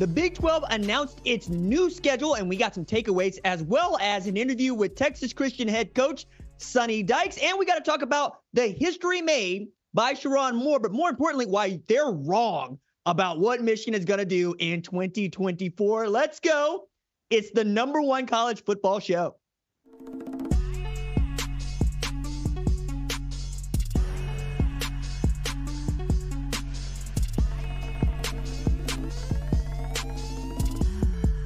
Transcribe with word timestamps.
The 0.00 0.06
Big 0.06 0.34
12 0.34 0.64
announced 0.70 1.20
its 1.26 1.50
new 1.50 1.90
schedule, 1.90 2.36
and 2.36 2.48
we 2.48 2.56
got 2.56 2.74
some 2.74 2.86
takeaways 2.86 3.38
as 3.44 3.62
well 3.62 3.98
as 4.00 4.26
an 4.26 4.38
interview 4.38 4.72
with 4.72 4.94
Texas 4.94 5.34
Christian 5.34 5.68
head 5.68 5.94
coach 5.94 6.24
Sonny 6.56 7.02
Dykes. 7.02 7.36
And 7.36 7.58
we 7.58 7.66
got 7.66 7.74
to 7.74 7.82
talk 7.82 8.00
about 8.00 8.38
the 8.54 8.68
history 8.68 9.20
made 9.20 9.68
by 9.92 10.14
Sherrone 10.14 10.54
Moore, 10.54 10.80
but 10.80 10.90
more 10.90 11.10
importantly, 11.10 11.44
why 11.44 11.82
they're 11.86 12.10
wrong 12.10 12.78
about 13.04 13.40
what 13.40 13.60
Michigan 13.60 13.92
is 13.92 14.06
going 14.06 14.20
to 14.20 14.24
do 14.24 14.54
in 14.58 14.80
2024. 14.80 16.08
Let's 16.08 16.40
go. 16.40 16.88
It's 17.28 17.50
the 17.50 17.64
number 17.64 18.00
one 18.00 18.24
college 18.26 18.64
football 18.64 19.00
show. 19.00 19.36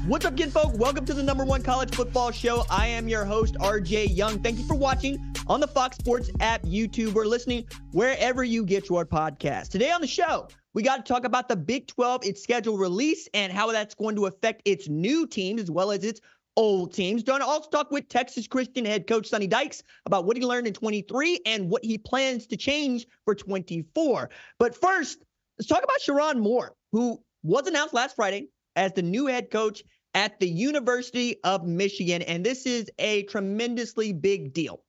What's 0.06 0.27
up, 0.27 0.36
kinfolk? 0.36 0.77
Welcome 0.77 1.06
to 1.06 1.14
the 1.14 1.22
number 1.22 1.47
one 1.47 1.62
college 1.62 1.94
football 1.94 2.30
show. 2.30 2.66
I 2.69 2.86
am 2.88 3.08
your 3.08 3.24
host, 3.24 3.55
RJ 3.55 4.14
Young. 4.14 4.38
Thank 4.38 4.58
you 4.58 4.66
for 4.66 4.74
watching 4.74 5.34
on 5.47 5.60
the 5.60 5.66
Fox 5.66 5.97
Sports 5.97 6.30
app, 6.41 6.60
YouTube, 6.64 7.16
or 7.16 7.24
listening 7.24 7.66
wherever 7.92 8.44
you 8.44 8.66
get 8.66 8.91
your 8.91 9.06
podcast. 9.06 9.70
Today 9.70 9.91
on 9.91 10.02
the 10.02 10.06
show, 10.06 10.48
we 10.75 10.82
got 10.82 10.98
to 10.98 11.10
talk 11.10 11.25
about 11.25 11.48
the 11.48 11.56
Big 11.56 11.86
12, 11.86 12.27
its 12.27 12.42
schedule 12.42 12.77
release, 12.77 13.30
and 13.32 13.50
how 13.50 13.72
that's 13.72 13.94
going 13.94 14.14
to 14.16 14.27
affect 14.27 14.60
its 14.66 14.91
new 14.91 15.27
teams 15.27 15.62
as 15.62 15.70
well 15.70 15.91
as 15.91 16.05
its 16.05 16.20
old 16.55 16.92
teams. 16.92 17.22
Going 17.22 17.41
to 17.41 17.47
also 17.47 17.70
talk 17.70 17.91
with 17.91 18.06
Texas 18.10 18.47
Christian 18.47 18.84
head 18.84 19.06
coach 19.06 19.28
Sonny 19.28 19.47
Dykes 19.47 19.82
about 20.05 20.27
what 20.27 20.36
he 20.36 20.44
learned 20.44 20.66
in 20.66 20.75
23 20.75 21.41
and 21.47 21.70
what 21.70 21.82
he 21.82 21.97
plans 21.97 22.47
to 22.48 22.58
change 22.58 23.06
for 23.25 23.34
24. 23.34 24.28
But 24.58 24.78
first, 24.78 25.25
let's 25.58 25.66
talk 25.66 25.82
about 25.82 26.00
Sherrone 26.06 26.41
Moore, 26.41 26.75
who 26.92 27.22
was 27.42 27.66
announced 27.66 27.94
last 27.94 28.16
Friday 28.16 28.48
as 28.77 28.92
the 28.92 29.02
new 29.02 29.27
head 29.27 29.50
coach 29.50 29.82
at 30.15 30.39
the 30.41 30.48
University 30.48 31.37
of 31.45 31.67
Michigan. 31.67 32.23
And 32.23 32.45
this 32.45 32.67
is 32.67 32.91
a 32.98 33.25
tremendously 33.25 34.12
big 34.12 34.53
deal. 34.53 34.83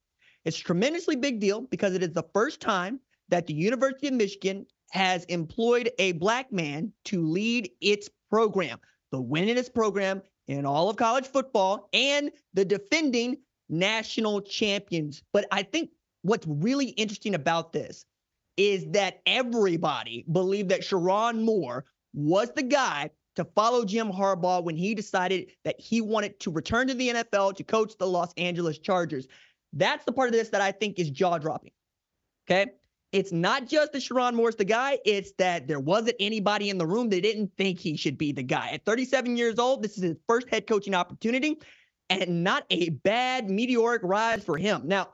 It's 0.45 0.59
a 0.59 0.63
tremendously 0.63 1.15
big 1.15 1.39
deal 1.39 1.61
because 1.61 1.95
it 1.95 2.03
is 2.03 2.13
the 2.13 2.25
first 2.33 2.61
time 2.61 2.99
that 3.29 3.47
the 3.47 3.53
University 3.53 4.07
of 4.07 4.13
Michigan 4.13 4.65
has 4.91 5.25
employed 5.25 5.89
a 5.97 6.11
black 6.13 6.51
man 6.51 6.93
to 7.05 7.25
lead 7.25 7.71
its 7.81 8.09
program, 8.29 8.79
the 9.11 9.21
winningest 9.21 9.73
program 9.73 10.21
in 10.47 10.65
all 10.65 10.89
of 10.89 10.95
college 10.95 11.25
football 11.25 11.89
and 11.93 12.31
the 12.53 12.63
defending 12.63 13.37
national 13.67 14.41
champions. 14.41 15.23
But 15.33 15.47
I 15.51 15.63
think 15.63 15.89
what's 16.21 16.45
really 16.47 16.89
interesting 16.89 17.33
about 17.33 17.73
this 17.73 18.05
is 18.57 18.85
that 18.91 19.21
everybody 19.25 20.23
believed 20.31 20.69
that 20.69 20.81
Sherrone 20.81 21.41
Moore 21.41 21.85
was 22.13 22.51
the 22.55 22.63
guy 22.63 23.09
to 23.35 23.45
follow 23.45 23.85
Jim 23.85 24.11
Harbaugh 24.11 24.63
when 24.63 24.75
he 24.75 24.95
decided 24.95 25.51
that 25.63 25.79
he 25.79 26.01
wanted 26.01 26.39
to 26.41 26.51
return 26.51 26.87
to 26.87 26.93
the 26.93 27.09
NFL 27.09 27.55
to 27.57 27.63
coach 27.63 27.97
the 27.97 28.07
Los 28.07 28.33
Angeles 28.37 28.77
Chargers. 28.77 29.27
That's 29.73 30.05
the 30.05 30.11
part 30.11 30.29
of 30.29 30.33
this 30.33 30.49
that 30.49 30.61
I 30.61 30.71
think 30.71 30.99
is 30.99 31.09
jaw 31.09 31.37
dropping. 31.37 31.71
Okay. 32.49 32.71
It's 33.11 33.31
not 33.31 33.67
just 33.67 33.93
that 33.93 34.01
Sherrone 34.01 34.33
Moore's 34.33 34.57
the 34.57 34.65
guy, 34.65 34.99
it's 35.05 35.31
that 35.37 35.67
there 35.67 35.79
wasn't 35.79 36.17
anybody 36.19 36.69
in 36.69 36.77
the 36.77 36.85
room 36.85 37.09
that 37.09 37.21
didn't 37.21 37.51
think 37.57 37.79
he 37.79 37.95
should 37.95 38.17
be 38.17 38.33
the 38.33 38.43
guy. 38.43 38.71
At 38.71 38.83
37 38.83 39.37
years 39.37 39.57
old, 39.57 39.83
this 39.83 39.97
is 39.97 40.03
his 40.03 40.17
first 40.27 40.49
head 40.49 40.67
coaching 40.67 40.93
opportunity 40.93 41.57
and 42.09 42.43
not 42.43 42.65
a 42.69 42.89
bad 42.89 43.49
meteoric 43.49 44.01
rise 44.03 44.43
for 44.43 44.57
him. 44.57 44.81
Now, 44.85 45.09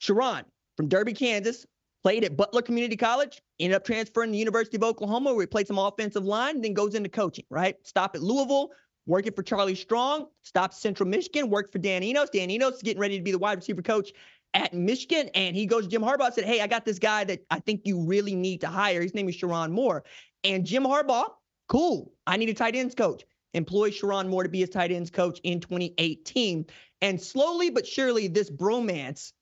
Sherrone 0.00 0.44
from 0.76 0.88
Derby, 0.88 1.12
Kansas, 1.12 1.66
played 2.04 2.22
at 2.22 2.36
Butler 2.36 2.60
Community 2.60 2.96
College, 2.96 3.40
ended 3.58 3.74
up 3.74 3.84
transferring 3.84 4.28
to 4.28 4.32
the 4.32 4.38
University 4.38 4.76
of 4.76 4.84
Oklahoma, 4.84 5.32
where 5.32 5.42
he 5.42 5.46
played 5.46 5.66
some 5.66 5.78
offensive 5.78 6.24
line, 6.24 6.60
then 6.60 6.74
goes 6.74 6.94
into 6.94 7.08
coaching, 7.08 7.46
right? 7.48 7.76
Stop 7.82 8.14
at 8.14 8.22
Louisville, 8.22 8.70
working 9.06 9.32
for 9.32 9.42
Charlie 9.42 9.74
Strong, 9.74 10.26
stops 10.42 10.78
Central 10.78 11.08
Michigan, 11.08 11.48
worked 11.48 11.72
for 11.72 11.78
Dan 11.78 12.02
Enos. 12.02 12.28
Dan 12.28 12.50
Enos 12.50 12.74
is 12.74 12.82
getting 12.82 13.00
ready 13.00 13.16
to 13.16 13.24
be 13.24 13.32
the 13.32 13.38
wide 13.38 13.56
receiver 13.56 13.80
coach 13.80 14.12
at 14.52 14.74
Michigan. 14.74 15.30
And 15.34 15.56
he 15.56 15.64
goes 15.64 15.84
to 15.84 15.88
Jim 15.88 16.02
Harbaugh 16.02 16.30
said, 16.30 16.44
Hey, 16.44 16.60
I 16.60 16.66
got 16.66 16.84
this 16.84 16.98
guy 16.98 17.24
that 17.24 17.40
I 17.50 17.58
think 17.60 17.80
you 17.84 18.04
really 18.04 18.34
need 18.34 18.60
to 18.60 18.68
hire. 18.68 19.00
His 19.00 19.14
name 19.14 19.28
is 19.28 19.36
Sherrone 19.36 19.72
Moore. 19.72 20.04
And 20.44 20.66
Jim 20.66 20.84
Harbaugh, 20.84 21.30
cool. 21.68 22.12
I 22.26 22.36
need 22.36 22.50
a 22.50 22.54
tight 22.54 22.76
ends 22.76 22.94
coach. 22.94 23.24
Employs 23.54 23.98
Sherrone 23.98 24.28
Moore 24.28 24.42
to 24.42 24.50
be 24.50 24.60
his 24.60 24.68
tight 24.68 24.92
ends 24.92 25.10
coach 25.10 25.40
in 25.42 25.58
2018. 25.58 26.66
And 27.00 27.20
slowly 27.20 27.70
but 27.70 27.86
surely, 27.86 28.28
this 28.28 28.50
bromance 28.50 29.32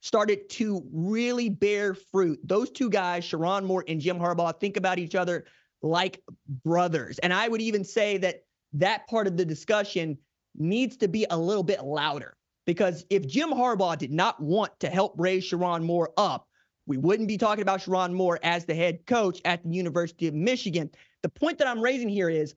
started 0.00 0.48
to 0.50 0.82
really 0.92 1.48
bear 1.48 1.94
fruit. 1.94 2.40
Those 2.42 2.70
two 2.70 2.90
guys, 2.90 3.24
Sherrone 3.24 3.64
Moore 3.64 3.84
and 3.86 4.00
Jim 4.00 4.18
Harbaugh, 4.18 4.58
think 4.58 4.76
about 4.76 4.98
each 4.98 5.14
other 5.14 5.44
like 5.82 6.22
brothers. 6.64 7.18
And 7.18 7.32
I 7.32 7.48
would 7.48 7.60
even 7.60 7.84
say 7.84 8.18
that 8.18 8.44
that 8.74 9.06
part 9.08 9.26
of 9.26 9.36
the 9.36 9.44
discussion 9.44 10.18
needs 10.56 10.96
to 10.98 11.08
be 11.08 11.26
a 11.30 11.36
little 11.36 11.62
bit 11.62 11.84
louder 11.84 12.36
because 12.66 13.04
if 13.10 13.26
Jim 13.26 13.50
Harbaugh 13.50 13.98
did 13.98 14.12
not 14.12 14.40
want 14.40 14.78
to 14.80 14.88
help 14.88 15.14
raise 15.16 15.44
Sherrone 15.44 15.82
Moore 15.82 16.10
up, 16.16 16.46
we 16.86 16.96
wouldn't 16.96 17.28
be 17.28 17.36
talking 17.36 17.62
about 17.62 17.80
Sherrone 17.80 18.12
Moore 18.12 18.38
as 18.42 18.64
the 18.64 18.74
head 18.74 19.06
coach 19.06 19.40
at 19.44 19.62
the 19.62 19.70
University 19.70 20.28
of 20.28 20.34
Michigan. 20.34 20.90
The 21.22 21.28
point 21.28 21.58
that 21.58 21.68
I'm 21.68 21.80
raising 21.80 22.08
here 22.08 22.30
is 22.30 22.54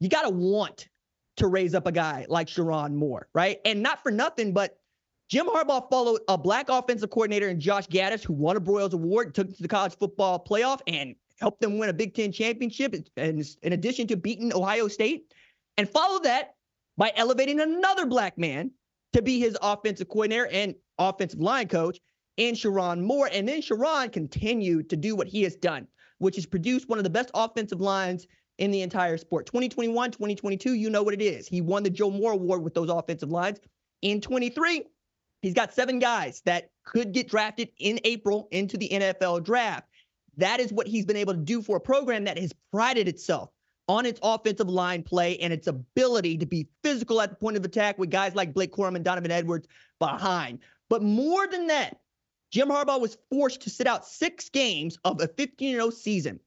you 0.00 0.08
got 0.08 0.22
to 0.22 0.30
want 0.30 0.88
to 1.36 1.46
raise 1.46 1.74
up 1.74 1.86
a 1.86 1.92
guy 1.92 2.26
like 2.28 2.48
Sherrone 2.48 2.94
Moore, 2.94 3.28
right? 3.34 3.58
And 3.64 3.82
not 3.82 4.02
for 4.02 4.10
nothing, 4.10 4.52
but 4.52 4.79
Jim 5.30 5.46
Harbaugh 5.46 5.88
followed 5.88 6.20
a 6.26 6.36
black 6.36 6.68
offensive 6.68 7.08
coordinator 7.10 7.48
in 7.48 7.60
Josh 7.60 7.86
Gattis, 7.86 8.24
who 8.24 8.32
won 8.32 8.56
a 8.56 8.60
Broyles 8.60 8.94
Award, 8.94 9.32
took 9.32 9.46
to 9.54 9.62
the 9.62 9.68
college 9.68 9.96
football 9.96 10.44
playoff, 10.44 10.80
and 10.88 11.14
helped 11.38 11.60
them 11.60 11.78
win 11.78 11.88
a 11.88 11.92
Big 11.92 12.14
Ten 12.14 12.32
championship, 12.32 12.96
in 13.16 13.72
addition 13.72 14.08
to 14.08 14.16
beating 14.16 14.52
Ohio 14.52 14.88
State. 14.88 15.32
And 15.78 15.88
followed 15.88 16.24
that 16.24 16.56
by 16.96 17.12
elevating 17.14 17.60
another 17.60 18.06
black 18.06 18.36
man 18.38 18.72
to 19.12 19.22
be 19.22 19.38
his 19.38 19.56
offensive 19.62 20.08
coordinator 20.08 20.48
and 20.48 20.74
offensive 20.98 21.38
line 21.38 21.68
coach 21.68 22.00
in 22.36 22.56
Sherrone 22.56 23.00
Moore. 23.00 23.30
And 23.32 23.48
then 23.48 23.62
Sherrone 23.62 24.12
continued 24.12 24.90
to 24.90 24.96
do 24.96 25.14
what 25.14 25.28
he 25.28 25.44
has 25.44 25.54
done, 25.54 25.86
which 26.18 26.38
is 26.38 26.44
produce 26.44 26.88
one 26.88 26.98
of 26.98 27.04
the 27.04 27.10
best 27.10 27.30
offensive 27.34 27.80
lines 27.80 28.26
in 28.58 28.72
the 28.72 28.82
entire 28.82 29.16
sport. 29.16 29.46
2021, 29.46 30.10
2022, 30.10 30.74
you 30.74 30.90
know 30.90 31.04
what 31.04 31.14
it 31.14 31.22
is. 31.22 31.46
He 31.46 31.60
won 31.60 31.84
the 31.84 31.90
Joe 31.90 32.10
Moore 32.10 32.32
Award 32.32 32.64
with 32.64 32.74
those 32.74 32.90
offensive 32.90 33.30
lines. 33.30 33.60
In 34.02 34.20
23, 34.20 34.82
He's 35.42 35.54
got 35.54 35.72
seven 35.72 35.98
guys 35.98 36.42
that 36.44 36.70
could 36.84 37.12
get 37.12 37.28
drafted 37.28 37.70
in 37.78 38.00
April 38.04 38.48
into 38.50 38.76
the 38.76 38.88
NFL 38.88 39.44
draft. 39.44 39.88
That 40.36 40.60
is 40.60 40.72
what 40.72 40.86
he's 40.86 41.06
been 41.06 41.16
able 41.16 41.34
to 41.34 41.40
do 41.40 41.62
for 41.62 41.76
a 41.76 41.80
program 41.80 42.24
that 42.24 42.38
has 42.38 42.52
prided 42.72 43.08
itself 43.08 43.50
on 43.88 44.06
its 44.06 44.20
offensive 44.22 44.68
line 44.68 45.02
play 45.02 45.36
and 45.38 45.52
its 45.52 45.66
ability 45.66 46.38
to 46.38 46.46
be 46.46 46.68
physical 46.82 47.20
at 47.20 47.30
the 47.30 47.36
point 47.36 47.56
of 47.56 47.64
attack 47.64 47.98
with 47.98 48.10
guys 48.10 48.34
like 48.34 48.54
Blake 48.54 48.72
Corum 48.72 48.94
and 48.94 49.04
Donovan 49.04 49.30
Edwards 49.30 49.66
behind. 49.98 50.60
But 50.88 51.02
more 51.02 51.46
than 51.46 51.66
that, 51.68 51.98
Jim 52.50 52.68
Harbaugh 52.68 53.00
was 53.00 53.18
forced 53.30 53.62
to 53.62 53.70
sit 53.70 53.86
out 53.86 54.06
six 54.06 54.48
games 54.48 54.98
of 55.04 55.20
a 55.20 55.28
15 55.28 55.74
0 55.74 55.90
season. 55.90 56.40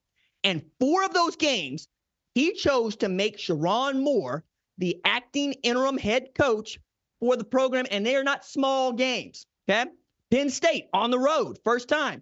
And 0.43 0.63
four 0.79 1.03
of 1.03 1.13
those 1.13 1.35
games, 1.35 1.87
he 2.35 2.53
chose 2.53 2.95
to 2.97 3.09
make 3.09 3.37
Sherrone 3.37 4.01
Moore 4.01 4.43
the 4.77 4.99
acting 5.05 5.53
interim 5.63 5.97
head 5.97 6.29
coach 6.35 6.79
for 7.23 7.37
the 7.37 7.43
program, 7.45 7.85
and 7.89 8.05
they 8.05 8.17
are 8.17 8.23
not 8.23 8.43
small 8.43 8.91
games. 8.91 9.45
Okay. 9.69 9.89
Penn 10.29 10.49
State 10.49 10.87
on 10.93 11.09
the 11.09 11.17
road, 11.17 11.57
first 11.63 11.87
time. 11.87 12.21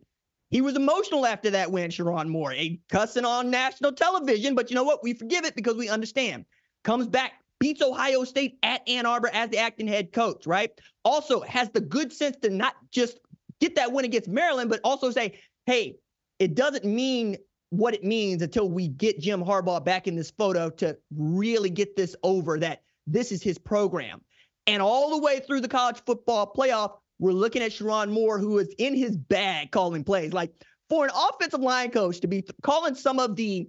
He 0.52 0.62
was 0.62 0.76
emotional 0.76 1.26
after 1.26 1.50
that 1.50 1.72
win, 1.72 1.90
Sherrone 1.90 2.28
Moore, 2.28 2.54
a 2.54 2.80
cussing 2.92 3.26
on 3.26 3.50
national 3.50 3.94
television. 3.94 4.54
But 4.54 4.70
you 4.70 4.76
know 4.76 4.84
what? 4.84 5.02
We 5.02 5.16
forgive 5.16 5.44
it 5.44 5.56
because 5.56 5.76
we 5.76 5.90
understand. 5.90 6.46
Comes 6.84 7.08
back, 7.08 7.32
beats 7.60 7.82
Ohio 7.82 8.24
State 8.26 8.60
at 8.62 8.88
Ann 8.88 9.08
Arbor 9.08 9.32
as 9.34 9.50
the 9.50 9.58
acting 9.58 9.88
head 9.88 10.12
coach, 10.12 10.46
right? 10.46 10.70
Also 11.04 11.42
has 11.42 11.72
the 11.72 11.82
good 11.82 12.14
sense 12.14 12.38
to 12.44 12.52
not 12.52 12.76
just 12.92 13.18
get 13.60 13.74
that 13.78 13.92
win 13.92 14.06
against 14.06 14.30
Maryland, 14.30 14.70
but 14.70 14.82
also 14.84 15.10
say, 15.10 15.40
hey, 15.66 15.96
it 16.38 16.54
doesn't 16.54 16.86
mean 16.86 17.38
what 17.72 17.96
it 17.96 18.04
means 18.04 18.44
until 18.44 18.70
we 18.70 18.88
get 18.88 19.20
Jim 19.20 19.44
Harbaugh 19.44 19.84
back 19.84 20.08
in 20.08 20.16
this 20.16 20.30
photo 20.30 20.70
to 20.70 20.96
really 21.18 21.72
get 21.72 21.96
this 21.96 22.16
over 22.22 22.60
that 22.60 22.84
this 23.08 23.32
is 23.32 23.42
his 23.42 23.58
program. 23.58 24.22
And 24.72 24.82
all 24.82 25.10
the 25.10 25.18
way 25.18 25.42
through 25.42 25.60
the 25.60 25.68
college 25.68 26.02
football 26.06 26.50
playoff, 26.56 26.94
we're 27.20 27.34
looking 27.34 27.62
at 27.62 27.72
Sherrone 27.72 28.10
Moore, 28.10 28.40
who 28.40 28.58
is 28.58 28.74
in 28.78 28.96
his 28.96 29.18
bag 29.18 29.70
calling 29.70 30.06
plays. 30.06 30.32
Like 30.32 30.54
for 30.88 31.04
an 31.04 31.12
offensive 31.14 31.60
line 31.60 31.92
coach 31.92 32.22
to 32.22 32.28
be 32.28 32.46
calling 32.64 32.96
some 32.96 33.20
of 33.20 33.36
the, 33.36 33.68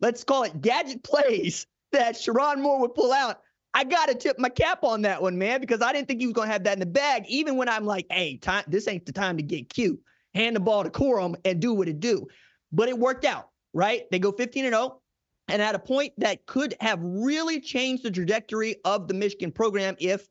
let's 0.00 0.22
call 0.22 0.44
it 0.44 0.60
gadget 0.60 1.02
plays 1.02 1.66
that 1.92 2.14
Sherrone 2.14 2.60
Moore 2.60 2.78
would 2.82 2.94
pull 2.94 3.12
out, 3.12 3.40
I 3.74 3.82
got 3.82 4.06
to 4.06 4.14
tip 4.14 4.38
my 4.38 4.48
cap 4.48 4.84
on 4.84 5.02
that 5.02 5.20
one, 5.20 5.36
man, 5.36 5.60
because 5.60 5.82
I 5.82 5.92
didn't 5.92 6.06
think 6.06 6.20
he 6.20 6.26
was 6.26 6.34
going 6.34 6.46
to 6.46 6.52
have 6.52 6.62
that 6.62 6.74
in 6.74 6.78
the 6.78 6.86
bag, 6.86 7.24
even 7.26 7.56
when 7.56 7.68
I'm 7.68 7.84
like, 7.84 8.06
hey, 8.08 8.36
time, 8.36 8.62
this 8.68 8.86
ain't 8.86 9.04
the 9.04 9.12
time 9.12 9.38
to 9.38 9.42
get 9.42 9.68
cute. 9.68 10.00
Hand 10.32 10.54
the 10.54 10.60
ball 10.60 10.84
to 10.84 10.90
Corum 10.90 11.34
and 11.44 11.60
do 11.60 11.74
what 11.74 11.88
it 11.88 11.98
do. 11.98 12.28
But 12.70 12.88
it 12.88 12.96
worked 12.96 13.24
out, 13.24 13.48
right? 13.74 14.04
They 14.12 14.20
go 14.20 14.30
15 14.30 14.64
and 14.64 14.74
0. 14.74 15.00
And 15.48 15.60
at 15.60 15.74
a 15.74 15.80
point 15.80 16.12
that 16.18 16.46
could 16.46 16.76
have 16.80 17.00
really 17.02 17.60
changed 17.60 18.04
the 18.04 18.12
trajectory 18.12 18.76
of 18.84 19.08
the 19.08 19.14
Michigan 19.14 19.50
program 19.50 19.96
if 19.98 20.26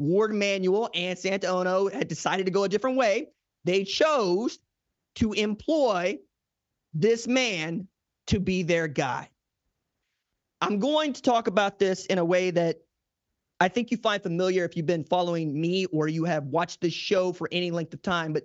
Warde 0.00 0.34
Manuel 0.34 0.88
and 0.94 1.18
Santa 1.18 1.46
Ono 1.48 1.88
had 1.88 2.08
decided 2.08 2.46
to 2.46 2.52
go 2.52 2.64
a 2.64 2.68
different 2.68 2.96
way. 2.96 3.28
They 3.64 3.84
chose 3.84 4.58
to 5.16 5.34
employ 5.34 6.18
this 6.94 7.28
man 7.28 7.86
to 8.28 8.40
be 8.40 8.62
their 8.62 8.88
guy. 8.88 9.28
I'm 10.62 10.78
going 10.78 11.12
to 11.12 11.22
talk 11.22 11.48
about 11.48 11.78
this 11.78 12.06
in 12.06 12.16
a 12.16 12.24
way 12.24 12.50
that 12.50 12.80
I 13.60 13.68
think 13.68 13.90
you 13.90 13.98
find 13.98 14.22
familiar 14.22 14.64
if 14.64 14.74
you've 14.74 14.86
been 14.86 15.04
following 15.04 15.60
me 15.60 15.84
or 15.86 16.08
you 16.08 16.24
have 16.24 16.44
watched 16.44 16.80
this 16.80 16.94
show 16.94 17.34
for 17.34 17.46
any 17.52 17.70
length 17.70 17.92
of 17.92 18.00
time. 18.00 18.32
But 18.32 18.44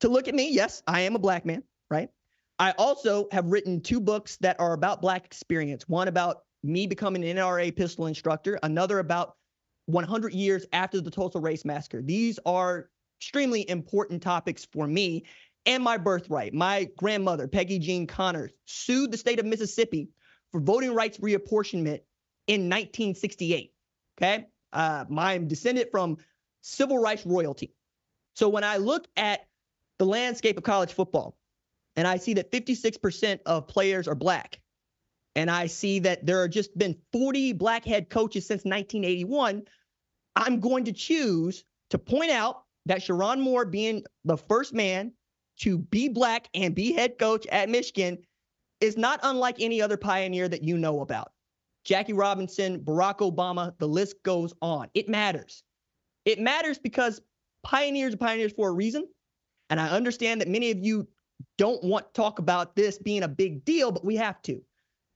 to 0.00 0.08
look 0.08 0.26
at 0.26 0.34
me, 0.34 0.52
yes, 0.52 0.82
I 0.88 1.02
am 1.02 1.14
a 1.14 1.20
black 1.20 1.46
man, 1.46 1.62
right? 1.90 2.10
I 2.58 2.72
also 2.72 3.28
have 3.30 3.46
written 3.46 3.80
two 3.80 4.00
books 4.00 4.36
that 4.38 4.58
are 4.58 4.72
about 4.72 5.00
black 5.00 5.26
experience. 5.26 5.88
One 5.88 6.08
about 6.08 6.42
me 6.64 6.88
becoming 6.88 7.24
an 7.24 7.36
NRA 7.36 7.74
pistol 7.74 8.06
instructor, 8.06 8.58
another 8.64 8.98
about 8.98 9.36
100 9.92 10.32
years 10.32 10.66
after 10.72 11.00
the 11.00 11.10
Tulsa 11.10 11.38
Race 11.38 11.64
Massacre. 11.64 12.02
These 12.02 12.38
are 12.44 12.88
extremely 13.20 13.68
important 13.68 14.22
topics 14.22 14.64
for 14.64 14.86
me 14.86 15.24
and 15.66 15.84
my 15.84 15.96
birthright. 15.96 16.54
My 16.54 16.88
grandmother, 16.96 17.46
Peggy 17.46 17.78
Jean 17.78 18.06
Connors, 18.06 18.52
sued 18.66 19.12
the 19.12 19.18
state 19.18 19.38
of 19.38 19.46
Mississippi 19.46 20.08
for 20.50 20.60
voting 20.60 20.94
rights 20.94 21.18
reapportionment 21.18 22.00
in 22.46 22.68
1968. 22.68 23.72
Okay. 24.18 24.46
Uh, 24.72 25.04
I'm 25.16 25.46
descended 25.46 25.88
from 25.90 26.16
civil 26.62 26.98
rights 26.98 27.24
royalty. 27.26 27.74
So 28.34 28.48
when 28.48 28.64
I 28.64 28.78
look 28.78 29.06
at 29.16 29.46
the 29.98 30.06
landscape 30.06 30.56
of 30.56 30.64
college 30.64 30.92
football 30.92 31.36
and 31.96 32.08
I 32.08 32.16
see 32.16 32.34
that 32.34 32.50
56% 32.50 33.40
of 33.44 33.68
players 33.68 34.08
are 34.08 34.14
black, 34.14 34.58
and 35.34 35.50
I 35.50 35.66
see 35.66 36.00
that 36.00 36.26
there 36.26 36.42
are 36.42 36.48
just 36.48 36.76
been 36.76 36.96
40 37.12 37.52
black 37.54 37.84
head 37.84 38.10
coaches 38.10 38.46
since 38.46 38.64
1981, 38.64 39.62
I'm 40.36 40.60
going 40.60 40.84
to 40.84 40.92
choose 40.92 41.64
to 41.90 41.98
point 41.98 42.30
out 42.30 42.64
that 42.86 43.00
Sherrone 43.00 43.40
Moore 43.40 43.64
being 43.64 44.04
the 44.24 44.36
first 44.36 44.72
man 44.72 45.12
to 45.60 45.78
be 45.78 46.08
black 46.08 46.48
and 46.54 46.74
be 46.74 46.92
head 46.92 47.18
coach 47.18 47.46
at 47.46 47.68
Michigan 47.68 48.18
is 48.80 48.96
not 48.96 49.20
unlike 49.22 49.56
any 49.60 49.80
other 49.80 49.96
pioneer 49.96 50.48
that 50.48 50.62
you 50.62 50.76
know 50.76 51.00
about. 51.00 51.32
Jackie 51.84 52.12
Robinson, 52.12 52.80
Barack 52.80 53.18
Obama, 53.18 53.76
the 53.78 53.88
list 53.88 54.22
goes 54.22 54.54
on. 54.62 54.88
It 54.94 55.08
matters. 55.08 55.62
It 56.24 56.38
matters 56.38 56.78
because 56.78 57.20
pioneers 57.62 58.14
are 58.14 58.18
pioneers 58.18 58.52
for 58.52 58.68
a 58.68 58.72
reason. 58.72 59.06
And 59.70 59.80
I 59.80 59.88
understand 59.88 60.40
that 60.40 60.48
many 60.48 60.70
of 60.70 60.78
you 60.78 61.06
don't 61.58 61.82
want 61.82 62.06
to 62.06 62.12
talk 62.12 62.38
about 62.38 62.76
this 62.76 62.98
being 62.98 63.22
a 63.22 63.28
big 63.28 63.64
deal, 63.64 63.90
but 63.90 64.04
we 64.04 64.16
have 64.16 64.40
to 64.42 64.60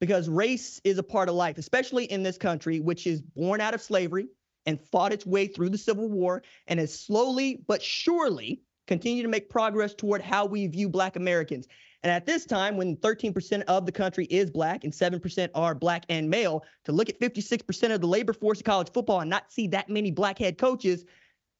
because 0.00 0.28
race 0.28 0.80
is 0.84 0.98
a 0.98 1.02
part 1.02 1.28
of 1.28 1.34
life, 1.34 1.58
especially 1.58 2.04
in 2.04 2.22
this 2.22 2.38
country, 2.38 2.80
which 2.80 3.06
is 3.06 3.20
born 3.20 3.60
out 3.60 3.74
of 3.74 3.80
slavery 3.80 4.28
and 4.66 4.80
fought 4.80 5.12
its 5.12 5.24
way 5.24 5.46
through 5.46 5.70
the 5.70 5.78
Civil 5.78 6.08
War 6.08 6.42
and 6.66 6.80
has 6.80 6.98
slowly 6.98 7.62
but 7.66 7.82
surely 7.82 8.60
continued 8.86 9.22
to 9.22 9.28
make 9.28 9.48
progress 9.48 9.94
toward 9.94 10.22
how 10.22 10.44
we 10.44 10.66
view 10.66 10.88
Black 10.88 11.16
Americans. 11.16 11.66
And 12.02 12.12
at 12.12 12.26
this 12.26 12.46
time, 12.46 12.76
when 12.76 12.96
13% 12.96 13.62
of 13.62 13.84
the 13.84 13.92
country 13.92 14.26
is 14.26 14.50
Black 14.50 14.84
and 14.84 14.92
7% 14.92 15.48
are 15.54 15.74
Black 15.74 16.04
and 16.08 16.30
male, 16.30 16.64
to 16.84 16.92
look 16.92 17.08
at 17.08 17.18
56% 17.18 17.92
of 17.92 18.00
the 18.00 18.06
labor 18.06 18.32
force 18.32 18.60
of 18.60 18.64
college 18.64 18.92
football 18.92 19.20
and 19.20 19.30
not 19.30 19.50
see 19.50 19.66
that 19.68 19.88
many 19.88 20.10
Black 20.10 20.38
head 20.38 20.58
coaches, 20.58 21.04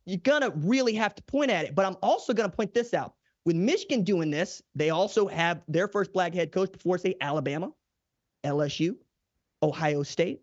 you're 0.05 0.19
going 0.19 0.43
to 0.43 0.53
really 0.57 0.95
have 0.95 1.15
to 1.17 1.23
point 1.25 1.51
at 1.51 1.65
it. 1.65 1.75
But 1.75 1.85
I'm 1.85 1.97
also 2.03 2.33
going 2.33 2.49
to 2.49 2.57
point 2.57 2.75
this 2.75 2.95
out. 2.95 3.15
With 3.45 3.57
Michigan 3.57 4.03
doing 4.03 4.31
this, 4.31 4.63
they 4.75 4.91
also 4.91 5.27
have 5.27 5.63
their 5.69 5.89
first 5.89 6.13
Black 6.13 6.35
head 6.35 6.53
coach 6.53 6.71
before, 6.71 6.99
say, 6.99 7.17
Alabama, 7.21 7.73
LSU, 8.45 8.97
Ohio 9.63 10.03
State. 10.03 10.43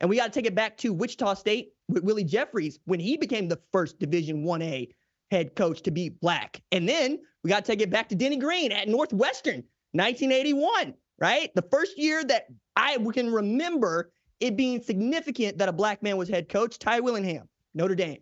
And 0.00 0.08
we 0.08 0.16
got 0.16 0.26
to 0.26 0.30
take 0.30 0.46
it 0.46 0.54
back 0.54 0.76
to 0.78 0.92
Wichita 0.92 1.34
State 1.34 1.72
with 1.90 2.04
Willie 2.04 2.24
Jeffries 2.24 2.78
when 2.84 3.00
he 3.00 3.16
became 3.16 3.48
the 3.48 3.60
first 3.72 3.98
Division 3.98 4.44
1A 4.44 4.88
head 5.30 5.54
coach 5.54 5.82
to 5.82 5.90
be 5.90 6.08
black. 6.08 6.62
And 6.72 6.88
then 6.88 7.18
we 7.42 7.50
got 7.50 7.64
to 7.64 7.70
take 7.70 7.80
it 7.80 7.90
back 7.90 8.08
to 8.08 8.14
Denny 8.14 8.36
Green 8.36 8.72
at 8.72 8.88
Northwestern, 8.88 9.64
1981, 9.92 10.94
right? 11.18 11.50
The 11.54 11.66
first 11.70 11.98
year 11.98 12.24
that 12.24 12.46
I 12.76 12.96
can 13.12 13.30
remember 13.30 14.12
it 14.40 14.56
being 14.56 14.82
significant 14.82 15.58
that 15.58 15.68
a 15.68 15.72
black 15.72 16.02
man 16.02 16.16
was 16.16 16.28
head 16.28 16.48
coach, 16.48 16.78
Ty 16.78 17.00
Willingham, 17.00 17.48
Notre 17.74 17.94
Dame. 17.94 18.20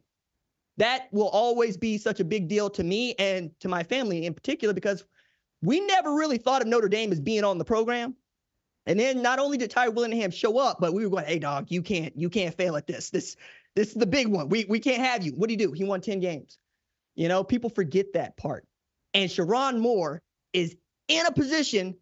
That 0.77 1.09
will 1.13 1.29
always 1.29 1.77
be 1.77 1.99
such 1.99 2.21
a 2.21 2.25
big 2.25 2.49
deal 2.49 2.71
to 2.71 2.85
me 2.85 3.15
and 3.19 3.51
to 3.61 3.69
my 3.69 3.83
family 3.83 4.27
in 4.27 4.35
particular 4.35 4.75
because 4.75 5.05
we 5.63 5.81
never 5.81 6.15
really 6.15 6.39
thought 6.39 6.63
of 6.63 6.69
Notre 6.69 6.89
Dame 6.89 7.11
as 7.11 7.21
being 7.21 7.45
on 7.45 7.59
the 7.59 7.65
program. 7.65 8.15
And 8.89 8.99
then 8.99 9.21
not 9.21 9.39
only 9.39 9.59
did 9.59 9.71
Ty 9.71 9.91
Willingham 9.91 10.31
show 10.31 10.59
up, 10.59 10.79
but 10.81 10.95
we 10.95 11.05
were 11.05 11.11
going, 11.11 11.27
hey 11.27 11.39
dog, 11.39 11.67
you 11.69 11.83
can't, 11.83 12.17
you 12.17 12.31
can't 12.31 12.57
fail 12.57 12.75
at 12.75 12.87
this. 12.87 13.11
This, 13.11 13.37
this 13.77 13.89
is 13.89 13.95
the 13.95 14.07
big 14.07 14.27
one. 14.27 14.49
We 14.49 14.65
we 14.65 14.81
can't 14.81 15.03
have 15.03 15.23
you. 15.23 15.33
What 15.33 15.49
do 15.49 15.53
you 15.53 15.59
do? 15.59 15.73
He 15.73 15.85
won 15.85 16.01
10 16.01 16.19
games. 16.21 16.59
You 17.15 17.29
know, 17.29 17.45
people 17.45 17.71
forget 17.71 18.15
that 18.15 18.37
part. 18.37 18.67
And 19.13 19.31
Sherrone 19.31 19.79
Moore 19.79 20.23
is 20.53 20.75
in 21.07 21.27
a 21.27 21.33
position 21.33 21.97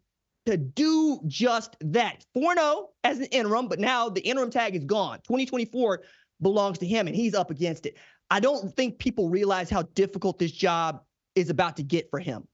to 0.45 0.55
do 0.55 1.19
just 1.27 1.75
that. 1.81 2.25
4 2.33 2.55
0 2.55 2.89
as 3.03 3.19
an 3.19 3.25
interim, 3.25 3.67
but 3.67 3.79
now 3.79 4.09
the 4.09 4.21
interim 4.21 4.49
tag 4.49 4.75
is 4.75 4.85
gone. 4.85 5.17
2024 5.27 6.03
belongs 6.41 6.77
to 6.79 6.87
him 6.87 7.07
and 7.07 7.15
he's 7.15 7.35
up 7.35 7.51
against 7.51 7.85
it. 7.85 7.97
I 8.29 8.39
don't 8.39 8.73
think 8.75 8.97
people 8.97 9.29
realize 9.29 9.69
how 9.69 9.83
difficult 9.83 10.39
this 10.39 10.51
job 10.51 11.01
is 11.35 11.49
about 11.49 11.77
to 11.77 11.83
get 11.83 12.09
for 12.09 12.19
him 12.19 12.47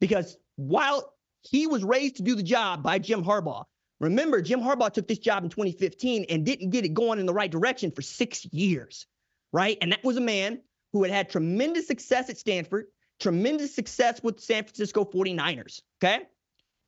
because 0.00 0.38
while 0.56 1.14
he 1.42 1.66
was 1.66 1.84
raised 1.84 2.16
to 2.16 2.22
do 2.22 2.34
the 2.34 2.42
job 2.42 2.82
by 2.82 2.98
Jim 2.98 3.22
Harbaugh, 3.22 3.64
Remember, 4.00 4.40
Jim 4.42 4.60
Harbaugh 4.60 4.92
took 4.92 5.08
this 5.08 5.18
job 5.18 5.44
in 5.44 5.50
2015 5.50 6.26
and 6.28 6.44
didn't 6.44 6.70
get 6.70 6.84
it 6.84 6.94
going 6.94 7.18
in 7.18 7.26
the 7.26 7.32
right 7.32 7.50
direction 7.50 7.90
for 7.90 8.02
six 8.02 8.44
years, 8.46 9.06
right? 9.52 9.78
And 9.80 9.92
that 9.92 10.04
was 10.04 10.16
a 10.16 10.20
man 10.20 10.60
who 10.92 11.02
had 11.02 11.12
had 11.12 11.28
tremendous 11.28 11.86
success 11.86 12.28
at 12.28 12.36
Stanford, 12.36 12.86
tremendous 13.20 13.74
success 13.74 14.22
with 14.22 14.40
San 14.40 14.64
Francisco 14.64 15.04
49ers, 15.04 15.80
okay? 16.02 16.24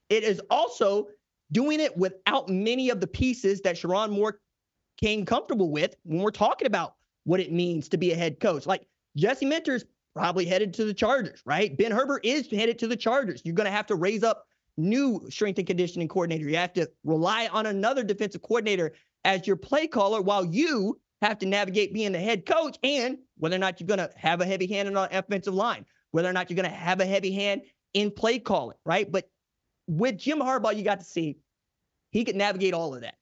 It 0.08 0.24
is 0.24 0.40
also 0.50 1.08
doing 1.52 1.80
it 1.80 1.96
without 1.96 2.48
many 2.48 2.90
of 2.90 3.00
the 3.00 3.06
pieces 3.06 3.60
that 3.62 3.76
Sherrone 3.76 4.10
Moore 4.10 4.40
came 5.00 5.24
comfortable 5.24 5.70
with 5.70 5.94
when 6.04 6.20
we're 6.20 6.30
talking 6.30 6.66
about 6.66 6.94
what 7.24 7.40
it 7.40 7.52
means 7.52 7.88
to 7.90 7.98
be 7.98 8.12
a 8.12 8.16
head 8.16 8.40
coach. 8.40 8.66
Like 8.66 8.86
Jesse 9.16 9.46
Minter's 9.46 9.84
probably 10.14 10.46
headed 10.46 10.74
to 10.74 10.84
the 10.84 10.94
Chargers, 10.94 11.42
right? 11.44 11.76
Ben 11.76 11.92
Herbert 11.92 12.24
is 12.24 12.50
headed 12.50 12.78
to 12.80 12.88
the 12.88 12.96
Chargers. 12.96 13.42
You're 13.44 13.54
going 13.54 13.66
to 13.66 13.70
have 13.70 13.86
to 13.86 13.94
raise 13.94 14.22
up 14.22 14.46
new 14.76 15.26
strength 15.30 15.58
and 15.58 15.66
conditioning 15.66 16.08
coordinator. 16.08 16.48
You 16.48 16.56
have 16.56 16.72
to 16.74 16.90
rely 17.04 17.48
on 17.52 17.66
another 17.66 18.02
defensive 18.02 18.42
coordinator 18.42 18.92
as 19.24 19.46
your 19.46 19.56
play 19.56 19.86
caller 19.86 20.20
while 20.20 20.44
you 20.44 21.00
have 21.22 21.38
to 21.38 21.46
navigate 21.46 21.94
being 21.94 22.12
the 22.12 22.18
head 22.18 22.44
coach 22.46 22.78
and 22.82 23.18
whether 23.38 23.56
or 23.56 23.58
not 23.58 23.80
you're 23.80 23.86
going 23.86 23.98
to 23.98 24.10
have 24.16 24.40
a 24.40 24.46
heavy 24.46 24.66
hand 24.66 24.88
on 24.88 24.94
the 24.94 25.18
offensive 25.18 25.54
line, 25.54 25.86
whether 26.10 26.28
or 26.28 26.32
not 26.32 26.50
you're 26.50 26.56
going 26.56 26.70
to 26.70 26.76
have 26.76 27.00
a 27.00 27.06
heavy 27.06 27.32
hand 27.32 27.62
in 27.94 28.10
play 28.10 28.38
calling, 28.38 28.76
right? 28.84 29.10
But 29.10 29.28
with 29.86 30.18
Jim 30.18 30.38
Harbaugh, 30.38 30.76
you 30.76 30.82
got 30.82 31.00
to 31.00 31.06
see 31.06 31.38
he 32.10 32.24
could 32.24 32.36
navigate 32.36 32.74
all 32.74 32.94
of 32.94 33.00
that. 33.02 33.14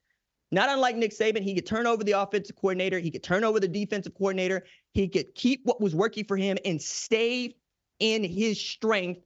Not 0.50 0.68
unlike 0.68 0.96
Nick 0.96 1.12
Saban, 1.12 1.42
he 1.42 1.54
could 1.54 1.66
turn 1.66 1.86
over 1.86 2.04
the 2.04 2.12
offensive 2.12 2.56
coordinator, 2.56 2.98
he 2.98 3.10
could 3.10 3.22
turn 3.22 3.44
over 3.44 3.58
the 3.58 3.68
defensive 3.68 4.14
coordinator, 4.14 4.64
he 4.92 5.08
could 5.08 5.34
keep 5.34 5.62
what 5.64 5.80
was 5.80 5.94
working 5.94 6.24
for 6.24 6.36
him 6.36 6.58
and 6.64 6.80
stay 6.80 7.54
in 7.98 8.22
his 8.22 8.60
strength 8.60 9.20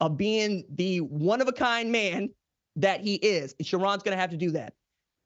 of 0.00 0.16
being 0.16 0.64
the 0.74 1.00
one 1.00 1.40
of 1.40 1.48
a 1.48 1.52
kind 1.52 1.90
man 1.90 2.30
that 2.76 3.00
he 3.00 3.14
is. 3.16 3.54
And 3.58 3.66
Sherrone's 3.66 4.02
going 4.02 4.16
to 4.16 4.20
have 4.20 4.30
to 4.30 4.36
do 4.36 4.52
that. 4.52 4.74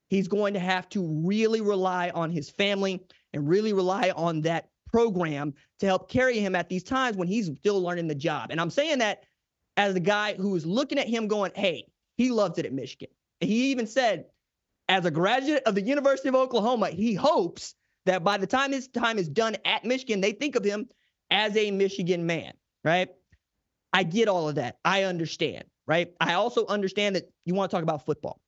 He's 0.08 0.28
going 0.28 0.54
to 0.54 0.60
have 0.60 0.88
to 0.90 1.06
really 1.24 1.60
rely 1.60 2.10
on 2.10 2.30
his 2.30 2.50
family 2.50 3.02
and 3.32 3.48
really 3.48 3.72
rely 3.72 4.12
on 4.14 4.42
that 4.42 4.68
program 4.86 5.54
to 5.80 5.86
help 5.86 6.10
carry 6.10 6.38
him 6.38 6.54
at 6.54 6.68
these 6.68 6.82
times 6.82 7.16
when 7.16 7.28
he's 7.28 7.50
still 7.56 7.80
learning 7.80 8.08
the 8.08 8.14
job. 8.14 8.50
And 8.50 8.60
I'm 8.60 8.70
saying 8.70 8.98
that 8.98 9.24
as 9.76 9.94
the 9.94 10.00
guy 10.00 10.34
who 10.34 10.54
is 10.54 10.66
looking 10.66 10.98
at 10.98 11.08
him 11.08 11.28
going, 11.28 11.52
hey, 11.54 11.86
he 12.16 12.30
loves 12.30 12.58
it 12.58 12.66
at 12.66 12.72
Michigan. 12.72 13.08
And 13.40 13.48
he 13.48 13.70
even 13.70 13.86
said, 13.86 14.26
as 14.88 15.06
a 15.06 15.10
graduate 15.10 15.62
of 15.64 15.74
the 15.74 15.82
University 15.82 16.28
of 16.28 16.34
Oklahoma, 16.34 16.90
he 16.90 17.14
hopes 17.14 17.74
that 18.04 18.22
by 18.22 18.36
the 18.36 18.46
time 18.46 18.72
his 18.72 18.88
time 18.88 19.18
is 19.18 19.28
done 19.28 19.56
at 19.64 19.84
Michigan, 19.84 20.20
they 20.20 20.32
think 20.32 20.56
of 20.56 20.64
him 20.64 20.88
as 21.30 21.56
a 21.56 21.70
Michigan 21.70 22.26
man, 22.26 22.52
right? 22.84 23.08
I 23.92 24.02
get 24.02 24.28
all 24.28 24.48
of 24.48 24.54
that. 24.56 24.78
I 24.84 25.04
understand, 25.04 25.64
right? 25.86 26.12
I 26.20 26.34
also 26.34 26.66
understand 26.66 27.16
that 27.16 27.30
you 27.44 27.54
want 27.54 27.70
to 27.70 27.76
talk 27.76 27.82
about 27.82 28.04
football. 28.06 28.40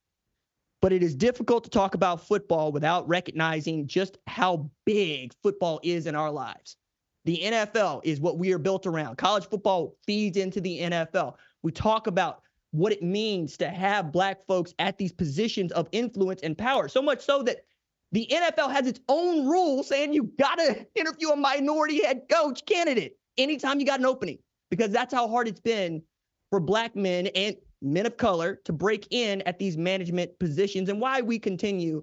But 0.80 0.92
it 0.92 1.02
is 1.02 1.14
difficult 1.14 1.64
to 1.64 1.70
talk 1.70 1.94
about 1.94 2.26
football 2.26 2.70
without 2.70 3.08
recognizing 3.08 3.86
just 3.86 4.18
how 4.26 4.70
big 4.84 5.32
football 5.42 5.80
is 5.82 6.06
in 6.06 6.14
our 6.14 6.30
lives. 6.30 6.76
The 7.24 7.40
NFL 7.42 8.02
is 8.04 8.20
what 8.20 8.38
we 8.38 8.52
are 8.52 8.58
built 8.58 8.86
around. 8.86 9.16
College 9.16 9.48
football 9.48 9.96
feeds 10.06 10.36
into 10.36 10.60
the 10.60 10.80
NFL. 10.80 11.36
We 11.62 11.72
talk 11.72 12.06
about 12.06 12.42
what 12.72 12.92
it 12.92 13.02
means 13.02 13.56
to 13.56 13.68
have 13.68 14.12
black 14.12 14.44
folks 14.46 14.74
at 14.78 14.98
these 14.98 15.12
positions 15.12 15.72
of 15.72 15.88
influence 15.92 16.42
and 16.42 16.58
power. 16.58 16.88
So 16.88 17.00
much 17.00 17.22
so 17.22 17.42
that 17.44 17.64
the 18.12 18.28
NFL 18.30 18.70
has 18.70 18.86
its 18.86 19.00
own 19.08 19.46
rule 19.46 19.82
saying 19.82 20.12
you 20.12 20.24
got 20.38 20.56
to 20.56 20.86
interview 20.94 21.30
a 21.30 21.36
minority 21.36 22.04
head 22.04 22.22
coach 22.30 22.66
candidate 22.66 23.16
anytime 23.38 23.80
you 23.80 23.86
got 23.86 24.00
an 24.00 24.06
opening, 24.06 24.38
because 24.70 24.90
that's 24.90 25.14
how 25.14 25.28
hard 25.28 25.48
it's 25.48 25.60
been 25.60 26.02
for 26.50 26.60
black 26.60 26.94
men 26.96 27.26
and 27.28 27.56
men 27.82 28.06
of 28.06 28.16
color 28.16 28.60
to 28.64 28.72
break 28.72 29.06
in 29.10 29.42
at 29.42 29.58
these 29.58 29.76
management 29.76 30.38
positions 30.38 30.88
and 30.88 31.00
why 31.00 31.20
we 31.20 31.38
continue 31.38 32.02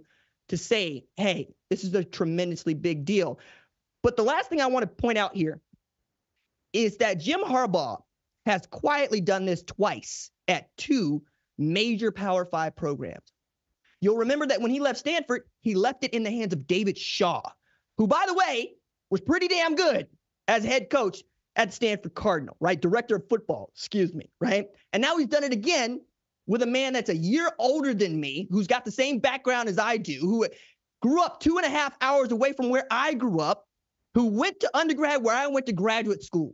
to 0.50 0.58
say, 0.58 1.06
hey, 1.18 1.48
this 1.70 1.84
is 1.84 1.94
a 1.96 2.03
tremendously 2.03 2.74
big 2.74 3.06
deal. 3.06 3.39
But 4.03 4.18
the 4.18 4.24
last 4.24 4.50
thing 4.50 4.62
I 4.62 4.68
want 4.68 4.84
to 4.84 4.88
point 4.88 5.18
out 5.18 5.36
here 5.36 5.62
is 6.74 6.98
that 6.98 7.20
Jim 7.20 7.41
Harbaugh 7.41 8.01
has 8.46 8.65
quietly 8.68 9.22
done 9.22 9.46
this 9.46 9.63
twice 9.63 10.32
at 10.48 10.75
two 10.77 11.22
major 11.58 12.12
Power 12.12 12.46
Five 12.46 12.75
programs. 12.75 13.32
You'll 14.01 14.18
remember 14.18 14.48
that 14.48 14.62
when 14.62 14.72
he 14.72 14.80
left 14.80 15.00
Stanford, 15.00 15.44
he 15.62 15.75
left 15.75 16.03
it 16.03 16.13
in 16.13 16.24
the 16.24 16.32
hands 16.32 16.53
of 16.53 16.65
David 16.65 16.98
Shaw, 16.98 17.41
who, 17.98 18.08
by 18.08 18.25
the 18.27 18.34
way, 18.34 18.74
was 19.10 19.22
pretty 19.22 19.48
damn 19.48 19.75
good 19.75 20.08
as 20.48 20.63
head 20.63 20.89
coach 20.89 21.24
at 21.55 21.74
Stanford 21.74 22.13
Cardinal, 22.15 22.55
right? 22.60 22.79
Director 22.79 23.17
of 23.17 23.27
football, 23.29 23.72
excuse 23.75 24.13
me, 24.13 24.29
right? 24.39 24.67
And 24.93 25.01
now 25.01 25.17
he's 25.17 25.27
done 25.27 25.43
it 25.43 25.53
again 25.53 26.01
with 26.48 26.62
a 26.62 26.67
man 26.67 26.93
that's 26.93 27.10
a 27.10 27.15
year 27.15 27.51
older 27.60 27.93
than 27.93 28.20
me, 28.20 28.48
who's 28.50 28.67
got 28.67 28.86
the 28.86 28.91
same 28.91 29.20
background 29.20 29.70
as 29.70 29.77
I 29.77 29.98
do, 29.98 30.20
who 30.20 30.48
grew 31.01 31.24
up 31.24 31.39
two 31.39 31.58
and 31.58 31.65
a 31.65 31.70
half 31.70 31.96
hours 32.01 32.31
away 32.31 32.53
from 32.53 32.70
where 32.70 32.86
I 32.89 33.13
grew 33.13 33.39
up, 33.39 33.67
who 34.13 34.27
went 34.27 34.60
to 34.62 34.77
undergrad 34.77 35.24
where 35.24 35.36
I 35.36 35.48
went 35.48 35.65
to 35.67 35.74
graduate 35.74 36.24
school. 36.24 36.53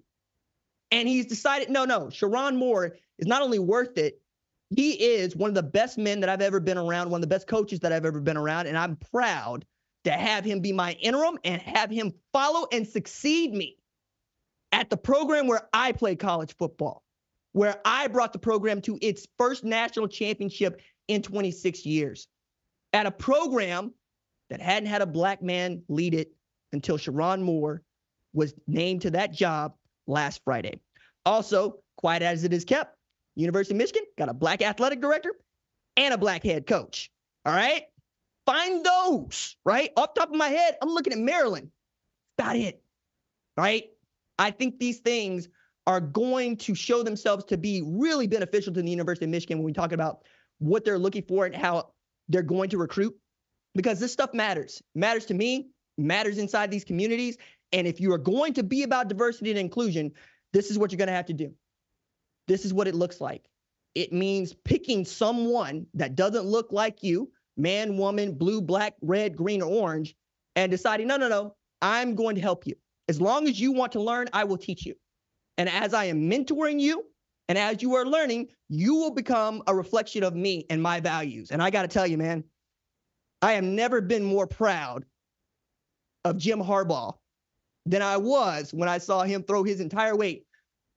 And 0.91 1.07
he's 1.07 1.25
decided, 1.25 1.69
no, 1.69 1.85
no, 1.85 2.07
Sherrone 2.07 2.55
Moore 2.55 2.95
is 3.19 3.27
not 3.27 3.41
only 3.41 3.59
worth 3.59 3.97
it, 3.97 4.21
he 4.75 4.91
is 4.91 5.35
one 5.35 5.49
of 5.49 5.55
the 5.55 5.63
best 5.63 5.97
men 5.97 6.19
that 6.19 6.29
I've 6.29 6.41
ever 6.41 6.59
been 6.59 6.77
around, 6.77 7.09
one 7.09 7.19
of 7.19 7.21
the 7.29 7.33
best 7.33 7.47
coaches 7.47 7.79
that 7.79 7.93
I've 7.93 8.05
ever 8.05 8.19
been 8.19 8.37
around. 8.37 8.67
And 8.67 8.77
I'm 8.77 8.97
proud 9.11 9.65
to 10.03 10.11
have 10.11 10.43
him 10.43 10.59
be 10.59 10.73
my 10.73 10.93
interim 10.93 11.37
and 11.43 11.61
have 11.61 11.89
him 11.89 12.13
follow 12.33 12.67
and 12.71 12.87
succeed 12.87 13.53
me 13.53 13.77
at 14.71 14.89
the 14.89 14.97
program 14.97 15.47
where 15.47 15.67
I 15.73 15.91
played 15.91 16.19
college 16.19 16.55
football, 16.57 17.03
where 17.53 17.79
I 17.85 18.07
brought 18.07 18.33
the 18.33 18.39
program 18.39 18.81
to 18.81 18.97
its 19.01 19.27
first 19.37 19.63
national 19.63 20.07
championship 20.07 20.81
in 21.07 21.21
26 21.21 21.85
years, 21.85 22.27
at 22.93 23.05
a 23.05 23.11
program 23.11 23.93
that 24.49 24.61
hadn't 24.61 24.89
had 24.89 25.01
a 25.01 25.05
black 25.05 25.41
man 25.41 25.81
lead 25.87 26.13
it 26.13 26.31
until 26.73 26.97
Sherrone 26.97 27.41
Moore 27.41 27.81
was 28.33 28.53
named 28.67 29.01
to 29.01 29.11
that 29.11 29.31
job 29.31 29.73
last 30.05 30.41
Friday. 30.43 30.79
Also, 31.25 31.79
quiet 31.97 32.21
as 32.21 32.43
it 32.43 32.53
is 32.53 32.65
kept, 32.65 32.95
University 33.35 33.73
of 33.73 33.77
Michigan 33.77 34.03
got 34.17 34.29
a 34.29 34.33
black 34.33 34.61
athletic 34.61 35.01
director 35.01 35.33
and 35.95 36.13
a 36.13 36.17
black 36.17 36.43
head 36.43 36.65
coach. 36.65 37.09
All 37.45 37.53
right. 37.53 37.83
Find 38.45 38.85
those, 38.85 39.57
right? 39.65 39.91
Off 39.97 40.13
top 40.13 40.29
of 40.29 40.35
my 40.35 40.47
head, 40.47 40.77
I'm 40.81 40.89
looking 40.89 41.13
at 41.13 41.19
Maryland. 41.19 41.69
About 42.37 42.55
it. 42.55 42.81
Right. 43.57 43.85
I 44.39 44.51
think 44.51 44.79
these 44.79 44.99
things 44.99 45.47
are 45.85 46.01
going 46.01 46.57
to 46.57 46.75
show 46.75 47.01
themselves 47.01 47.45
to 47.45 47.57
be 47.57 47.81
really 47.85 48.27
beneficial 48.27 48.73
to 48.73 48.81
the 48.81 48.89
University 48.89 49.25
of 49.25 49.31
Michigan 49.31 49.57
when 49.57 49.65
we 49.65 49.73
talk 49.73 49.93
about 49.93 50.23
what 50.59 50.83
they're 50.83 50.99
looking 50.99 51.23
for 51.23 51.45
and 51.45 51.55
how 51.55 51.91
they're 52.27 52.41
going 52.41 52.69
to 52.69 52.77
recruit 52.77 53.15
because 53.73 53.99
this 53.99 54.11
stuff 54.11 54.33
matters. 54.33 54.81
Matters 54.95 55.25
to 55.27 55.33
me, 55.33 55.69
matters 55.97 56.37
inside 56.37 56.71
these 56.71 56.83
communities. 56.83 57.37
And 57.71 57.87
if 57.87 57.99
you 57.99 58.11
are 58.11 58.17
going 58.17 58.53
to 58.53 58.63
be 58.63 58.83
about 58.83 59.07
diversity 59.07 59.51
and 59.51 59.59
inclusion, 59.59 60.11
this 60.51 60.71
is 60.71 60.77
what 60.77 60.91
you're 60.91 60.97
going 60.97 61.07
to 61.07 61.13
have 61.13 61.25
to 61.27 61.33
do. 61.33 61.53
This 62.47 62.65
is 62.65 62.73
what 62.73 62.87
it 62.87 62.95
looks 62.95 63.21
like. 63.21 63.45
It 63.95 64.13
means 64.13 64.53
picking 64.53 65.05
someone 65.05 65.85
that 65.93 66.15
doesn't 66.15 66.45
look 66.45 66.71
like 66.71 67.01
you, 67.01 67.31
man, 67.55 67.97
woman, 67.97 68.33
blue, 68.33 68.61
black, 68.61 68.93
red, 69.01 69.35
green, 69.35 69.61
or 69.61 69.71
orange, 69.71 70.15
and 70.55 70.71
deciding, 70.71 71.07
no, 71.07 71.17
no, 71.17 71.27
no, 71.27 71.55
I'm 71.81 72.15
going 72.15 72.35
to 72.35 72.41
help 72.41 72.67
you. 72.67 72.75
As 73.07 73.21
long 73.21 73.47
as 73.47 73.59
you 73.59 73.71
want 73.71 73.93
to 73.93 74.01
learn, 74.01 74.27
I 74.33 74.43
will 74.43 74.57
teach 74.57 74.85
you. 74.85 74.95
And 75.57 75.69
as 75.69 75.93
I 75.93 76.05
am 76.05 76.29
mentoring 76.29 76.79
you, 76.79 77.05
and 77.49 77.57
as 77.57 77.81
you 77.81 77.95
are 77.95 78.05
learning, 78.05 78.49
you 78.67 78.95
will 78.95 79.11
become 79.11 79.63
a 79.67 79.75
reflection 79.75 80.23
of 80.23 80.35
me 80.35 80.65
and 80.69 80.81
my 80.81 80.99
values. 80.99 81.51
And 81.51 81.61
I 81.63 81.69
got 81.69 81.83
to 81.83 81.87
tell 81.87 82.05
you, 82.05 82.17
man, 82.17 82.43
I 83.41 83.53
have 83.53 83.63
never 83.63 84.01
been 84.01 84.23
more 84.23 84.47
proud 84.47 85.05
of 86.25 86.37
Jim 86.37 86.59
Harbaugh 86.59 87.15
than 87.85 88.01
I 88.01 88.17
was 88.17 88.73
when 88.73 88.89
I 88.89 88.97
saw 88.97 89.23
him 89.23 89.43
throw 89.43 89.63
his 89.63 89.79
entire 89.79 90.15
weight 90.15 90.45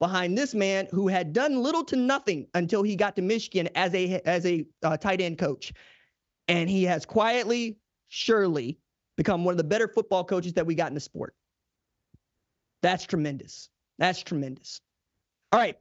behind 0.01 0.37
this 0.37 0.55
man 0.55 0.89
who 0.91 1.07
had 1.07 1.33
done 1.33 1.63
little 1.63 1.85
to 1.85 1.97
nothing 1.97 2.49
until 2.55 2.83
he 2.83 2.97
got 2.97 3.15
to 3.17 3.23
Michigan 3.23 3.69
as 3.75 3.95
a 3.95 4.21
as 4.25 4.45
a 4.47 4.67
uh, 4.83 4.97
tight 4.97 5.21
end 5.21 5.39
coach, 5.39 5.73
and 6.49 6.69
he 6.69 6.85
has 6.85 7.07
quietly, 7.07 7.79
surely 8.09 8.79
become 9.17 9.45
one 9.45 9.53
of 9.53 9.59
the 9.59 9.65
better 9.65 9.87
football 9.87 10.25
coaches 10.25 10.55
that 10.55 10.67
we 10.67 10.75
got 10.75 10.89
in 10.89 10.95
the 10.95 11.01
sport. 11.01 11.35
That's 12.83 13.05
tremendous. 13.05 13.69
That's 13.99 14.23
tremendous. 14.23 14.81
All 15.53 15.61
right, 15.61 15.77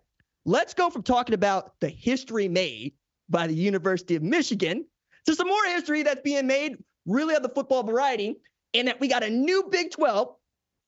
let's 0.45 0.73
go 0.73 0.89
from 0.89 1.03
talking 1.03 1.35
about 1.35 1.79
the 1.79 1.89
history 1.89 2.47
made 2.47 2.93
by 3.29 3.47
the 3.47 3.53
University 3.53 4.15
of 4.15 4.23
Michigan 4.23 4.85
to 5.25 5.35
some 5.35 5.47
more 5.47 5.65
history 5.65 6.03
that's 6.03 6.21
being 6.21 6.47
made, 6.47 6.77
really 7.05 7.35
of 7.35 7.43
the 7.43 7.49
football 7.49 7.83
variety, 7.83 8.37
in 8.73 8.87
that 8.87 8.99
we 8.99 9.07
got 9.07 9.23
a 9.23 9.29
new 9.29 9.67
Big 9.71 9.91
12 9.91 10.35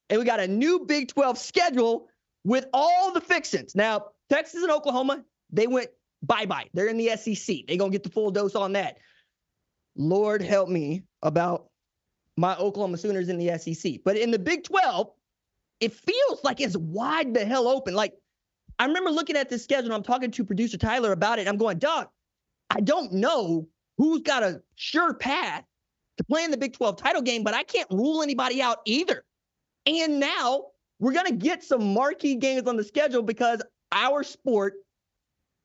and 0.09 0.19
we 0.19 0.25
got 0.25 0.39
a 0.39 0.47
new 0.47 0.85
Big 0.87 1.07
12 1.07 1.37
schedule 1.37 2.07
with 2.43 2.65
all 2.73 3.13
the 3.13 3.21
fixings. 3.21 3.75
Now, 3.75 4.07
Texas 4.29 4.63
and 4.63 4.71
Oklahoma, 4.71 5.23
they 5.51 5.67
went 5.67 5.89
bye 6.23 6.45
bye. 6.45 6.69
They're 6.73 6.87
in 6.87 6.97
the 6.97 7.15
SEC. 7.17 7.57
They're 7.67 7.77
going 7.77 7.91
to 7.91 7.95
get 7.95 8.03
the 8.03 8.09
full 8.09 8.31
dose 8.31 8.55
on 8.55 8.73
that. 8.73 8.97
Lord 9.95 10.41
help 10.41 10.69
me 10.69 11.03
about 11.21 11.69
my 12.37 12.55
Oklahoma 12.55 12.97
Sooners 12.97 13.29
in 13.29 13.37
the 13.37 13.57
SEC. 13.57 13.99
But 14.03 14.17
in 14.17 14.31
the 14.31 14.39
Big 14.39 14.63
12, 14.63 15.09
it 15.81 15.93
feels 15.93 16.43
like 16.43 16.61
it's 16.61 16.77
wide 16.77 17.33
the 17.33 17.43
hell 17.43 17.67
open. 17.67 17.95
Like, 17.95 18.13
I 18.79 18.85
remember 18.85 19.09
looking 19.09 19.35
at 19.35 19.49
this 19.49 19.63
schedule. 19.63 19.91
I'm 19.93 20.03
talking 20.03 20.31
to 20.31 20.45
producer 20.45 20.77
Tyler 20.77 21.11
about 21.11 21.39
it. 21.39 21.47
I'm 21.47 21.57
going, 21.57 21.79
Doc, 21.79 22.11
I 22.69 22.79
don't 22.79 23.11
know 23.11 23.67
who's 23.97 24.21
got 24.21 24.43
a 24.43 24.61
sure 24.75 25.13
path 25.13 25.65
to 26.17 26.23
play 26.23 26.43
in 26.43 26.51
the 26.51 26.57
Big 26.57 26.73
12 26.73 26.97
title 26.97 27.21
game, 27.21 27.43
but 27.43 27.53
I 27.53 27.63
can't 27.63 27.89
rule 27.91 28.21
anybody 28.21 28.61
out 28.61 28.77
either. 28.85 29.25
And 29.85 30.19
now 30.19 30.65
we're 30.99 31.13
going 31.13 31.25
to 31.25 31.33
get 31.33 31.63
some 31.63 31.93
marquee 31.93 32.35
games 32.35 32.67
on 32.67 32.77
the 32.77 32.83
schedule 32.83 33.23
because 33.23 33.61
our 33.91 34.23
sport 34.23 34.75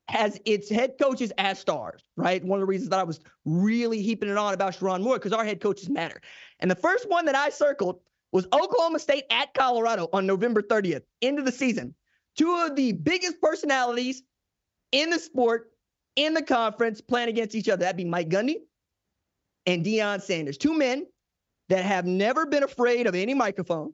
has 0.09 0.39
its 0.45 0.69
head 0.69 0.93
coaches 0.99 1.31
as 1.37 1.59
stars, 1.59 2.01
right? 2.15 2.43
One 2.43 2.59
of 2.59 2.61
the 2.61 2.67
reasons 2.67 2.89
that 2.89 2.99
I 2.99 3.03
was 3.03 3.19
really 3.45 4.01
heaping 4.01 4.29
it 4.29 4.37
on 4.37 4.53
about 4.53 4.73
Sherrone 4.73 5.03
Moore 5.03 5.15
because 5.15 5.33
our 5.33 5.45
head 5.45 5.61
coaches 5.61 5.89
matter. 5.89 6.21
And 6.59 6.71
the 6.71 6.75
first 6.75 7.09
one 7.09 7.25
that 7.25 7.35
I 7.35 7.49
circled 7.49 7.99
was 8.31 8.45
Oklahoma 8.53 8.99
State 8.99 9.25
at 9.31 9.53
Colorado 9.53 10.09
on 10.13 10.25
November 10.25 10.61
30th, 10.61 11.03
end 11.21 11.39
of 11.39 11.45
the 11.45 11.51
season. 11.51 11.95
Two 12.37 12.55
of 12.55 12.75
the 12.75 12.91
biggest 12.91 13.41
personalities 13.41 14.23
in 14.91 15.09
the 15.09 15.19
sport, 15.19 15.71
in 16.15 16.33
the 16.33 16.41
conference, 16.41 17.01
playing 17.01 17.29
against 17.29 17.55
each 17.55 17.69
other. 17.69 17.81
That'd 17.81 17.97
be 17.97 18.05
Mike 18.05 18.29
Gundy 18.29 18.57
and 19.65 19.85
Deion 19.85 20.21
Sanders. 20.21 20.57
Two 20.57 20.77
men 20.77 21.07
that 21.69 21.83
have 21.83 22.05
never 22.05 22.45
been 22.45 22.63
afraid 22.63 23.07
of 23.07 23.15
any 23.15 23.33
microphone, 23.33 23.93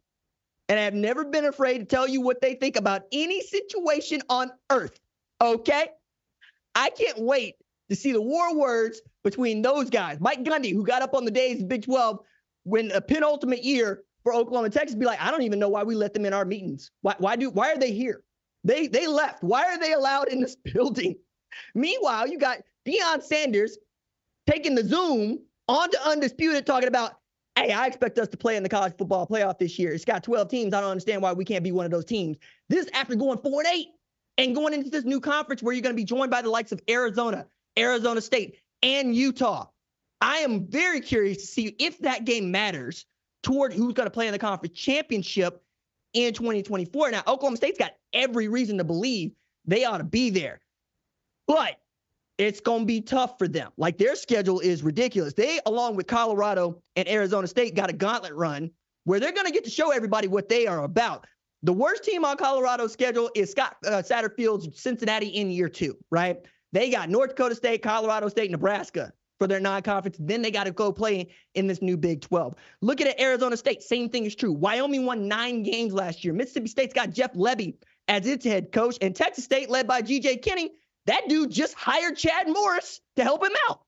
and 0.70 0.80
have 0.80 0.94
never 0.94 1.26
been 1.26 1.46
afraid 1.46 1.80
to 1.80 1.86
tell 1.86 2.08
you 2.08 2.22
what 2.22 2.42
they 2.42 2.56
think 2.56 2.76
about 2.76 3.04
any 3.12 3.42
situation 3.42 4.22
on 4.30 4.52
earth. 4.70 5.00
Okay? 5.42 5.88
I 6.76 6.90
can't 6.90 7.20
wait 7.20 7.56
to 7.90 7.96
see 7.96 8.12
the 8.12 8.22
war 8.22 8.56
words 8.56 9.02
between 9.24 9.62
those 9.62 9.90
guys. 9.90 10.20
Mike 10.20 10.44
Gundy, 10.44 10.74
who 10.74 10.84
got 10.84 11.02
up 11.02 11.14
on 11.14 11.26
the 11.26 11.32
days 11.32 11.62
of 11.62 11.68
Big 11.68 11.84
12 11.84 12.20
when 12.64 12.92
a 12.92 13.02
penultimate 13.02 13.64
year 13.64 14.04
for 14.24 14.34
Oklahoma, 14.34 14.70
Texas, 14.70 14.96
be 14.96 15.06
like, 15.06 15.22
I 15.22 15.32
don't 15.32 15.44
even 15.44 15.60
know 15.60 15.70
why 15.70 15.84
we 15.84 15.96
let 15.96 16.14
them 16.14 16.26
in 16.26 16.34
our 16.34 16.46
meetings. 16.46 16.92
Why, 17.02 17.16
why 17.18 17.36
do 17.36 17.50
why 17.50 17.72
are 17.72 17.78
they 17.78 17.92
here? 17.92 18.24
They 18.64 18.88
they 18.88 19.08
left. 19.08 19.44
Why 19.44 19.64
are 19.66 19.80
they 19.80 19.94
allowed 19.94 20.30
in 20.30 20.40
this 20.40 20.56
building? 20.74 21.16
Meanwhile, 21.76 22.28
you 22.28 22.40
got 22.40 22.60
Deion 22.88 23.22
Sanders 23.22 23.78
taking 24.48 24.76
the 24.76 24.84
Zoom 24.84 25.40
onto 25.68 25.98
Undisputed 26.06 26.66
talking 26.66 26.88
about 26.88 27.14
hey, 27.56 27.72
I 27.72 27.86
expect 27.86 28.18
us 28.18 28.28
to 28.30 28.38
play 28.38 28.56
in 28.56 28.64
the 28.64 28.70
college 28.70 28.94
football 28.98 29.28
playoff 29.28 29.60
this 29.60 29.78
year. 29.78 29.94
It's 29.94 30.06
got 30.06 30.24
12 30.24 30.50
teams. 30.50 30.74
I 30.74 30.82
don't 30.82 30.90
understand 30.90 31.22
why 31.22 31.34
we 31.34 31.46
can't 31.46 31.64
be 31.64 31.72
one 31.72 31.86
of 31.86 31.92
those 31.92 32.06
teams. 32.06 32.38
This 32.68 32.90
after 32.94 33.14
going 33.16 33.38
four 33.38 33.62
and 33.62 33.70
eight. 33.72 33.90
And 34.40 34.56
going 34.56 34.74
into 34.74 34.90
this 34.90 35.04
new 35.04 35.20
conference 35.20 35.62
where 35.62 35.76
you're 35.76 35.84
going 35.84 35.96
to 35.96 36.00
be 36.00 36.04
joined 36.04 36.32
by 36.32 36.42
the 36.42 36.50
likes 36.50 36.72
of 36.72 36.82
Arizona, 36.90 37.46
Arizona 37.78 38.20
State, 38.20 38.58
and 38.82 39.16
Utah. 39.16 39.68
I 40.22 40.38
am 40.38 40.66
very 40.68 41.02
curious 41.02 41.38
to 41.38 41.46
see 41.46 41.76
if 41.78 42.00
that 42.00 42.26
game 42.26 42.50
matters 42.50 43.06
toward 43.44 43.74
who's 43.74 43.94
going 43.94 44.08
to 44.08 44.12
play 44.12 44.28
in 44.28 44.32
the 44.32 44.40
conference 44.40 44.78
championship 44.78 45.62
in 46.14 46.34
2024. 46.34 47.12
Now, 47.12 47.24
Oklahoma 47.28 47.58
State's 47.58 47.78
got 47.78 47.92
every 48.14 48.48
reason 48.48 48.78
to 48.78 48.84
believe 48.84 49.32
they 49.66 49.86
ought 49.86 50.00
to 50.00 50.04
be 50.04 50.30
there. 50.30 50.60
But 51.48 51.76
it's 52.38 52.60
going 52.60 52.82
to 52.82 52.86
be 52.86 53.02
tough 53.02 53.38
for 53.38 53.48
them. 53.48 53.72
Like 53.78 53.98
their 53.98 54.16
schedule 54.16 54.60
is 54.60 54.82
ridiculous. 54.82 55.34
They, 55.34 55.60
along 55.66 55.96
with 55.96 56.08
Colorado 56.08 56.82
and 56.96 57.08
Arizona 57.08 57.48
State, 57.48 57.76
got 57.76 57.90
a 57.90 57.94
gauntlet 57.94 58.34
run 58.34 58.72
where 59.04 59.20
they're 59.20 59.34
going 59.34 59.46
to 59.46 59.52
get 59.52 59.66
to 59.66 59.70
show 59.70 59.92
everybody 59.92 60.28
what 60.28 60.50
they 60.50 60.66
are 60.66 60.84
about. 60.84 61.26
The 61.62 61.74
worst 61.74 62.04
team 62.04 62.26
on 62.26 62.38
Colorado's 62.38 62.92
schedule 62.92 63.30
is 63.36 63.52
Scott 63.52 63.78
uh, 63.86 64.02
Satterfield's 64.02 64.82
Cincinnati 64.82 65.28
in 65.28 65.50
year 65.52 65.70
two, 65.70 65.96
right? 66.12 66.40
They 66.72 66.90
got 66.90 67.10
North 67.10 67.30
Dakota 67.30 67.56
State, 67.56 67.82
Colorado 67.84 68.28
State, 68.30 68.52
Nebraska 68.52 69.14
for 69.40 69.48
their 69.48 69.60
non-conference. 69.60 70.18
Then 70.20 70.42
they 70.42 70.52
got 70.52 70.66
to 70.66 70.72
go 70.72 70.92
play 70.92 71.30
in 71.56 71.68
this 71.68 71.82
new 71.82 71.98
Big 71.98 72.22
12. 72.22 72.56
Look 72.82 73.02
at 73.02 73.20
Arizona 73.20 73.58
State, 73.58 73.84
same 73.84 74.10
thing 74.10 74.26
is 74.26 74.36
true. 74.36 74.52
Wyoming 74.52 75.06
won 75.06 75.28
nine 75.28 75.64
games 75.64 75.94
last 75.94 76.24
year. 76.24 76.34
Mississippi 76.34 76.68
State's 76.68 76.94
got 76.94 77.12
Jeff 77.12 77.34
Lebby 77.34 77.76
as 78.08 78.28
its 78.28 78.46
head 78.46 78.72
coach, 78.72 78.98
and 79.02 79.16
Texas 79.16 79.46
State, 79.46 79.70
led 79.70 79.88
by 79.88 80.02
G.J. 80.02 80.38
Kinney, 80.38 80.72
that 81.06 81.28
dude 81.28 81.52
just 81.52 81.74
hired 81.74 82.18
Chad 82.18 82.48
Morris 82.48 83.02
to 83.16 83.24
help 83.24 83.44
him 83.44 83.54
out. 83.70 83.82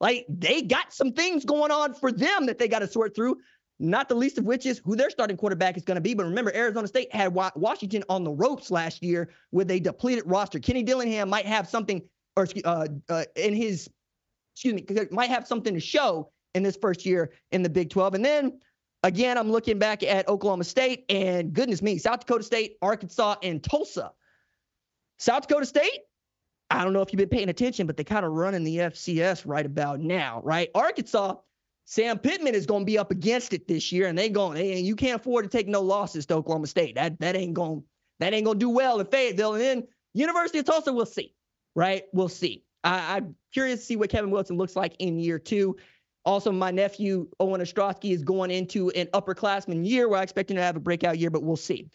Like 0.00 0.26
they 0.28 0.62
got 0.62 0.92
some 0.92 1.12
things 1.12 1.44
going 1.44 1.70
on 1.70 1.94
for 1.94 2.12
them 2.12 2.46
that 2.46 2.58
they 2.58 2.68
got 2.68 2.80
to 2.80 2.88
sort 2.88 3.14
through. 3.14 3.38
Not 3.78 4.08
the 4.08 4.14
least 4.14 4.38
of 4.38 4.44
which 4.44 4.64
is 4.64 4.80
who 4.84 4.96
their 4.96 5.10
starting 5.10 5.36
quarterback 5.36 5.76
is 5.76 5.84
going 5.84 5.96
to 5.96 6.00
be. 6.00 6.14
But 6.14 6.24
remember, 6.24 6.54
Arizona 6.54 6.86
State 6.86 7.14
had 7.14 7.34
Washington 7.34 8.04
on 8.08 8.24
the 8.24 8.30
ropes 8.30 8.70
last 8.70 9.02
year 9.02 9.28
with 9.52 9.70
a 9.70 9.80
depleted 9.80 10.24
roster. 10.26 10.58
Kenny 10.58 10.82
Dillingham 10.82 11.28
might 11.28 11.46
have 11.46 11.68
something, 11.68 12.02
or 12.36 12.46
uh, 12.64 12.88
uh, 13.10 13.24
in 13.36 13.54
his, 13.54 13.90
excuse 14.56 14.74
me, 14.74 15.06
might 15.10 15.28
have 15.28 15.46
something 15.46 15.74
to 15.74 15.80
show 15.80 16.30
in 16.54 16.62
this 16.62 16.76
first 16.76 17.04
year 17.04 17.32
in 17.52 17.62
the 17.62 17.68
Big 17.68 17.90
12. 17.90 18.14
And 18.14 18.24
then 18.24 18.58
again, 19.02 19.36
I'm 19.36 19.52
looking 19.52 19.78
back 19.78 20.02
at 20.02 20.26
Oklahoma 20.28 20.64
State, 20.64 21.04
and 21.10 21.52
goodness 21.52 21.82
me, 21.82 21.98
South 21.98 22.20
Dakota 22.20 22.42
State, 22.42 22.78
Arkansas, 22.80 23.36
and 23.42 23.62
Tulsa. 23.62 24.12
South 25.18 25.46
Dakota 25.46 25.66
State, 25.66 26.00
I 26.70 26.82
don't 26.84 26.94
know 26.94 27.02
if 27.02 27.12
you've 27.12 27.18
been 27.18 27.28
paying 27.28 27.50
attention, 27.50 27.86
but 27.86 27.98
they 27.98 28.04
kind 28.04 28.24
of 28.24 28.32
running 28.32 28.64
the 28.64 28.78
FCS 28.78 29.42
right 29.46 29.66
about 29.66 30.00
now, 30.00 30.40
right? 30.42 30.70
Arkansas, 30.74 31.34
Sam 31.84 32.18
Pittman 32.18 32.54
is 32.54 32.64
going 32.64 32.82
to 32.82 32.86
be 32.86 32.98
up 32.98 33.10
against 33.10 33.52
it 33.52 33.68
this 33.68 33.92
year, 33.92 34.08
and 34.08 34.16
they 34.16 34.30
going, 34.30 34.58
and 34.58 34.86
you 34.86 34.96
can't 34.96 35.20
afford 35.20 35.44
to 35.44 35.50
take 35.54 35.68
no 35.68 35.82
losses 35.82 36.24
to 36.26 36.34
Oklahoma 36.34 36.66
State. 36.66 36.94
That 36.96 37.20
that 37.20 37.36
ain't 37.36 37.54
going 37.54 37.84
that 38.18 38.32
ain't 38.32 38.46
going 38.46 38.58
to 38.58 38.64
do 38.64 38.70
well 38.70 38.98
in 38.98 39.06
Fayetteville. 39.06 39.54
And 39.54 39.62
then 39.62 39.88
University 40.14 40.58
of 40.58 40.64
Tulsa, 40.64 40.92
we'll 40.92 41.06
see, 41.06 41.34
right? 41.74 42.04
We'll 42.12 42.28
see. 42.28 42.64
I, 42.82 43.16
I'm 43.16 43.36
curious 43.56 43.80
to 43.80 43.86
see 43.86 43.96
what 43.96 44.10
Kevin 44.10 44.30
Wilson 44.30 44.58
looks 44.58 44.76
like 44.76 44.94
in 44.98 45.18
year 45.18 45.38
two. 45.38 45.78
Also, 46.26 46.52
my 46.52 46.70
nephew 46.70 47.26
Owen 47.40 47.62
Ostrowski 47.62 48.12
is 48.12 48.22
going 48.22 48.50
into 48.50 48.90
an 48.90 49.06
upperclassman 49.14 49.88
year 49.88 50.10
where 50.10 50.20
I 50.20 50.22
expect 50.22 50.50
him 50.50 50.58
to 50.58 50.62
have 50.62 50.76
a 50.76 50.80
breakout 50.80 51.18
year, 51.18 51.30
but 51.30 51.42
we'll 51.42 51.56
see. 51.56 51.88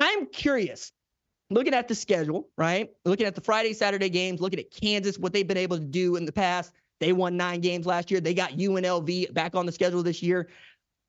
I'm 0.00 0.24
curious 0.24 0.90
looking 1.50 1.74
at 1.74 1.86
the 1.86 1.94
schedule, 1.94 2.48
right? 2.56 2.88
Looking 3.04 3.26
at 3.26 3.34
the 3.34 3.42
Friday, 3.42 3.74
Saturday 3.74 4.08
games, 4.08 4.40
looking 4.40 4.58
at 4.58 4.70
Kansas, 4.70 5.18
what 5.18 5.34
they've 5.34 5.46
been 5.46 5.58
able 5.58 5.76
to 5.76 5.84
do 5.84 6.16
in 6.16 6.24
the 6.24 6.32
past. 6.32 6.72
They 6.98 7.12
won 7.12 7.36
nine 7.36 7.60
games 7.60 7.84
last 7.84 8.10
year. 8.10 8.22
They 8.22 8.32
got 8.32 8.52
UNLV 8.52 9.34
back 9.34 9.54
on 9.54 9.66
the 9.66 9.72
schedule 9.72 10.02
this 10.02 10.22
year. 10.22 10.48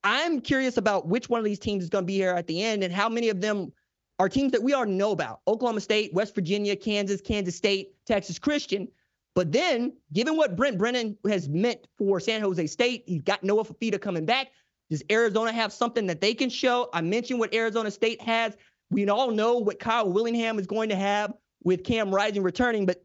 I'm 0.04 0.42
curious 0.42 0.76
about 0.76 1.08
which 1.08 1.30
one 1.30 1.40
of 1.40 1.46
these 1.46 1.60
teams 1.60 1.82
is 1.82 1.90
going 1.90 2.04
to 2.04 2.08
be 2.08 2.16
here 2.16 2.34
at 2.34 2.48
the 2.48 2.62
end 2.62 2.84
and 2.84 2.92
how 2.92 3.08
many 3.08 3.30
of 3.30 3.40
them 3.40 3.72
are 4.20 4.28
teams 4.28 4.52
that 4.52 4.64
we 4.64 4.74
already 4.74 4.92
know 4.92 5.12
about 5.12 5.40
Oklahoma 5.48 5.80
State, 5.80 6.14
West 6.14 6.36
Virginia, 6.36 6.76
Kansas, 6.76 7.22
Kansas 7.22 7.56
State, 7.56 7.94
Texas 8.06 8.38
Christian. 8.38 8.90
But 9.34 9.52
then, 9.52 9.94
given 10.12 10.36
what 10.36 10.56
Brent 10.56 10.78
Brennan 10.78 11.18
has 11.28 11.48
meant 11.48 11.88
for 11.98 12.20
San 12.20 12.42
Jose 12.42 12.68
State, 12.68 13.04
he's 13.08 13.22
got 13.22 13.44
Noah 13.44 13.64
Fifita 13.64 14.00
coming 14.00 14.26
back. 14.26 14.48
Does 14.90 15.04
Arizona 15.10 15.54
have 15.54 15.72
something 15.72 16.06
that 16.08 16.20
they 16.20 16.34
can 16.34 16.50
show? 16.50 16.90
I 16.94 17.00
mentioned 17.00 17.40
what 17.40 17.54
Arizona 17.54 17.90
State 17.92 18.22
has. 18.22 18.58
We 18.90 19.08
all 19.08 19.32
know 19.32 19.58
what 19.58 19.80
Kyle 19.80 20.12
Willingham 20.12 20.60
is 20.60 20.68
going 20.68 20.90
to 20.90 20.98
have 20.98 21.34
with 21.64 21.86
Cam 21.86 22.14
Rising 22.14 22.44
returning, 22.44 22.86
but 22.86 23.02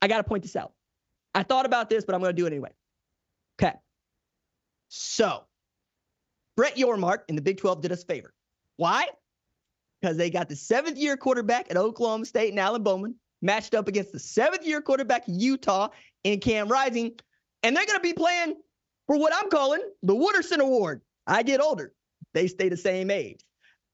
I 0.00 0.06
got 0.06 0.18
to 0.18 0.24
point 0.24 0.44
this 0.44 0.54
out. 0.54 0.72
I 1.34 1.42
thought 1.42 1.66
about 1.66 1.90
this, 1.90 2.04
but 2.04 2.14
I'm 2.14 2.20
going 2.20 2.34
to 2.34 2.40
do 2.40 2.46
it 2.46 2.52
anyway. 2.52 2.70
Okay. 3.60 3.74
So, 4.90 5.42
Brett 6.56 6.76
Yormark 6.76 7.20
in 7.28 7.34
the 7.34 7.42
Big 7.42 7.58
12 7.58 7.80
did 7.80 7.90
us 7.90 8.04
a 8.04 8.06
favor. 8.06 8.32
Why? 8.76 9.08
Because 10.00 10.16
they 10.16 10.30
got 10.30 10.48
the 10.48 10.54
seventh 10.54 10.98
year 10.98 11.16
quarterback 11.16 11.68
at 11.70 11.76
Oklahoma 11.76 12.26
State 12.26 12.50
and 12.50 12.60
Alan 12.60 12.84
Bowman 12.84 13.16
matched 13.44 13.74
up 13.74 13.86
against 13.86 14.12
the 14.12 14.18
seventh 14.18 14.66
year 14.66 14.80
quarterback 14.80 15.22
Utah 15.26 15.88
in 16.24 16.40
Cam 16.40 16.68
Rising. 16.68 17.12
And 17.62 17.76
they're 17.76 17.86
going 17.86 17.98
to 17.98 18.02
be 18.02 18.14
playing 18.14 18.56
for 19.06 19.18
what 19.18 19.32
I'm 19.34 19.50
calling 19.50 19.82
the 20.02 20.14
Wooderson 20.14 20.58
Award. 20.58 21.02
I 21.26 21.42
get 21.42 21.60
older, 21.60 21.92
they 22.32 22.48
stay 22.48 22.68
the 22.68 22.76
same 22.76 23.10
age. 23.10 23.40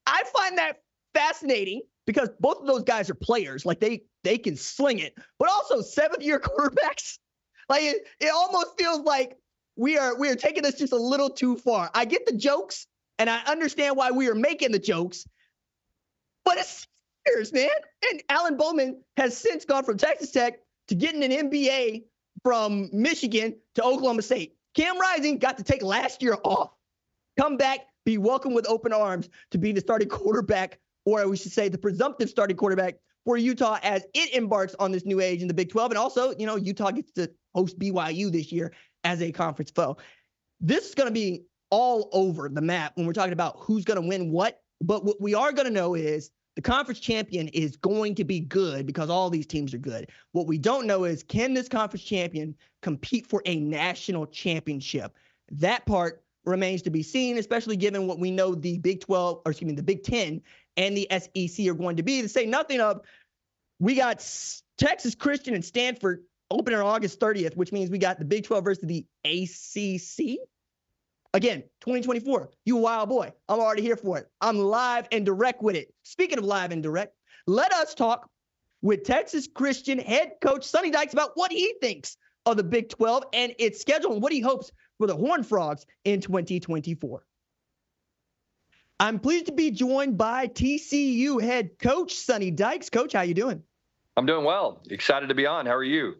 I 0.06 0.22
find 0.34 0.58
that 0.58 0.80
fascinating 1.14 1.82
because 2.06 2.30
both 2.40 2.60
of 2.60 2.66
those 2.66 2.84
guys 2.84 3.10
are 3.10 3.14
players. 3.14 3.66
Like 3.66 3.80
they 3.80 4.02
they 4.24 4.38
can 4.38 4.56
sling 4.56 4.98
it, 4.98 5.16
but 5.38 5.48
also 5.48 5.80
seventh 5.80 6.22
year 6.22 6.40
quarterbacks. 6.40 7.18
Like 7.68 7.82
it, 7.82 8.06
it 8.20 8.32
almost 8.34 8.78
feels 8.78 9.00
like 9.00 9.36
we 9.76 9.98
are 9.98 10.16
we 10.16 10.28
are 10.28 10.36
taking 10.36 10.62
this 10.62 10.76
just 10.76 10.92
a 10.92 10.96
little 10.96 11.30
too 11.30 11.56
far. 11.56 11.90
I 11.94 12.04
get 12.04 12.26
the 12.26 12.36
jokes 12.36 12.86
and 13.18 13.30
I 13.30 13.42
understand 13.44 13.96
why 13.96 14.10
we 14.10 14.28
are 14.28 14.34
making 14.34 14.72
the 14.72 14.78
jokes, 14.78 15.26
but 16.44 16.56
it's 16.56 16.86
years, 17.30 17.52
man. 17.52 17.68
And 18.10 18.22
Alan 18.28 18.56
Bowman 18.56 19.02
has 19.16 19.36
since 19.36 19.64
gone 19.64 19.84
from 19.84 19.96
Texas 19.96 20.30
Tech 20.30 20.60
to 20.88 20.94
getting 20.94 21.22
an 21.22 21.50
MBA 21.50 22.04
from 22.42 22.88
Michigan 22.92 23.56
to 23.74 23.84
Oklahoma 23.84 24.22
State. 24.22 24.56
Cam 24.74 24.98
Rising 24.98 25.38
got 25.38 25.58
to 25.58 25.64
take 25.64 25.82
last 25.82 26.22
year 26.22 26.36
off, 26.44 26.70
come 27.38 27.56
back, 27.56 27.80
be 28.04 28.18
welcomed 28.18 28.54
with 28.54 28.68
open 28.68 28.92
arms 28.92 29.28
to 29.50 29.58
be 29.58 29.72
the 29.72 29.80
starting 29.80 30.08
quarterback, 30.08 30.78
or 31.04 31.26
we 31.28 31.36
should 31.36 31.52
say 31.52 31.68
the 31.68 31.78
presumptive 31.78 32.30
starting 32.30 32.56
quarterback 32.56 32.96
for 33.24 33.36
Utah 33.36 33.78
as 33.82 34.06
it 34.14 34.34
embarks 34.34 34.74
on 34.78 34.92
this 34.92 35.04
new 35.04 35.20
age 35.20 35.42
in 35.42 35.48
the 35.48 35.54
Big 35.54 35.70
12. 35.70 35.90
And 35.90 35.98
also, 35.98 36.34
you 36.38 36.46
know, 36.46 36.56
Utah 36.56 36.90
gets 36.90 37.12
to 37.12 37.30
host 37.54 37.78
BYU 37.78 38.30
this 38.32 38.50
year 38.50 38.72
as 39.04 39.20
a 39.20 39.32
conference 39.32 39.70
foe. 39.70 39.96
This 40.60 40.88
is 40.88 40.94
going 40.94 41.08
to 41.08 41.12
be 41.12 41.44
all 41.70 42.08
over 42.12 42.48
the 42.48 42.60
map 42.60 42.92
when 42.94 43.06
we're 43.06 43.12
talking 43.12 43.32
about 43.32 43.56
who's 43.58 43.84
going 43.84 44.00
to 44.00 44.06
win 44.06 44.30
what. 44.30 44.60
But 44.80 45.04
what 45.04 45.20
we 45.20 45.34
are 45.34 45.52
going 45.52 45.66
to 45.66 45.72
know 45.72 45.94
is 45.94 46.30
the 46.56 46.62
conference 46.62 47.00
champion 47.00 47.48
is 47.48 47.76
going 47.76 48.14
to 48.16 48.24
be 48.24 48.40
good 48.40 48.86
because 48.86 49.08
all 49.08 49.30
these 49.30 49.46
teams 49.46 49.72
are 49.72 49.78
good. 49.78 50.10
What 50.32 50.46
we 50.46 50.58
don't 50.58 50.86
know 50.86 51.04
is 51.04 51.22
can 51.22 51.54
this 51.54 51.68
conference 51.68 52.02
champion 52.02 52.54
compete 52.82 53.26
for 53.26 53.42
a 53.46 53.56
national 53.56 54.26
championship? 54.26 55.16
That 55.52 55.86
part 55.86 56.22
remains 56.44 56.82
to 56.82 56.90
be 56.90 57.02
seen, 57.02 57.38
especially 57.38 57.76
given 57.76 58.06
what 58.06 58.18
we 58.18 58.30
know 58.30 58.54
the 58.54 58.78
Big 58.78 59.00
12, 59.00 59.42
or 59.44 59.50
excuse 59.52 59.68
me, 59.68 59.76
the 59.76 59.82
Big 59.82 60.02
10 60.02 60.42
and 60.76 60.96
the 60.96 61.08
SEC 61.10 61.66
are 61.66 61.74
going 61.74 61.96
to 61.96 62.02
be. 62.02 62.22
To 62.22 62.28
say 62.28 62.46
nothing 62.46 62.80
of, 62.80 63.00
we 63.78 63.94
got 63.94 64.26
Texas 64.78 65.14
Christian 65.14 65.54
and 65.54 65.64
Stanford 65.64 66.24
opening 66.50 66.80
on 66.80 66.86
August 66.86 67.20
30th, 67.20 67.56
which 67.56 67.72
means 67.72 67.90
we 67.90 67.98
got 67.98 68.18
the 68.18 68.24
Big 68.24 68.44
12 68.44 68.64
versus 68.64 68.84
the 68.86 69.06
ACC. 69.24 70.38
Again, 71.32 71.62
2024, 71.82 72.50
you 72.64 72.76
wild 72.76 73.08
boy. 73.08 73.32
I'm 73.48 73.60
already 73.60 73.82
here 73.82 73.96
for 73.96 74.18
it. 74.18 74.28
I'm 74.40 74.58
live 74.58 75.06
and 75.12 75.24
direct 75.24 75.62
with 75.62 75.76
it. 75.76 75.94
Speaking 76.02 76.38
of 76.38 76.44
live 76.44 76.72
and 76.72 76.82
direct, 76.82 77.14
let 77.46 77.72
us 77.72 77.94
talk 77.94 78.28
with 78.82 79.04
Texas 79.04 79.46
Christian 79.46 79.98
head 79.98 80.32
coach 80.42 80.64
Sonny 80.64 80.90
Dykes 80.90 81.12
about 81.12 81.32
what 81.34 81.52
he 81.52 81.74
thinks 81.80 82.16
of 82.46 82.56
the 82.56 82.64
Big 82.64 82.88
12 82.88 83.24
and 83.32 83.54
its 83.58 83.80
schedule 83.80 84.12
and 84.12 84.22
what 84.22 84.32
he 84.32 84.40
hopes 84.40 84.72
for 84.98 85.06
the 85.06 85.14
Horned 85.14 85.46
Frogs 85.46 85.86
in 86.04 86.20
2024. 86.20 87.22
I'm 88.98 89.18
pleased 89.20 89.46
to 89.46 89.52
be 89.52 89.70
joined 89.70 90.18
by 90.18 90.48
TCU 90.48 91.40
head 91.40 91.78
coach 91.78 92.14
Sonny 92.14 92.50
Dykes. 92.50 92.90
Coach, 92.90 93.12
how 93.12 93.22
you 93.22 93.34
doing? 93.34 93.62
I'm 94.16 94.26
doing 94.26 94.44
well. 94.44 94.82
Excited 94.90 95.28
to 95.28 95.34
be 95.34 95.46
on. 95.46 95.64
How 95.64 95.76
are 95.76 95.84
you? 95.84 96.16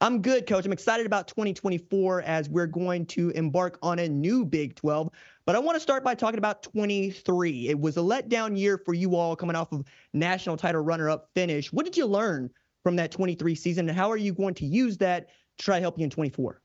I'm 0.00 0.20
good, 0.20 0.46
coach. 0.46 0.66
I'm 0.66 0.72
excited 0.72 1.06
about 1.06 1.28
2024 1.28 2.22
as 2.22 2.48
we're 2.48 2.66
going 2.66 3.06
to 3.06 3.30
embark 3.30 3.78
on 3.80 3.98
a 4.00 4.08
new 4.08 4.44
Big 4.44 4.74
12. 4.74 5.08
But 5.46 5.56
I 5.56 5.58
want 5.58 5.76
to 5.76 5.80
start 5.80 6.04
by 6.04 6.14
talking 6.14 6.38
about 6.38 6.62
23. 6.62 7.68
It 7.68 7.78
was 7.78 7.96
a 7.96 8.00
letdown 8.00 8.58
year 8.58 8.76
for 8.76 8.92
you 8.92 9.14
all 9.14 9.36
coming 9.36 9.56
off 9.56 9.72
of 9.72 9.84
national 10.12 10.56
title 10.56 10.82
runner 10.82 11.08
up 11.08 11.28
finish. 11.34 11.72
What 11.72 11.84
did 11.84 11.96
you 11.96 12.06
learn 12.06 12.50
from 12.82 12.96
that 12.96 13.12
23 13.12 13.54
season, 13.54 13.88
and 13.88 13.96
how 13.96 14.10
are 14.10 14.16
you 14.16 14.34
going 14.34 14.54
to 14.54 14.66
use 14.66 14.98
that 14.98 15.28
to 15.58 15.64
try 15.64 15.76
to 15.76 15.80
help 15.80 15.98
you 15.98 16.04
in 16.04 16.10
24? 16.10 16.60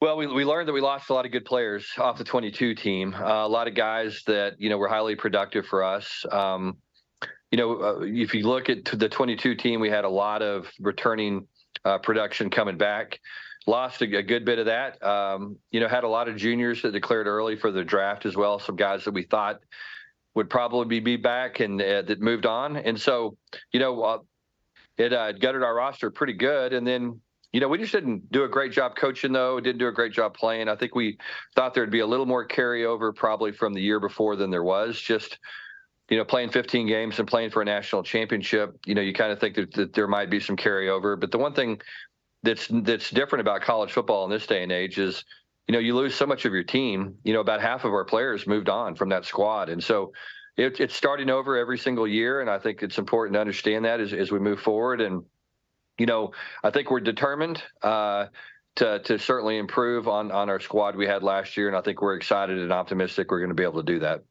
Well, 0.00 0.16
we, 0.16 0.26
we 0.26 0.44
learned 0.44 0.68
that 0.68 0.72
we 0.72 0.80
lost 0.80 1.10
a 1.10 1.14
lot 1.14 1.26
of 1.26 1.32
good 1.32 1.44
players 1.44 1.86
off 1.98 2.18
the 2.18 2.24
22 2.24 2.74
team. 2.74 3.14
Uh, 3.14 3.46
a 3.46 3.48
lot 3.48 3.68
of 3.68 3.74
guys 3.74 4.22
that 4.26 4.54
you 4.58 4.68
know 4.68 4.78
were 4.78 4.88
highly 4.88 5.16
productive 5.16 5.66
for 5.66 5.82
us. 5.82 6.24
Um, 6.30 6.76
you 7.52 7.58
know, 7.58 7.82
uh, 7.82 8.00
if 8.00 8.34
you 8.34 8.46
look 8.46 8.70
at 8.70 8.84
the 8.84 9.08
22 9.08 9.54
team, 9.54 9.78
we 9.78 9.90
had 9.90 10.04
a 10.04 10.08
lot 10.08 10.42
of 10.42 10.70
returning 10.80 11.46
uh, 11.84 11.98
production 11.98 12.50
coming 12.50 12.76
back. 12.76 13.20
Lost 13.66 14.02
a, 14.02 14.16
a 14.16 14.22
good 14.22 14.44
bit 14.44 14.58
of 14.58 14.66
that. 14.66 15.02
Um, 15.02 15.56
you 15.70 15.80
know, 15.80 15.88
had 15.88 16.04
a 16.04 16.08
lot 16.08 16.28
of 16.28 16.36
juniors 16.36 16.82
that 16.82 16.92
declared 16.92 17.26
early 17.26 17.56
for 17.56 17.70
the 17.70 17.84
draft 17.84 18.26
as 18.26 18.36
well. 18.36 18.58
Some 18.58 18.76
guys 18.76 19.04
that 19.04 19.14
we 19.14 19.22
thought 19.22 19.60
would 20.34 20.50
probably 20.50 21.00
be 21.00 21.16
back 21.16 21.60
and 21.60 21.80
uh, 21.80 22.02
that 22.02 22.20
moved 22.20 22.46
on. 22.46 22.76
And 22.76 23.00
so, 23.00 23.36
you 23.72 23.80
know, 23.80 24.02
uh, 24.02 24.18
it 24.98 25.12
uh, 25.12 25.32
gutted 25.32 25.62
our 25.62 25.74
roster 25.74 26.10
pretty 26.10 26.32
good. 26.32 26.72
And 26.72 26.86
then, 26.86 27.20
you 27.52 27.60
know, 27.60 27.68
we 27.68 27.78
just 27.78 27.92
didn't 27.92 28.32
do 28.32 28.44
a 28.44 28.48
great 28.48 28.72
job 28.72 28.96
coaching, 28.96 29.32
though. 29.32 29.60
Didn't 29.60 29.78
do 29.78 29.88
a 29.88 29.92
great 29.92 30.12
job 30.12 30.34
playing. 30.34 30.68
I 30.68 30.76
think 30.76 30.94
we 30.94 31.18
thought 31.54 31.74
there'd 31.74 31.90
be 31.90 32.00
a 32.00 32.06
little 32.06 32.26
more 32.26 32.48
carryover 32.48 33.14
probably 33.14 33.52
from 33.52 33.74
the 33.74 33.82
year 33.82 34.00
before 34.00 34.36
than 34.36 34.50
there 34.50 34.64
was. 34.64 34.98
Just, 34.98 35.38
you 36.08 36.16
know, 36.16 36.24
playing 36.24 36.50
15 36.50 36.86
games 36.86 37.18
and 37.18 37.28
playing 37.28 37.50
for 37.50 37.62
a 37.62 37.64
national 37.64 38.02
championship, 38.02 38.76
you 38.84 38.94
know, 38.94 39.00
you 39.00 39.12
kind 39.12 39.32
of 39.32 39.40
think 39.40 39.54
that, 39.56 39.72
that 39.74 39.92
there 39.94 40.08
might 40.08 40.30
be 40.30 40.40
some 40.40 40.56
carryover. 40.56 41.18
But 41.18 41.30
the 41.30 41.38
one 41.38 41.54
thing 41.54 41.80
that's 42.42 42.68
that's 42.70 43.10
different 43.10 43.40
about 43.40 43.62
college 43.62 43.92
football 43.92 44.24
in 44.24 44.30
this 44.30 44.46
day 44.46 44.62
and 44.62 44.72
age 44.72 44.98
is, 44.98 45.24
you 45.68 45.72
know, 45.72 45.78
you 45.78 45.94
lose 45.94 46.14
so 46.14 46.26
much 46.26 46.44
of 46.44 46.52
your 46.52 46.64
team. 46.64 47.16
You 47.24 47.32
know, 47.32 47.40
about 47.40 47.62
half 47.62 47.84
of 47.84 47.92
our 47.92 48.04
players 48.04 48.46
moved 48.46 48.68
on 48.68 48.94
from 48.94 49.10
that 49.10 49.24
squad, 49.24 49.68
and 49.68 49.82
so 49.82 50.12
it, 50.56 50.80
it's 50.80 50.94
starting 50.94 51.30
over 51.30 51.56
every 51.56 51.78
single 51.78 52.06
year. 52.06 52.40
And 52.40 52.50
I 52.50 52.58
think 52.58 52.82
it's 52.82 52.98
important 52.98 53.34
to 53.34 53.40
understand 53.40 53.84
that 53.84 54.00
as, 54.00 54.12
as 54.12 54.30
we 54.30 54.38
move 54.38 54.60
forward. 54.60 55.00
And 55.00 55.22
you 55.98 56.06
know, 56.06 56.32
I 56.64 56.70
think 56.70 56.90
we're 56.90 57.00
determined. 57.00 57.62
Uh, 57.80 58.26
to, 58.76 59.00
to 59.00 59.18
certainly 59.18 59.58
improve 59.58 60.08
on, 60.08 60.30
on 60.30 60.48
our 60.48 60.58
squad 60.58 60.96
we 60.96 61.06
had 61.06 61.22
last 61.22 61.58
year. 61.58 61.68
And 61.68 61.76
I 61.76 61.82
think 61.82 62.00
we're 62.00 62.14
excited 62.14 62.58
and 62.58 62.72
optimistic 62.72 63.30
we're 63.30 63.40
going 63.40 63.50
to 63.50 63.54
be 63.54 63.64
able 63.64 63.82
to 63.84 63.92
do 63.92 63.98
that 63.98 64.22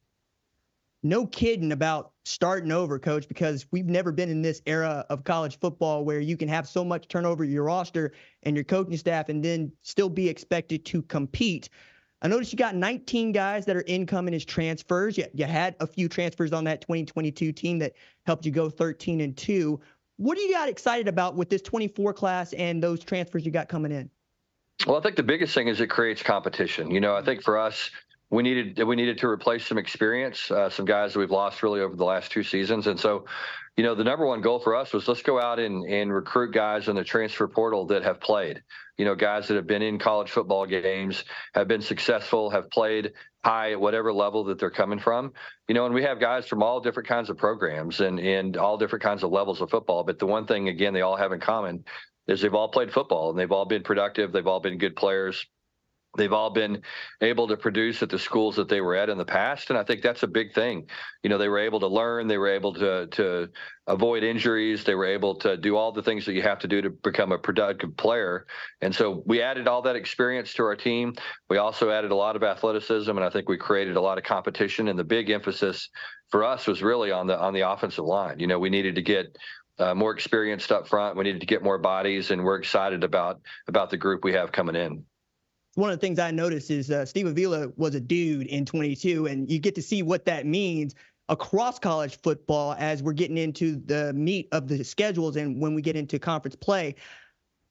no 1.03 1.25
kidding 1.25 1.71
about 1.71 2.11
starting 2.25 2.71
over, 2.71 2.99
coach, 2.99 3.27
because 3.27 3.65
we've 3.71 3.87
never 3.87 4.11
been 4.11 4.29
in 4.29 4.41
this 4.41 4.61
era 4.65 5.05
of 5.09 5.23
college 5.23 5.59
football 5.59 6.05
where 6.05 6.19
you 6.19 6.37
can 6.37 6.47
have 6.47 6.67
so 6.67 6.83
much 6.83 7.07
turnover 7.07 7.43
your 7.43 7.63
roster 7.63 8.13
and 8.43 8.55
your 8.55 8.63
coaching 8.63 8.97
staff 8.97 9.29
and 9.29 9.43
then 9.43 9.71
still 9.81 10.09
be 10.09 10.29
expected 10.29 10.85
to 10.85 11.01
compete. 11.03 11.69
I 12.21 12.27
noticed 12.27 12.51
you 12.51 12.57
got 12.57 12.75
19 12.75 13.31
guys 13.31 13.65
that 13.65 13.75
are 13.75 13.83
incoming 13.87 14.35
as 14.35 14.45
transfers. 14.45 15.17
You, 15.17 15.25
you 15.33 15.45
had 15.45 15.75
a 15.79 15.87
few 15.87 16.07
transfers 16.07 16.53
on 16.53 16.65
that 16.65 16.81
2022 16.81 17.51
team 17.51 17.79
that 17.79 17.93
helped 18.27 18.45
you 18.45 18.51
go 18.51 18.69
13 18.69 19.21
and 19.21 19.35
2. 19.35 19.79
What 20.17 20.37
do 20.37 20.43
you 20.43 20.53
got 20.53 20.69
excited 20.69 21.07
about 21.07 21.35
with 21.35 21.49
this 21.49 21.63
24 21.63 22.13
class 22.13 22.53
and 22.53 22.83
those 22.83 23.03
transfers 23.03 23.43
you 23.43 23.51
got 23.51 23.69
coming 23.69 23.91
in? 23.91 24.07
Well, 24.85 24.97
I 24.97 25.01
think 25.01 25.15
the 25.15 25.23
biggest 25.23 25.53
thing 25.55 25.67
is 25.67 25.81
it 25.81 25.87
creates 25.87 26.21
competition. 26.21 26.91
You 26.91 26.99
know, 26.99 27.15
I 27.15 27.23
think 27.23 27.41
for 27.41 27.57
us, 27.57 27.89
we 28.31 28.43
needed 28.43 28.81
we 28.83 28.95
needed 28.95 29.17
to 29.19 29.27
replace 29.27 29.67
some 29.67 29.77
experience, 29.77 30.49
uh, 30.49 30.69
some 30.69 30.85
guys 30.85 31.13
that 31.13 31.19
we've 31.19 31.31
lost 31.31 31.61
really 31.61 31.81
over 31.81 31.95
the 31.95 32.05
last 32.05 32.31
two 32.31 32.43
seasons, 32.43 32.87
and 32.87 32.97
so, 32.97 33.25
you 33.75 33.83
know, 33.83 33.93
the 33.93 34.05
number 34.05 34.25
one 34.25 34.39
goal 34.39 34.59
for 34.59 34.73
us 34.75 34.93
was 34.93 35.07
let's 35.07 35.21
go 35.21 35.39
out 35.39 35.59
and 35.59 35.85
and 35.85 36.13
recruit 36.13 36.53
guys 36.53 36.87
in 36.87 36.95
the 36.95 37.03
transfer 37.03 37.47
portal 37.47 37.85
that 37.87 38.03
have 38.03 38.21
played, 38.21 38.63
you 38.97 39.03
know, 39.03 39.15
guys 39.15 39.49
that 39.49 39.55
have 39.55 39.67
been 39.67 39.81
in 39.81 39.99
college 39.99 40.31
football 40.31 40.65
games, 40.65 41.25
have 41.53 41.67
been 41.67 41.81
successful, 41.81 42.49
have 42.49 42.71
played 42.71 43.11
high 43.43 43.73
at 43.73 43.81
whatever 43.81 44.13
level 44.13 44.45
that 44.45 44.59
they're 44.59 44.69
coming 44.71 44.99
from, 44.99 45.33
you 45.67 45.75
know, 45.75 45.85
and 45.85 45.93
we 45.93 46.03
have 46.03 46.19
guys 46.19 46.47
from 46.47 46.63
all 46.63 46.79
different 46.79 47.09
kinds 47.09 47.29
of 47.29 47.37
programs 47.37 47.99
and 47.99 48.17
and 48.17 48.55
all 48.55 48.77
different 48.77 49.03
kinds 49.03 49.23
of 49.23 49.31
levels 49.31 49.59
of 49.59 49.69
football. 49.69 50.05
But 50.05 50.19
the 50.19 50.25
one 50.25 50.47
thing 50.47 50.69
again 50.69 50.93
they 50.93 51.01
all 51.01 51.17
have 51.17 51.33
in 51.33 51.41
common 51.41 51.83
is 52.27 52.39
they've 52.39 52.53
all 52.53 52.69
played 52.69 52.93
football 52.93 53.29
and 53.29 53.37
they've 53.37 53.51
all 53.51 53.65
been 53.65 53.83
productive, 53.83 54.31
they've 54.31 54.47
all 54.47 54.61
been 54.61 54.77
good 54.77 54.95
players 54.95 55.45
They've 56.17 56.33
all 56.33 56.49
been 56.49 56.81
able 57.21 57.47
to 57.47 57.55
produce 57.55 58.03
at 58.03 58.09
the 58.09 58.19
schools 58.19 58.57
that 58.57 58.67
they 58.67 58.81
were 58.81 58.95
at 58.95 59.07
in 59.07 59.17
the 59.17 59.25
past, 59.25 59.69
and 59.69 59.79
I 59.79 59.83
think 59.83 60.01
that's 60.01 60.23
a 60.23 60.27
big 60.27 60.53
thing. 60.53 60.87
You 61.23 61.29
know, 61.29 61.37
they 61.37 61.47
were 61.47 61.59
able 61.59 61.79
to 61.79 61.87
learn, 61.87 62.27
they 62.27 62.37
were 62.37 62.49
able 62.49 62.73
to 62.73 63.07
to 63.07 63.47
avoid 63.87 64.23
injuries, 64.23 64.83
they 64.83 64.95
were 64.95 65.05
able 65.05 65.35
to 65.35 65.55
do 65.55 65.77
all 65.77 65.93
the 65.93 66.03
things 66.03 66.25
that 66.25 66.33
you 66.33 66.41
have 66.41 66.59
to 66.59 66.67
do 66.67 66.81
to 66.81 66.89
become 66.89 67.31
a 67.31 67.37
productive 67.37 67.95
player. 67.95 68.45
And 68.81 68.93
so 68.93 69.23
we 69.25 69.41
added 69.41 69.69
all 69.69 69.81
that 69.83 69.95
experience 69.95 70.53
to 70.55 70.63
our 70.63 70.75
team. 70.75 71.13
We 71.49 71.57
also 71.57 71.89
added 71.89 72.11
a 72.11 72.15
lot 72.15 72.35
of 72.35 72.43
athleticism, 72.43 73.09
and 73.09 73.23
I 73.23 73.29
think 73.29 73.47
we 73.47 73.57
created 73.57 73.95
a 73.95 74.01
lot 74.01 74.17
of 74.17 74.25
competition. 74.25 74.89
And 74.89 74.99
the 74.99 75.05
big 75.05 75.29
emphasis 75.29 75.89
for 76.29 76.43
us 76.43 76.67
was 76.67 76.83
really 76.83 77.11
on 77.11 77.27
the 77.27 77.39
on 77.39 77.53
the 77.53 77.69
offensive 77.69 78.05
line. 78.05 78.37
You 78.39 78.47
know, 78.47 78.59
we 78.59 78.69
needed 78.69 78.95
to 78.95 79.01
get 79.01 79.37
uh, 79.79 79.95
more 79.95 80.11
experienced 80.11 80.73
up 80.73 80.89
front. 80.89 81.15
We 81.15 81.23
needed 81.23 81.39
to 81.39 81.47
get 81.47 81.63
more 81.63 81.77
bodies, 81.77 82.31
and 82.31 82.43
we're 82.43 82.57
excited 82.57 83.05
about 83.05 83.39
about 83.69 83.91
the 83.91 83.97
group 83.97 84.25
we 84.25 84.33
have 84.33 84.51
coming 84.51 84.75
in 84.75 85.05
one 85.75 85.89
of 85.89 85.99
the 85.99 86.05
things 86.05 86.19
I 86.19 86.31
noticed 86.31 86.69
is 86.69 86.91
uh, 86.91 87.05
Steve 87.05 87.27
Avila 87.27 87.69
was 87.77 87.95
a 87.95 87.99
dude 87.99 88.47
in 88.47 88.65
22, 88.65 89.27
and 89.27 89.49
you 89.49 89.59
get 89.59 89.75
to 89.75 89.81
see 89.81 90.03
what 90.03 90.25
that 90.25 90.45
means 90.45 90.95
across 91.29 91.79
college 91.79 92.19
football 92.21 92.75
as 92.77 93.01
we're 93.01 93.13
getting 93.13 93.37
into 93.37 93.77
the 93.85 94.11
meat 94.13 94.49
of 94.51 94.67
the 94.67 94.83
schedules 94.83 95.37
and 95.37 95.61
when 95.61 95.73
we 95.73 95.81
get 95.81 95.95
into 95.95 96.19
conference 96.19 96.55
play. 96.55 96.95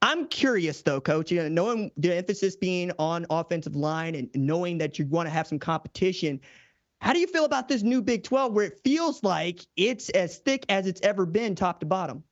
I'm 0.02 0.28
curious 0.28 0.80
though, 0.80 1.00
coach, 1.00 1.30
you 1.30 1.42
know, 1.42 1.48
knowing 1.48 1.90
the 1.98 2.16
emphasis 2.16 2.56
being 2.56 2.90
on 2.98 3.26
offensive 3.28 3.76
line 3.76 4.14
and 4.14 4.30
knowing 4.34 4.78
that 4.78 4.98
you 4.98 5.04
want 5.06 5.26
to 5.26 5.30
have 5.30 5.46
some 5.46 5.58
competition. 5.58 6.40
How 7.02 7.12
do 7.12 7.18
you 7.18 7.26
feel 7.26 7.44
about 7.44 7.68
this 7.68 7.82
new 7.82 8.00
Big 8.00 8.24
12 8.24 8.52
where 8.54 8.64
it 8.64 8.80
feels 8.82 9.22
like 9.22 9.60
it's 9.76 10.08
as 10.10 10.38
thick 10.38 10.64
as 10.70 10.86
it's 10.86 11.02
ever 11.02 11.26
been 11.26 11.54
top 11.54 11.80
to 11.80 11.86
bottom? 11.86 12.24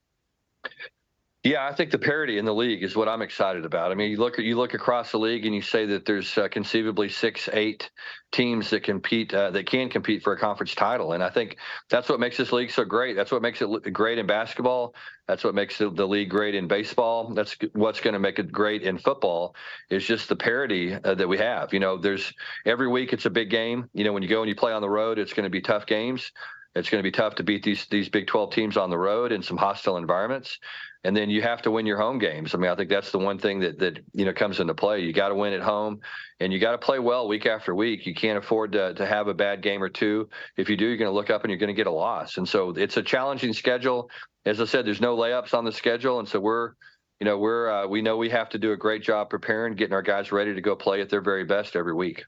Yeah, 1.48 1.66
I 1.66 1.72
think 1.72 1.90
the 1.90 1.98
parity 1.98 2.36
in 2.36 2.44
the 2.44 2.52
league 2.52 2.82
is 2.82 2.94
what 2.94 3.08
I'm 3.08 3.22
excited 3.22 3.64
about. 3.64 3.90
I 3.90 3.94
mean, 3.94 4.10
you 4.10 4.18
look 4.18 4.38
at 4.38 4.44
you 4.44 4.54
look 4.54 4.74
across 4.74 5.12
the 5.12 5.18
league 5.18 5.46
and 5.46 5.54
you 5.54 5.62
say 5.62 5.86
that 5.86 6.04
there's 6.04 6.36
uh, 6.36 6.46
conceivably 6.48 7.08
six, 7.08 7.48
eight 7.54 7.88
teams 8.32 8.68
that 8.68 8.82
compete 8.82 9.32
uh, 9.32 9.50
that 9.52 9.64
can 9.64 9.88
compete 9.88 10.22
for 10.22 10.34
a 10.34 10.38
conference 10.38 10.74
title, 10.74 11.14
and 11.14 11.24
I 11.24 11.30
think 11.30 11.56
that's 11.88 12.10
what 12.10 12.20
makes 12.20 12.36
this 12.36 12.52
league 12.52 12.70
so 12.70 12.84
great. 12.84 13.16
That's 13.16 13.32
what 13.32 13.40
makes 13.40 13.62
it 13.62 13.92
great 13.94 14.18
in 14.18 14.26
basketball. 14.26 14.94
That's 15.26 15.42
what 15.42 15.54
makes 15.54 15.78
the, 15.78 15.88
the 15.88 16.06
league 16.06 16.28
great 16.28 16.54
in 16.54 16.68
baseball. 16.68 17.32
That's 17.32 17.56
what's 17.72 18.00
going 18.00 18.12
to 18.12 18.20
make 18.20 18.38
it 18.38 18.52
great 18.52 18.82
in 18.82 18.98
football. 18.98 19.54
Is 19.88 20.06
just 20.06 20.28
the 20.28 20.36
parity 20.36 20.92
uh, 20.92 21.14
that 21.14 21.28
we 21.28 21.38
have. 21.38 21.72
You 21.72 21.80
know, 21.80 21.96
there's 21.96 22.30
every 22.66 22.88
week 22.88 23.14
it's 23.14 23.24
a 23.24 23.30
big 23.30 23.48
game. 23.48 23.88
You 23.94 24.04
know, 24.04 24.12
when 24.12 24.22
you 24.22 24.28
go 24.28 24.42
and 24.42 24.50
you 24.50 24.54
play 24.54 24.74
on 24.74 24.82
the 24.82 24.90
road, 24.90 25.18
it's 25.18 25.32
going 25.32 25.44
to 25.44 25.50
be 25.50 25.62
tough 25.62 25.86
games. 25.86 26.30
It's 26.74 26.90
going 26.90 27.02
to 27.02 27.06
be 27.06 27.12
tough 27.12 27.36
to 27.36 27.42
beat 27.42 27.62
these 27.62 27.86
these 27.86 28.08
Big 28.08 28.26
12 28.26 28.52
teams 28.52 28.76
on 28.76 28.90
the 28.90 28.98
road 28.98 29.32
in 29.32 29.42
some 29.42 29.56
hostile 29.56 29.96
environments 29.96 30.58
and 31.04 31.16
then 31.16 31.30
you 31.30 31.42
have 31.42 31.62
to 31.62 31.70
win 31.70 31.86
your 31.86 31.98
home 31.98 32.18
games. 32.18 32.54
I 32.54 32.58
mean, 32.58 32.70
I 32.70 32.74
think 32.74 32.90
that's 32.90 33.12
the 33.12 33.18
one 33.18 33.38
thing 33.38 33.60
that 33.60 33.78
that 33.78 34.00
you 34.12 34.24
know 34.24 34.32
comes 34.32 34.60
into 34.60 34.74
play. 34.74 35.00
You 35.00 35.12
got 35.12 35.28
to 35.28 35.34
win 35.34 35.52
at 35.52 35.60
home, 35.60 36.00
and 36.40 36.52
you 36.52 36.58
got 36.58 36.72
to 36.72 36.78
play 36.78 36.98
well 36.98 37.28
week 37.28 37.46
after 37.46 37.74
week. 37.74 38.06
You 38.06 38.14
can't 38.14 38.38
afford 38.38 38.72
to 38.72 38.94
to 38.94 39.06
have 39.06 39.28
a 39.28 39.34
bad 39.34 39.62
game 39.62 39.82
or 39.82 39.88
two. 39.88 40.28
If 40.56 40.68
you 40.68 40.76
do, 40.76 40.86
you're 40.86 40.96
going 40.96 41.10
to 41.10 41.14
look 41.14 41.30
up 41.30 41.44
and 41.44 41.50
you're 41.50 41.58
going 41.58 41.68
to 41.68 41.74
get 41.74 41.86
a 41.86 41.92
loss. 41.92 42.36
And 42.36 42.48
so 42.48 42.70
it's 42.70 42.96
a 42.96 43.02
challenging 43.02 43.52
schedule. 43.52 44.10
As 44.44 44.60
I 44.60 44.64
said, 44.64 44.86
there's 44.86 45.00
no 45.00 45.16
layups 45.16 45.54
on 45.54 45.64
the 45.64 45.72
schedule, 45.72 46.18
and 46.18 46.28
so 46.28 46.40
we're 46.40 46.72
you 47.20 47.24
know 47.24 47.38
we're 47.38 47.70
uh, 47.70 47.86
we 47.86 48.02
know 48.02 48.16
we 48.16 48.30
have 48.30 48.48
to 48.50 48.58
do 48.58 48.72
a 48.72 48.76
great 48.76 49.02
job 49.02 49.30
preparing, 49.30 49.74
getting 49.76 49.94
our 49.94 50.02
guys 50.02 50.32
ready 50.32 50.54
to 50.54 50.60
go 50.60 50.74
play 50.74 51.00
at 51.00 51.10
their 51.10 51.22
very 51.22 51.44
best 51.44 51.76
every 51.76 51.94
week. 51.94 52.24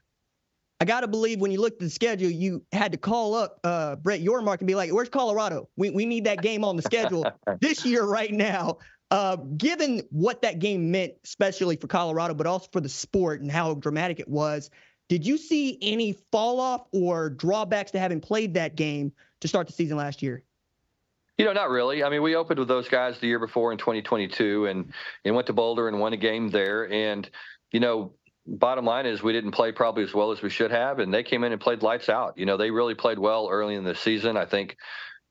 I 0.81 0.83
got 0.83 1.01
to 1.01 1.07
believe 1.07 1.39
when 1.39 1.51
you 1.51 1.61
looked 1.61 1.75
at 1.75 1.85
the 1.85 1.91
schedule, 1.91 2.31
you 2.31 2.65
had 2.71 2.91
to 2.93 2.97
call 2.97 3.35
up 3.35 3.59
uh, 3.63 3.97
Brett 3.97 4.19
Yormark 4.19 4.57
and 4.57 4.67
be 4.67 4.73
like, 4.73 4.91
where's 4.91 5.09
Colorado? 5.09 5.69
We, 5.77 5.91
we 5.91 6.07
need 6.07 6.23
that 6.23 6.41
game 6.41 6.65
on 6.65 6.75
the 6.75 6.81
schedule 6.81 7.23
this 7.61 7.85
year 7.85 8.03
right 8.03 8.33
now. 8.33 8.79
Uh, 9.11 9.35
given 9.35 10.01
what 10.09 10.41
that 10.41 10.57
game 10.57 10.89
meant, 10.89 11.13
especially 11.23 11.75
for 11.75 11.85
Colorado, 11.85 12.33
but 12.33 12.47
also 12.47 12.67
for 12.73 12.81
the 12.81 12.89
sport 12.89 13.41
and 13.41 13.51
how 13.51 13.75
dramatic 13.75 14.19
it 14.19 14.27
was, 14.27 14.71
did 15.07 15.23
you 15.23 15.37
see 15.37 15.77
any 15.83 16.13
fall 16.31 16.59
off 16.59 16.87
or 16.91 17.29
drawbacks 17.29 17.91
to 17.91 17.99
having 17.99 18.19
played 18.19 18.55
that 18.55 18.75
game 18.75 19.11
to 19.41 19.47
start 19.47 19.67
the 19.67 19.73
season 19.73 19.97
last 19.97 20.23
year? 20.23 20.41
You 21.37 21.45
know, 21.45 21.53
not 21.53 21.69
really. 21.69 22.03
I 22.03 22.09
mean, 22.09 22.23
we 22.23 22.35
opened 22.35 22.57
with 22.57 22.67
those 22.67 22.87
guys 22.89 23.19
the 23.19 23.27
year 23.27 23.37
before 23.37 23.71
in 23.71 23.77
2022 23.77 24.65
and, 24.65 24.91
and 25.25 25.35
went 25.35 25.45
to 25.45 25.53
Boulder 25.53 25.87
and 25.87 25.99
won 25.99 26.13
a 26.13 26.17
game 26.17 26.49
there. 26.49 26.91
And, 26.91 27.29
you 27.71 27.79
know, 27.79 28.13
bottom 28.51 28.85
line 28.85 29.05
is 29.05 29.23
we 29.23 29.33
didn't 29.33 29.51
play 29.51 29.71
probably 29.71 30.03
as 30.03 30.13
well 30.13 30.31
as 30.31 30.41
we 30.41 30.49
should 30.49 30.71
have, 30.71 30.99
and 30.99 31.13
they 31.13 31.23
came 31.23 31.43
in 31.43 31.51
and 31.51 31.61
played 31.61 31.81
lights 31.81 32.09
out. 32.09 32.37
You 32.37 32.45
know, 32.45 32.57
they 32.57 32.71
really 32.71 32.95
played 32.95 33.17
well 33.17 33.47
early 33.49 33.75
in 33.75 33.83
the 33.83 33.95
season. 33.95 34.37
I 34.37 34.45
think, 34.45 34.77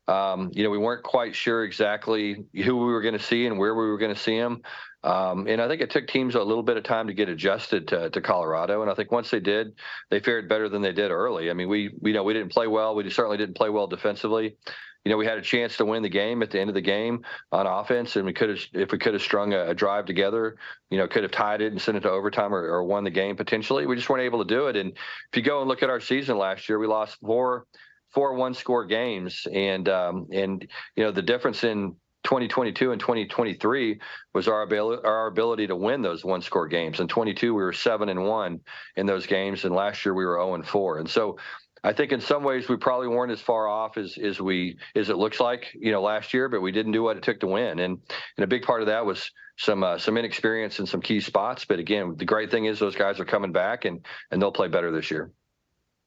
um, 0.08 0.50
you 0.54 0.64
know, 0.64 0.70
we 0.70 0.78
weren't 0.78 1.04
quite 1.04 1.36
sure 1.36 1.64
exactly 1.64 2.44
who 2.54 2.76
we 2.76 2.92
were 2.92 3.02
going 3.02 3.16
to 3.16 3.22
see 3.22 3.46
and 3.46 3.58
where 3.58 3.74
we 3.74 3.86
were 3.86 3.98
going 3.98 4.14
to 4.14 4.20
see 4.20 4.38
them. 4.38 4.62
Um, 5.02 5.46
and 5.46 5.62
I 5.62 5.68
think 5.68 5.80
it 5.80 5.90
took 5.90 6.08
teams 6.08 6.34
a 6.34 6.42
little 6.42 6.62
bit 6.62 6.76
of 6.76 6.84
time 6.84 7.06
to 7.06 7.14
get 7.14 7.28
adjusted 7.28 7.88
to, 7.88 8.10
to, 8.10 8.20
Colorado. 8.20 8.82
And 8.82 8.90
I 8.90 8.94
think 8.94 9.10
once 9.10 9.30
they 9.30 9.40
did, 9.40 9.72
they 10.10 10.20
fared 10.20 10.46
better 10.46 10.68
than 10.68 10.82
they 10.82 10.92
did 10.92 11.10
early. 11.10 11.50
I 11.50 11.54
mean, 11.54 11.70
we, 11.70 11.90
we 12.00 12.10
you 12.10 12.16
know 12.16 12.22
we 12.22 12.34
didn't 12.34 12.52
play 12.52 12.66
well. 12.66 12.94
We 12.94 13.08
certainly 13.08 13.38
didn't 13.38 13.56
play 13.56 13.70
well 13.70 13.86
defensively 13.86 14.56
you 15.04 15.10
know, 15.10 15.16
we 15.16 15.24
had 15.24 15.38
a 15.38 15.42
chance 15.42 15.76
to 15.78 15.84
win 15.84 16.02
the 16.02 16.08
game 16.08 16.42
at 16.42 16.50
the 16.50 16.60
end 16.60 16.68
of 16.68 16.74
the 16.74 16.80
game 16.80 17.24
on 17.52 17.66
offense, 17.66 18.16
and 18.16 18.26
we 18.26 18.32
could 18.32 18.50
have, 18.50 18.60
if 18.74 18.92
we 18.92 18.98
could 18.98 19.14
have 19.14 19.22
strung 19.22 19.54
a, 19.54 19.70
a, 19.70 19.74
drive 19.74 20.04
together, 20.04 20.56
you 20.90 20.98
know, 20.98 21.08
could 21.08 21.22
have 21.22 21.32
tied 21.32 21.62
it 21.62 21.72
and 21.72 21.80
sent 21.80 21.96
it 21.96 22.00
to 22.00 22.10
overtime 22.10 22.54
or, 22.54 22.62
or 22.62 22.84
won 22.84 23.04
the 23.04 23.10
game 23.10 23.34
potentially. 23.34 23.86
We 23.86 23.96
just 23.96 24.10
weren't 24.10 24.24
able 24.24 24.44
to 24.44 24.54
do 24.54 24.66
it. 24.66 24.76
And 24.76 24.90
if 24.90 25.36
you 25.36 25.42
go 25.42 25.60
and 25.60 25.68
look 25.68 25.82
at 25.82 25.88
our 25.88 26.00
season 26.00 26.36
last 26.36 26.68
year, 26.68 26.78
we 26.78 26.86
lost 26.86 27.18
four, 27.20 27.66
four 28.10 28.34
one 28.34 28.52
score 28.52 28.84
games, 28.84 29.46
and 29.50 29.88
um, 29.88 30.26
and 30.32 30.66
you 30.96 31.04
know 31.04 31.12
the 31.12 31.22
difference 31.22 31.64
in 31.64 31.96
2022 32.24 32.92
and 32.92 33.00
2023 33.00 33.98
was 34.34 34.48
our 34.48 34.62
ability 34.62 35.02
our 35.04 35.28
ability 35.28 35.66
to 35.66 35.76
win 35.76 36.02
those 36.02 36.24
one 36.24 36.42
score 36.42 36.68
games. 36.68 37.00
In 37.00 37.08
22 37.08 37.54
we 37.54 37.62
were 37.62 37.72
7 37.72 38.10
and 38.10 38.22
1 38.22 38.60
in 38.96 39.06
those 39.06 39.26
games 39.26 39.64
and 39.64 39.74
last 39.74 40.04
year 40.04 40.14
we 40.14 40.26
were 40.26 40.36
0 40.36 40.54
and 40.56 40.66
4. 40.66 40.98
And 40.98 41.08
so 41.08 41.38
I 41.82 41.92
think 41.92 42.12
in 42.12 42.20
some 42.20 42.44
ways 42.44 42.68
we 42.68 42.76
probably 42.76 43.08
weren't 43.08 43.32
as 43.32 43.40
far 43.40 43.68
off 43.68 43.96
as 43.96 44.18
as 44.18 44.40
we 44.40 44.76
as 44.94 45.08
it 45.08 45.16
looks 45.16 45.40
like 45.40 45.74
you 45.74 45.92
know 45.92 46.02
last 46.02 46.34
year, 46.34 46.48
but 46.48 46.60
we 46.60 46.72
didn't 46.72 46.92
do 46.92 47.02
what 47.02 47.16
it 47.16 47.22
took 47.22 47.40
to 47.40 47.46
win, 47.46 47.78
and 47.78 47.98
and 48.36 48.44
a 48.44 48.46
big 48.46 48.62
part 48.62 48.82
of 48.82 48.88
that 48.88 49.06
was 49.06 49.30
some 49.56 49.82
uh, 49.82 49.98
some 49.98 50.16
inexperience 50.16 50.78
in 50.78 50.86
some 50.86 51.00
key 51.00 51.20
spots. 51.20 51.64
But 51.64 51.78
again, 51.78 52.16
the 52.16 52.24
great 52.24 52.50
thing 52.50 52.66
is 52.66 52.78
those 52.78 52.96
guys 52.96 53.18
are 53.20 53.24
coming 53.24 53.52
back 53.52 53.84
and 53.84 54.04
and 54.30 54.40
they'll 54.40 54.52
play 54.52 54.68
better 54.68 54.90
this 54.90 55.10
year. 55.10 55.32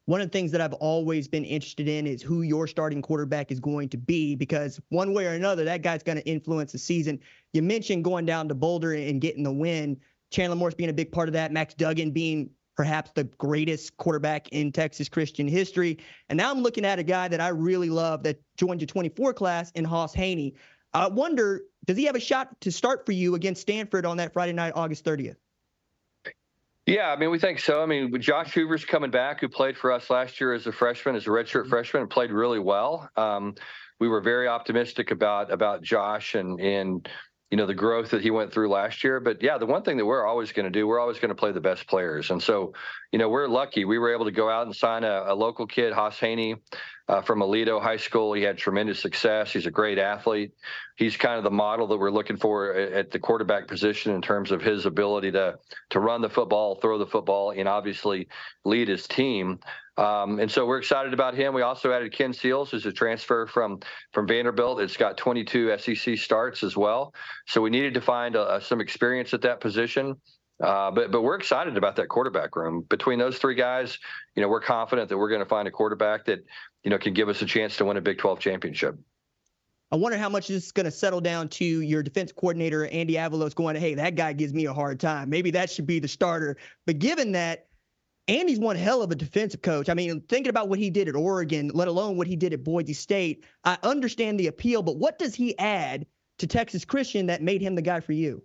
one 0.05 0.19
of 0.21 0.27
the 0.27 0.31
things 0.31 0.51
that 0.51 0.59
I've 0.61 0.73
always 0.73 1.27
been 1.27 1.45
interested 1.45 1.87
in 1.87 2.05
is 2.05 2.21
who 2.21 2.41
your 2.41 2.67
starting 2.67 3.01
quarterback 3.01 3.51
is 3.51 3.59
going 3.59 3.89
to 3.89 3.97
be 3.97 4.35
because 4.35 4.79
one 4.89 5.13
way 5.13 5.25
or 5.25 5.31
another, 5.33 5.63
that 5.63 5.81
guy's 5.81 6.03
going 6.03 6.17
to 6.17 6.27
influence 6.27 6.73
the 6.73 6.77
season. 6.77 7.19
You 7.53 7.61
mentioned 7.61 8.03
going 8.03 8.25
down 8.25 8.47
to 8.49 8.53
Boulder 8.55 8.93
and 8.93 9.21
getting 9.21 9.43
the 9.43 9.51
win. 9.53 9.97
Chandler 10.29 10.55
Morris 10.57 10.75
being 10.75 10.89
a 10.89 10.93
big 10.93 11.11
part 11.11 11.29
of 11.29 11.33
that, 11.33 11.51
Max 11.51 11.73
Duggan 11.73 12.11
being 12.11 12.49
perhaps 12.75 13.11
the 13.15 13.25
greatest 13.25 13.95
quarterback 13.97 14.49
in 14.49 14.71
Texas 14.71 15.09
Christian 15.09 15.47
history. 15.47 15.99
And 16.29 16.37
now 16.37 16.51
I'm 16.51 16.61
looking 16.61 16.85
at 16.85 16.99
a 16.99 17.03
guy 17.03 17.27
that 17.27 17.41
I 17.41 17.49
really 17.49 17.89
love 17.89 18.23
that 18.23 18.41
joined 18.57 18.81
your 18.81 18.87
24 18.87 19.33
class 19.33 19.71
in 19.71 19.83
Hauss 19.83 20.15
Hejny. 20.15 20.53
I 20.93 21.07
wonder, 21.07 21.61
does 21.85 21.97
he 21.97 22.05
have 22.05 22.15
a 22.15 22.19
shot 22.19 22.59
to 22.61 22.71
start 22.71 23.05
for 23.05 23.11
you 23.11 23.35
against 23.35 23.61
Stanford 23.61 24.05
on 24.05 24.17
that 24.17 24.33
Friday 24.33 24.53
night, 24.53 24.73
August 24.75 25.05
30th? 25.05 25.35
Yeah, 26.85 27.11
I 27.11 27.15
mean, 27.15 27.31
we 27.31 27.39
think 27.39 27.59
so. 27.59 27.81
I 27.81 27.85
mean, 27.85 28.19
Josh 28.19 28.53
Hoover's 28.53 28.83
coming 28.83 29.09
back, 29.09 29.39
who 29.39 29.47
played 29.47 29.77
for 29.77 29.91
us 29.91 30.09
last 30.09 30.41
year 30.41 30.53
as 30.53 30.67
a 30.67 30.71
freshman, 30.71 31.15
as 31.15 31.25
a 31.25 31.29
redshirt 31.29 31.61
mm-hmm. 31.61 31.69
freshman, 31.69 32.01
and 32.01 32.11
played 32.11 32.31
really 32.31 32.59
well. 32.59 33.09
Um, 33.15 33.55
we 33.99 34.09
were 34.09 34.19
very 34.19 34.49
optimistic 34.49 35.11
about 35.11 35.49
about 35.49 35.81
Josh 35.81 36.35
and 36.35 36.59
and 36.59 37.07
you 37.53 37.57
know 37.57 37.67
the 37.67 37.75
growth 37.75 38.09
that 38.09 38.23
he 38.23 38.31
went 38.31 38.51
through 38.51 38.67
last 38.67 39.03
year. 39.03 39.19
But 39.19 39.43
yeah, 39.43 39.59
the 39.59 39.67
one 39.67 39.83
thing 39.83 39.97
that 39.97 40.05
we're 40.07 40.25
always 40.25 40.51
going 40.51 40.65
to 40.65 40.71
do, 40.71 40.87
we're 40.87 40.99
always 40.99 41.19
going 41.19 41.29
to 41.29 41.35
play 41.35 41.51
the 41.51 41.61
best 41.61 41.85
players. 41.85 42.31
And 42.31 42.41
so, 42.41 42.73
you 43.11 43.19
know, 43.19 43.29
we're 43.29 43.47
lucky. 43.47 43.85
We 43.85 43.99
were 43.99 44.11
able 44.11 44.25
to 44.25 44.31
go 44.31 44.49
out 44.49 44.65
and 44.65 44.75
sign 44.75 45.03
a, 45.03 45.25
a 45.27 45.35
local 45.35 45.67
kid, 45.67 45.93
Hauss 45.93 46.17
Hejny, 46.17 46.55
uh, 47.09 47.21
from 47.21 47.39
Aledo 47.39 47.81
High 47.81 47.97
School. 47.97 48.33
He 48.33 48.43
had 48.43 48.57
tremendous 48.57 48.99
success. 48.99 49.51
He's 49.51 49.65
a 49.65 49.71
great 49.71 49.97
athlete. 49.97 50.53
He's 50.95 51.17
kind 51.17 51.37
of 51.37 51.43
the 51.43 51.51
model 51.51 51.87
that 51.87 51.97
we're 51.97 52.11
looking 52.11 52.37
for 52.37 52.73
at 52.73 53.11
the 53.11 53.19
quarterback 53.19 53.67
position 53.67 54.13
in 54.13 54.21
terms 54.21 54.51
of 54.51 54.61
his 54.61 54.85
ability 54.85 55.31
to 55.31 55.57
to 55.89 55.99
run 55.99 56.21
the 56.21 56.29
football, 56.29 56.75
throw 56.75 56.97
the 56.97 57.07
football, 57.07 57.51
and 57.51 57.67
obviously 57.67 58.27
lead 58.63 58.87
his 58.87 59.07
team. 59.07 59.59
Um, 59.95 60.39
and 60.39 60.49
so 60.49 60.65
we're 60.65 60.79
excited 60.79 61.13
about 61.13 61.35
him. 61.35 61.53
We 61.53 61.61
also 61.61 61.91
added 61.91 62.11
Ken 62.13 62.33
Seals, 62.33 62.71
who's 62.71 62.85
a 62.85 62.91
transfer 62.91 63.45
from 63.45 63.79
from 64.11 64.27
Vanderbilt. 64.27 64.79
It's 64.79 64.97
got 64.97 65.17
22 65.17 65.77
SEC 65.77 66.17
starts 66.17 66.63
as 66.63 66.75
well. 66.77 67.13
So 67.47 67.61
we 67.61 67.69
needed 67.69 67.93
to 67.95 68.01
find 68.01 68.35
a, 68.35 68.59
some 68.61 68.81
experience 68.81 69.33
at 69.33 69.41
that 69.41 69.59
position. 69.59 70.15
Uh, 70.63 70.89
but 70.89 71.11
but 71.11 71.23
we're 71.23 71.35
excited 71.35 71.75
about 71.75 71.97
that 71.97 72.07
quarterback 72.07 72.55
room. 72.55 72.85
Between 72.89 73.19
those 73.19 73.37
three 73.37 73.53
guys, 73.53 73.99
you 74.33 74.41
know, 74.41 74.47
we're 74.47 74.61
confident 74.61 75.09
that 75.09 75.17
we're 75.17 75.27
going 75.27 75.41
to 75.41 75.45
find 75.45 75.67
a 75.67 75.71
quarterback 75.71 76.23
that 76.25 76.45
you 76.83 76.89
know 76.89 76.97
can 76.97 77.13
give 77.13 77.27
us 77.27 77.41
a 77.41 77.45
chance 77.45 77.75
to 77.77 77.85
win 77.85 77.97
a 77.97 78.01
Big 78.01 78.17
12 78.17 78.39
championship. 78.39 78.97
I 79.91 79.97
wonder 79.97 80.17
how 80.17 80.29
much 80.29 80.47
this 80.47 80.65
is 80.65 80.71
going 80.71 80.85
to 80.85 80.91
settle 80.91 81.19
down 81.19 81.49
to 81.49 81.65
your 81.65 82.01
defense 82.01 82.31
coordinator 82.31 82.87
Andy 82.87 83.15
Avalos 83.15 83.53
going, 83.53 83.75
"Hey, 83.75 83.93
that 83.95 84.15
guy 84.15 84.31
gives 84.31 84.53
me 84.53 84.65
a 84.65 84.73
hard 84.73 85.01
time. 85.01 85.29
Maybe 85.29 85.51
that 85.51 85.69
should 85.69 85.85
be 85.85 85.99
the 85.99 86.07
starter." 86.07 86.55
But 86.85 86.97
given 86.97 87.33
that 87.33 87.67
Andy's 88.29 88.59
one 88.59 88.77
hell 88.77 89.01
of 89.01 89.11
a 89.11 89.15
defensive 89.15 89.61
coach. 89.61 89.89
I 89.89 89.93
mean, 89.93 90.21
thinking 90.29 90.49
about 90.49 90.69
what 90.69 90.79
he 90.79 90.89
did 90.89 91.09
at 91.09 91.15
Oregon, 91.15 91.71
let 91.73 91.89
alone 91.89 92.15
what 92.15 92.25
he 92.25 92.37
did 92.37 92.53
at 92.53 92.63
Boise 92.63 92.93
State, 92.93 93.43
I 93.65 93.77
understand 93.83 94.39
the 94.39 94.47
appeal, 94.47 94.81
but 94.81 94.95
what 94.95 95.19
does 95.19 95.35
he 95.35 95.59
add 95.59 96.05
to 96.37 96.47
Texas 96.47 96.85
Christian 96.85 97.25
that 97.25 97.41
made 97.41 97.61
him 97.61 97.75
the 97.75 97.81
guy 97.81 97.99
for 97.99 98.13
you? 98.13 98.41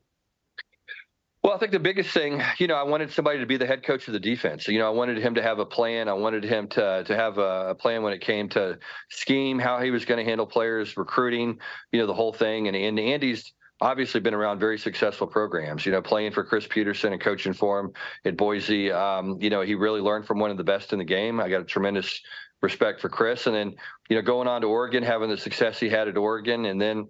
Well, 1.42 1.52
I 1.54 1.58
think 1.58 1.70
the 1.70 1.78
biggest 1.78 2.10
thing, 2.10 2.42
you 2.58 2.66
know, 2.66 2.74
I 2.74 2.82
wanted 2.82 3.12
somebody 3.12 3.38
to 3.38 3.46
be 3.46 3.56
the 3.56 3.66
head 3.66 3.84
coach 3.84 4.08
of 4.08 4.12
the 4.12 4.20
defense. 4.20 4.66
You 4.66 4.80
know, 4.80 4.88
I 4.88 4.90
wanted 4.90 5.18
him 5.18 5.36
to 5.36 5.42
have 5.42 5.60
a 5.60 5.66
plan. 5.66 6.08
I 6.08 6.14
wanted 6.14 6.42
him 6.42 6.66
to 6.68 7.04
to 7.04 7.14
have 7.14 7.38
a, 7.38 7.76
plan 7.76 8.02
when 8.02 8.12
it 8.12 8.20
came 8.20 8.48
to 8.50 8.78
scheme, 9.08 9.58
how 9.60 9.80
he 9.80 9.92
was 9.92 10.04
going 10.04 10.18
to 10.18 10.28
handle 10.28 10.46
players, 10.46 10.96
recruiting, 10.96 11.60
you 11.92 12.00
know, 12.00 12.06
the 12.06 12.14
whole 12.14 12.32
thing. 12.32 12.66
And, 12.66 12.76
and 12.76 12.98
Andy's 12.98 13.52
obviously 13.80 14.20
been 14.20 14.34
around 14.34 14.58
very 14.58 14.78
successful 14.78 15.28
programs. 15.28 15.86
You 15.86 15.92
know, 15.92 16.02
playing 16.02 16.32
for 16.32 16.42
Chris 16.42 16.66
Petersen 16.68 17.12
and 17.12 17.22
coaching 17.22 17.52
for 17.52 17.78
him 17.78 17.92
at 18.24 18.36
Boise. 18.36 18.90
Um, 18.90 19.38
you 19.40 19.50
know, 19.50 19.60
he 19.60 19.76
really 19.76 20.00
learned 20.00 20.26
from 20.26 20.40
one 20.40 20.50
of 20.50 20.56
the 20.56 20.64
best 20.64 20.92
in 20.92 20.98
the 20.98 21.04
game. 21.04 21.38
I 21.38 21.48
got 21.48 21.60
a 21.60 21.64
tremendous 21.64 22.20
respect 22.62 23.00
for 23.00 23.08
Chris, 23.08 23.46
and 23.46 23.54
then 23.54 23.76
you 24.08 24.16
know, 24.16 24.22
going 24.22 24.48
on 24.48 24.62
to 24.62 24.66
Oregon, 24.66 25.04
having 25.04 25.30
the 25.30 25.38
success 25.38 25.78
he 25.78 25.88
had 25.88 26.08
at 26.08 26.16
Oregon, 26.16 26.64
and 26.64 26.80
then 26.80 27.08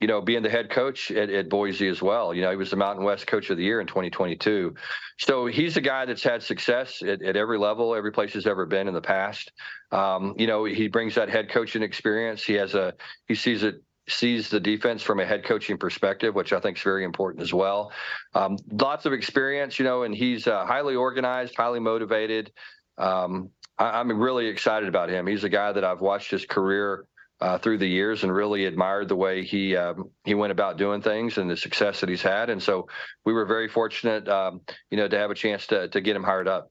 you 0.00 0.06
know, 0.06 0.20
being 0.20 0.42
the 0.42 0.50
head 0.50 0.70
coach 0.70 1.10
at, 1.10 1.28
at, 1.28 1.48
Boise 1.50 1.86
as 1.88 2.00
well. 2.00 2.32
You 2.32 2.42
know, 2.42 2.50
he 2.50 2.56
was 2.56 2.70
the 2.70 2.76
Mountain 2.76 3.04
West 3.04 3.26
Coach 3.26 3.50
of 3.50 3.58
the 3.58 3.62
Year 3.62 3.80
in 3.80 3.86
2022. 3.86 4.74
So 5.18 5.46
he's 5.46 5.76
a 5.76 5.80
guy 5.82 6.06
that's 6.06 6.22
had 6.22 6.42
success 6.42 7.02
at, 7.02 7.22
at 7.22 7.36
every 7.36 7.58
level, 7.58 7.94
every 7.94 8.10
place 8.10 8.32
he's 8.32 8.46
ever 8.46 8.64
been 8.64 8.88
in 8.88 8.94
the 8.94 9.02
past. 9.02 9.52
Um, 9.92 10.34
you 10.38 10.46
know, 10.46 10.64
he 10.64 10.88
brings 10.88 11.14
that 11.16 11.28
head 11.28 11.50
coaching 11.50 11.82
experience. 11.82 12.42
He 12.42 12.54
has 12.54 12.74
a 12.74 12.94
he 13.28 13.34
sees 13.34 13.62
it 13.62 13.82
sees 14.08 14.48
the 14.48 14.58
defense 14.58 15.02
from 15.02 15.20
a 15.20 15.26
head 15.26 15.44
coaching 15.44 15.76
perspective, 15.76 16.34
which 16.34 16.52
I 16.52 16.60
think 16.60 16.78
is 16.78 16.82
very 16.82 17.04
important 17.04 17.42
as 17.42 17.52
well. 17.52 17.92
Um, 18.34 18.56
lots 18.72 19.06
of 19.06 19.12
experience, 19.12 19.78
you 19.78 19.84
know, 19.84 20.02
and 20.02 20.14
he's 20.14 20.46
uh, 20.46 20.64
highly 20.64 20.96
organized, 20.96 21.54
highly 21.56 21.78
motivated. 21.78 22.52
Um, 22.98 23.50
I, 23.78 24.00
am 24.00 24.10
really 24.18 24.46
excited 24.46 24.88
about 24.88 25.10
him. 25.10 25.26
He's 25.26 25.44
a 25.44 25.48
guy 25.48 25.72
that 25.72 25.84
I've 25.84 26.00
watched 26.00 26.30
his 26.30 26.44
career 26.44 27.06
uh, 27.40 27.58
through 27.58 27.78
the 27.78 27.86
years 27.86 28.22
and 28.22 28.34
really 28.34 28.66
admired 28.66 29.08
the 29.08 29.16
way 29.16 29.44
he 29.44 29.76
um, 29.76 30.10
he 30.24 30.34
went 30.34 30.52
about 30.52 30.76
doing 30.76 31.00
things 31.00 31.38
and 31.38 31.50
the 31.50 31.56
success 31.56 32.00
that 32.00 32.08
he's 32.08 32.22
had. 32.22 32.50
And 32.50 32.62
so 32.62 32.88
we 33.24 33.32
were 33.32 33.46
very 33.46 33.68
fortunate, 33.68 34.28
um, 34.28 34.60
you 34.90 34.96
know, 34.96 35.08
to 35.08 35.18
have 35.18 35.30
a 35.30 35.34
chance 35.34 35.66
to 35.68 35.88
to 35.88 36.00
get 36.00 36.16
him 36.16 36.22
hired 36.22 36.48
up. 36.48 36.70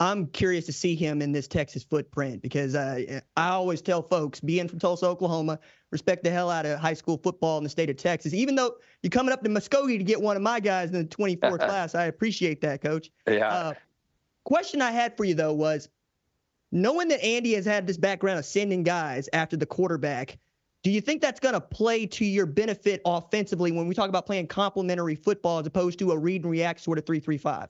I'm 0.00 0.28
curious 0.28 0.64
to 0.66 0.72
see 0.72 0.94
him 0.94 1.20
in 1.20 1.32
this 1.32 1.48
Texas 1.48 1.82
footprint 1.82 2.40
because 2.40 2.76
uh, 2.76 3.20
I 3.36 3.48
always 3.48 3.82
tell 3.82 4.00
folks, 4.00 4.38
being 4.38 4.68
from 4.68 4.78
Tulsa, 4.78 5.06
Oklahoma, 5.06 5.58
respect 5.90 6.22
the 6.22 6.30
hell 6.30 6.50
out 6.50 6.66
of 6.66 6.78
high 6.78 6.94
school 6.94 7.18
football 7.18 7.58
in 7.58 7.64
the 7.64 7.70
state 7.70 7.90
of 7.90 7.96
Texas. 7.96 8.32
Even 8.32 8.54
though 8.54 8.76
you're 9.02 9.10
coming 9.10 9.32
up 9.32 9.42
to 9.42 9.50
Muskogee 9.50 9.98
to 9.98 10.04
get 10.04 10.20
one 10.20 10.36
of 10.36 10.42
my 10.42 10.60
guys 10.60 10.90
in 10.90 10.98
the 10.98 11.04
24 11.04 11.58
class, 11.58 11.96
I 11.96 12.04
appreciate 12.04 12.60
that, 12.60 12.80
Coach. 12.80 13.10
Yeah. 13.26 13.48
Uh, 13.48 13.74
question 14.44 14.80
I 14.80 14.92
had 14.92 15.16
for 15.16 15.24
you 15.24 15.34
though 15.34 15.52
was, 15.52 15.88
knowing 16.72 17.08
that 17.08 17.22
Andy 17.24 17.54
has 17.54 17.64
had 17.64 17.86
this 17.86 17.96
background 17.96 18.38
of 18.38 18.44
sending 18.44 18.82
guys 18.82 19.28
after 19.32 19.56
the 19.56 19.66
quarterback. 19.66 20.38
Do 20.84 20.90
you 20.90 21.00
think 21.00 21.20
that's 21.20 21.40
going 21.40 21.54
to 21.54 21.60
play 21.60 22.06
to 22.06 22.24
your 22.24 22.46
benefit 22.46 23.02
offensively 23.04 23.72
when 23.72 23.88
we 23.88 23.94
talk 23.94 24.08
about 24.08 24.26
playing 24.26 24.46
complementary 24.46 25.16
football 25.16 25.58
as 25.58 25.66
opposed 25.66 25.98
to 25.98 26.12
a 26.12 26.18
read 26.18 26.42
and 26.42 26.50
react 26.50 26.80
sort 26.80 26.98
of 26.98 27.06
three 27.06 27.20
three 27.20 27.38
five? 27.38 27.68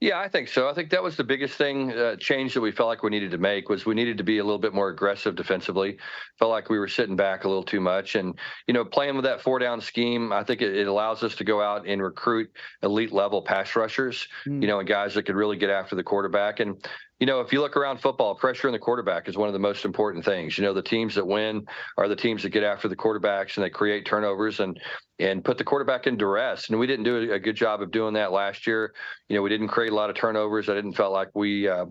Yeah, 0.00 0.18
I 0.18 0.28
think 0.28 0.48
so. 0.48 0.66
I 0.66 0.72
think 0.72 0.88
that 0.90 1.02
was 1.02 1.18
the 1.18 1.24
biggest 1.24 1.58
thing 1.58 1.92
uh, 1.92 2.16
change 2.16 2.54
that 2.54 2.62
we 2.62 2.72
felt 2.72 2.88
like 2.88 3.02
we 3.02 3.10
needed 3.10 3.32
to 3.32 3.38
make 3.38 3.68
was 3.68 3.84
we 3.84 3.94
needed 3.94 4.16
to 4.16 4.24
be 4.24 4.38
a 4.38 4.44
little 4.44 4.58
bit 4.58 4.72
more 4.72 4.88
aggressive 4.88 5.36
defensively. 5.36 5.98
Felt 6.38 6.50
like 6.50 6.70
we 6.70 6.78
were 6.78 6.88
sitting 6.88 7.16
back 7.16 7.44
a 7.44 7.48
little 7.48 7.62
too 7.62 7.80
much, 7.80 8.14
and 8.14 8.38
you 8.66 8.72
know, 8.72 8.82
playing 8.82 9.16
with 9.16 9.24
that 9.26 9.42
four 9.42 9.58
down 9.58 9.78
scheme, 9.82 10.32
I 10.32 10.42
think 10.42 10.62
it, 10.62 10.74
it 10.74 10.86
allows 10.86 11.22
us 11.22 11.34
to 11.36 11.44
go 11.44 11.60
out 11.60 11.86
and 11.86 12.02
recruit 12.02 12.50
elite 12.82 13.12
level 13.12 13.42
pass 13.42 13.76
rushers. 13.76 14.26
Mm. 14.46 14.62
You 14.62 14.68
know, 14.68 14.78
and 14.78 14.88
guys 14.88 15.12
that 15.14 15.24
could 15.24 15.36
really 15.36 15.58
get 15.58 15.68
after 15.68 15.96
the 15.96 16.02
quarterback. 16.02 16.60
And 16.60 16.82
you 17.20 17.26
know, 17.26 17.40
if 17.40 17.52
you 17.52 17.60
look 17.60 17.76
around 17.76 18.00
football, 18.00 18.34
pressure 18.34 18.66
on 18.66 18.72
the 18.72 18.78
quarterback 18.78 19.28
is 19.28 19.36
one 19.36 19.46
of 19.46 19.52
the 19.52 19.58
most 19.58 19.84
important 19.84 20.24
things. 20.24 20.56
You 20.56 20.64
know, 20.64 20.72
the 20.72 20.82
teams 20.82 21.14
that 21.14 21.26
win 21.26 21.66
are 21.98 22.08
the 22.08 22.16
teams 22.16 22.42
that 22.42 22.48
get 22.48 22.64
after 22.64 22.88
the 22.88 22.96
quarterbacks 22.96 23.56
and 23.56 23.64
they 23.64 23.70
create 23.70 24.06
turnovers 24.06 24.58
and 24.60 24.80
and 25.18 25.44
put 25.44 25.58
the 25.58 25.64
quarterback 25.64 26.06
in 26.06 26.16
duress. 26.16 26.70
And 26.70 26.78
we 26.78 26.86
didn't 26.86 27.04
do 27.04 27.30
a 27.30 27.38
good 27.38 27.56
job 27.56 27.82
of 27.82 27.90
doing 27.90 28.14
that 28.14 28.32
last 28.32 28.66
year. 28.66 28.94
You 29.28 29.36
know, 29.36 29.42
we 29.42 29.50
didn't 29.50 29.68
create 29.68 29.92
a 29.92 29.94
lot 29.94 30.08
of 30.08 30.16
turnovers. 30.16 30.70
I 30.70 30.74
didn't 30.74 30.94
felt 30.94 31.12
like 31.12 31.28
we 31.34 31.68
uh, 31.68 31.84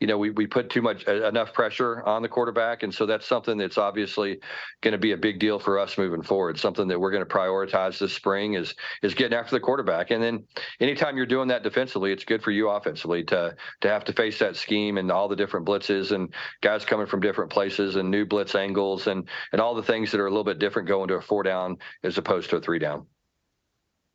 you 0.00 0.06
know, 0.06 0.18
we, 0.18 0.30
we 0.30 0.46
put 0.46 0.70
too 0.70 0.82
much 0.82 1.06
uh, 1.08 1.26
enough 1.26 1.52
pressure 1.52 2.02
on 2.04 2.22
the 2.22 2.28
quarterback. 2.28 2.82
And 2.82 2.94
so 2.94 3.06
that's 3.06 3.26
something 3.26 3.56
that's 3.58 3.78
obviously 3.78 4.38
going 4.82 4.92
to 4.92 4.98
be 4.98 5.12
a 5.12 5.16
big 5.16 5.38
deal 5.38 5.58
for 5.58 5.78
us 5.78 5.98
moving 5.98 6.22
forward. 6.22 6.58
Something 6.58 6.88
that 6.88 7.00
we're 7.00 7.10
going 7.10 7.26
to 7.26 7.34
prioritize 7.34 7.98
this 7.98 8.12
spring 8.12 8.54
is 8.54 8.74
is 9.02 9.14
getting 9.14 9.36
after 9.36 9.56
the 9.56 9.60
quarterback. 9.60 10.10
And 10.10 10.22
then 10.22 10.44
anytime 10.80 11.16
you're 11.16 11.26
doing 11.26 11.48
that 11.48 11.62
defensively, 11.62 12.12
it's 12.12 12.24
good 12.24 12.42
for 12.42 12.50
you 12.50 12.68
offensively 12.68 13.24
to 13.24 13.54
to 13.80 13.88
have 13.88 14.04
to 14.04 14.12
face 14.12 14.38
that 14.38 14.56
scheme 14.56 14.98
and 14.98 15.10
all 15.10 15.28
the 15.28 15.36
different 15.36 15.66
blitzes 15.66 16.12
and 16.12 16.32
guys 16.60 16.84
coming 16.84 17.06
from 17.06 17.20
different 17.20 17.50
places 17.50 17.96
and 17.96 18.10
new 18.10 18.24
blitz 18.24 18.54
angles 18.54 19.06
and 19.06 19.28
and 19.52 19.60
all 19.60 19.74
the 19.74 19.82
things 19.82 20.10
that 20.10 20.20
are 20.20 20.26
a 20.26 20.30
little 20.30 20.44
bit 20.44 20.58
different 20.58 20.88
going 20.88 21.08
to 21.08 21.14
a 21.14 21.20
four 21.20 21.42
down 21.42 21.76
as 22.02 22.18
opposed 22.18 22.50
to 22.50 22.56
a 22.56 22.60
three 22.60 22.78
down. 22.78 23.06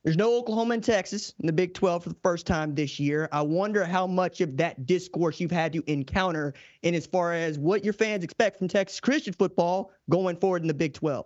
There's 0.03 0.15
no 0.15 0.38
Oklahoma 0.38 0.75
and 0.75 0.83
Texas 0.83 1.33
in 1.39 1.45
the 1.45 1.51
Big 1.51 1.73
12 1.73 2.03
for 2.03 2.09
the 2.09 2.17
first 2.23 2.47
time 2.47 2.73
this 2.73 3.01
year. 3.01 3.27
I 3.33 3.41
wonder 3.41 3.83
how 3.83 4.07
much 4.07 4.39
of 4.39 4.55
that 4.55 4.85
discourse 4.85 5.41
you've 5.41 5.51
had 5.51 5.73
to 5.73 5.83
encounter 5.91 6.53
in 6.83 6.95
as 6.95 7.05
far 7.05 7.33
as 7.33 7.59
what 7.59 7.83
your 7.83 7.93
fans 7.93 8.23
expect 8.23 8.57
from 8.59 8.69
Texas 8.69 9.01
Christian 9.01 9.33
football 9.33 9.91
going 10.09 10.38
forward 10.38 10.62
in 10.62 10.69
the 10.69 10.73
Big 10.73 10.93
12. 10.93 11.25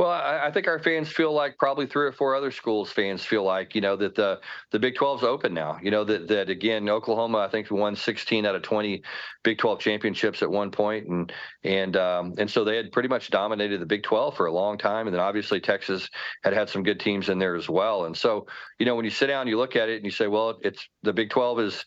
Well, 0.00 0.08
I, 0.08 0.46
I, 0.46 0.50
think 0.50 0.66
our 0.66 0.78
fans 0.78 1.12
feel 1.12 1.30
like 1.30 1.58
probably 1.58 1.84
three 1.84 2.06
or 2.06 2.12
four 2.12 2.34
other 2.34 2.50
schools 2.50 2.90
fans 2.90 3.22
feel 3.22 3.44
like, 3.44 3.74
you 3.74 3.82
know, 3.82 3.96
that 3.96 4.14
the 4.14 4.40
the 4.70 4.78
Big 4.78 4.94
12 4.94 5.20
is 5.20 5.24
open 5.24 5.52
now. 5.52 5.78
You 5.82 5.90
know 5.90 6.04
that 6.04 6.26
that 6.28 6.48
again, 6.48 6.88
Oklahoma 6.88 7.36
I 7.36 7.48
think 7.50 7.70
won 7.70 7.94
16 7.94 8.46
out 8.46 8.54
of 8.54 8.62
20 8.62 9.02
Big 9.44 9.58
12 9.58 9.78
championships 9.78 10.42
at 10.42 10.50
one 10.50 10.70
point, 10.70 11.06
and 11.08 11.30
and 11.64 11.98
um, 11.98 12.32
and 12.38 12.50
so 12.50 12.64
they 12.64 12.78
had 12.78 12.92
pretty 12.92 13.10
much 13.10 13.28
dominated 13.28 13.78
the 13.78 13.84
Big 13.84 14.02
12 14.02 14.34
for 14.38 14.46
a 14.46 14.52
long 14.52 14.78
time, 14.78 15.06
and 15.06 15.14
then 15.14 15.20
obviously 15.20 15.60
Texas 15.60 16.08
had 16.44 16.54
had 16.54 16.70
some 16.70 16.82
good 16.82 16.98
teams 16.98 17.28
in 17.28 17.38
there 17.38 17.54
as 17.54 17.68
well. 17.68 18.06
And 18.06 18.16
so, 18.16 18.46
you 18.78 18.86
know, 18.86 18.94
when 18.96 19.04
you 19.04 19.10
sit 19.10 19.26
down, 19.26 19.48
you 19.48 19.58
look 19.58 19.76
at 19.76 19.90
it 19.90 19.96
and 19.96 20.06
you 20.06 20.10
say, 20.10 20.28
well, 20.28 20.58
it's 20.62 20.88
the 21.02 21.12
Big 21.12 21.28
12 21.28 21.60
is 21.60 21.84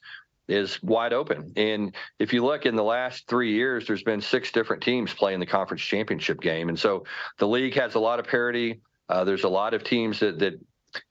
is 0.48 0.82
wide 0.84 1.14
open. 1.14 1.54
And 1.56 1.96
if 2.20 2.34
you 2.34 2.44
look 2.44 2.66
in 2.66 2.76
the 2.76 2.84
last 2.84 3.28
three 3.28 3.54
years, 3.54 3.88
there's 3.88 4.04
been 4.04 4.22
six 4.22 4.52
different 4.52 4.84
teams 4.84 5.14
playing 5.14 5.40
the 5.40 5.46
conference 5.46 5.82
championship 5.82 6.42
game, 6.42 6.70
and 6.70 6.80
so 6.80 7.06
the 7.38 7.48
league 7.48 7.76
has 7.76 7.96
a 7.96 8.00
lot 8.00 8.20
of 8.20 8.28
parity. 8.28 8.82
Uh, 9.10 9.24
there's 9.24 9.44
a 9.44 9.50
lot 9.50 9.74
of 9.74 9.84
teams 9.84 10.20
that 10.20 10.40
that 10.40 10.60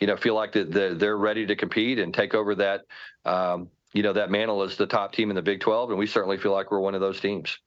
you 0.01 0.07
know 0.07 0.16
feel 0.16 0.35
like 0.35 0.53
that 0.53 0.99
they're 0.99 1.16
ready 1.16 1.47
to 1.47 1.57
compete 1.57 1.99
and 1.99 2.14
take 2.14 2.35
over 2.35 2.55
that 2.55 2.83
um, 3.25 3.68
you 3.92 4.03
know, 4.03 4.12
that 4.12 4.31
mantle 4.31 4.62
as 4.62 4.77
the 4.77 4.87
top 4.87 5.12
team 5.12 5.31
in 5.31 5.37
the 5.37 5.42
Big 5.42 5.61
12, 5.61 5.90
and 5.90 5.99
we 5.99 6.07
certainly 6.07 6.37
feel 6.37 6.53
like 6.53 6.71
we're 6.71 6.81
one 6.81 6.95
of 6.95 7.01
those 7.01 7.21
teams. 7.21 7.59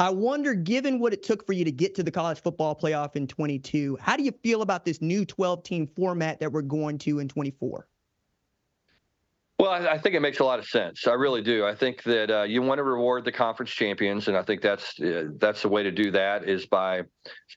I 0.00 0.10
wonder, 0.10 0.54
given 0.54 1.00
what 1.00 1.12
it 1.12 1.22
took 1.22 1.44
for 1.46 1.52
you 1.52 1.64
to 1.64 1.72
get 1.72 1.94
to 1.96 2.02
the 2.02 2.10
college 2.10 2.40
football 2.40 2.76
playoff 2.76 3.16
in 3.16 3.26
22, 3.26 3.98
how 4.00 4.16
do 4.16 4.22
you 4.22 4.32
feel 4.42 4.62
about 4.62 4.84
this 4.84 5.00
new 5.00 5.24
12 5.24 5.62
team 5.64 5.86
format 5.86 6.38
that 6.40 6.52
we're 6.52 6.62
going 6.62 6.98
to 6.98 7.18
in 7.18 7.28
24? 7.28 7.88
Well, 9.58 9.72
I, 9.72 9.98
think 9.98 10.14
it 10.14 10.20
makes 10.20 10.38
a 10.38 10.44
lot 10.44 10.60
of 10.60 10.66
sense. 10.66 11.08
I 11.08 11.14
really 11.14 11.42
do. 11.42 11.66
I 11.66 11.74
think 11.74 12.04
that 12.04 12.30
uh, 12.30 12.42
you 12.44 12.62
want 12.62 12.78
to 12.78 12.84
reward 12.84 13.24
the 13.24 13.32
conference 13.32 13.72
champions, 13.72 14.28
and 14.28 14.36
I 14.36 14.42
think 14.44 14.62
that's 14.62 15.00
uh, 15.00 15.30
that's 15.36 15.62
the 15.62 15.68
way 15.68 15.82
to 15.82 15.90
do 15.90 16.12
that 16.12 16.48
is 16.48 16.66
by 16.66 17.02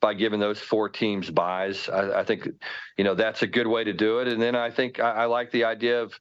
by 0.02 0.16
giving 0.16 0.40
those 0.40 0.60
four 0.60 0.90
teams 0.90 1.30
byes. 1.30 1.88
I, 1.90 2.22
I, 2.22 2.24
think 2.24 2.48
you 2.98 3.04
know 3.04 3.14
that's 3.14 3.44
a 3.44 3.48
good 3.48 3.68
way 3.68 3.84
to 3.84 3.94
do 3.94 4.18
it. 4.18 4.28
And 4.28 4.42
then 4.42 4.56
I 4.56 4.72
think 4.72 5.00
I, 5.00 5.12
I 5.12 5.26
like 5.26 5.52
the 5.52 5.66
idea 5.66 6.02
of 6.02 6.12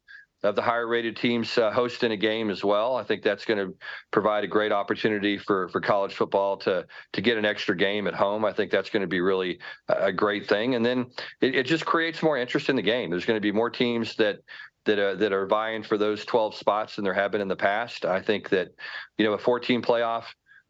of 0.42 0.56
the 0.56 0.62
higher 0.62 0.86
rated 0.86 1.16
teams 1.16 1.58
uh, 1.58 1.70
hosting 1.70 2.12
a 2.12 2.16
game 2.16 2.50
as 2.50 2.64
well. 2.64 2.96
I 2.96 3.04
think 3.04 3.22
that's 3.22 3.44
going 3.44 3.58
to 3.58 3.74
provide 4.10 4.42
a 4.42 4.48
great 4.48 4.72
opportunity 4.72 5.38
for 5.38 5.68
for 5.68 5.80
college 5.80 6.14
football 6.14 6.58
to 6.58 6.86
to 7.12 7.20
get 7.22 7.38
an 7.38 7.46
extra 7.46 7.74
game 7.74 8.06
at 8.06 8.14
home. 8.14 8.44
I 8.44 8.52
think 8.52 8.70
that's 8.70 8.90
going 8.90 9.02
to 9.02 9.08
be 9.08 9.20
really 9.20 9.58
a 9.88 10.12
great 10.12 10.46
thing. 10.46 10.74
And 10.74 10.84
then 10.84 11.06
it, 11.40 11.54
it 11.54 11.66
just 11.66 11.86
creates 11.86 12.22
more 12.22 12.36
interest 12.36 12.68
in 12.68 12.76
the 12.76 12.82
game. 12.82 13.08
There's 13.08 13.26
going 13.26 13.38
to 13.38 13.40
be 13.40 13.52
more 13.52 13.70
teams 13.70 14.16
that 14.16 14.40
that 14.84 14.98
are 14.98 15.16
that 15.16 15.32
are 15.32 15.46
vying 15.46 15.82
for 15.82 15.98
those 15.98 16.24
12 16.24 16.54
spots 16.54 16.96
than 16.96 17.04
there 17.04 17.14
have 17.14 17.30
been 17.30 17.40
in 17.40 17.48
the 17.48 17.56
past. 17.56 18.04
I 18.04 18.20
think 18.20 18.48
that 18.50 18.74
you 19.18 19.24
know 19.24 19.32
a 19.32 19.38
14 19.38 19.82
playoff. 19.82 20.24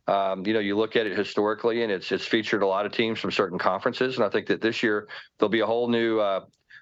Um, 0.06 0.44
you 0.44 0.52
know, 0.52 0.60
you 0.60 0.76
look 0.76 0.96
at 0.96 1.06
it 1.06 1.16
historically, 1.16 1.82
and 1.82 1.92
it's 1.92 2.10
it's 2.10 2.26
featured 2.26 2.62
a 2.62 2.66
lot 2.66 2.86
of 2.86 2.92
teams 2.92 3.20
from 3.20 3.30
certain 3.30 3.58
conferences, 3.58 4.16
and 4.16 4.24
I 4.24 4.28
think 4.28 4.46
that 4.48 4.60
this 4.60 4.82
year 4.82 5.08
there'll 5.38 5.50
be 5.50 5.60
a 5.60 5.66
whole 5.66 5.88
new 5.88 6.18
uh, 6.18 6.40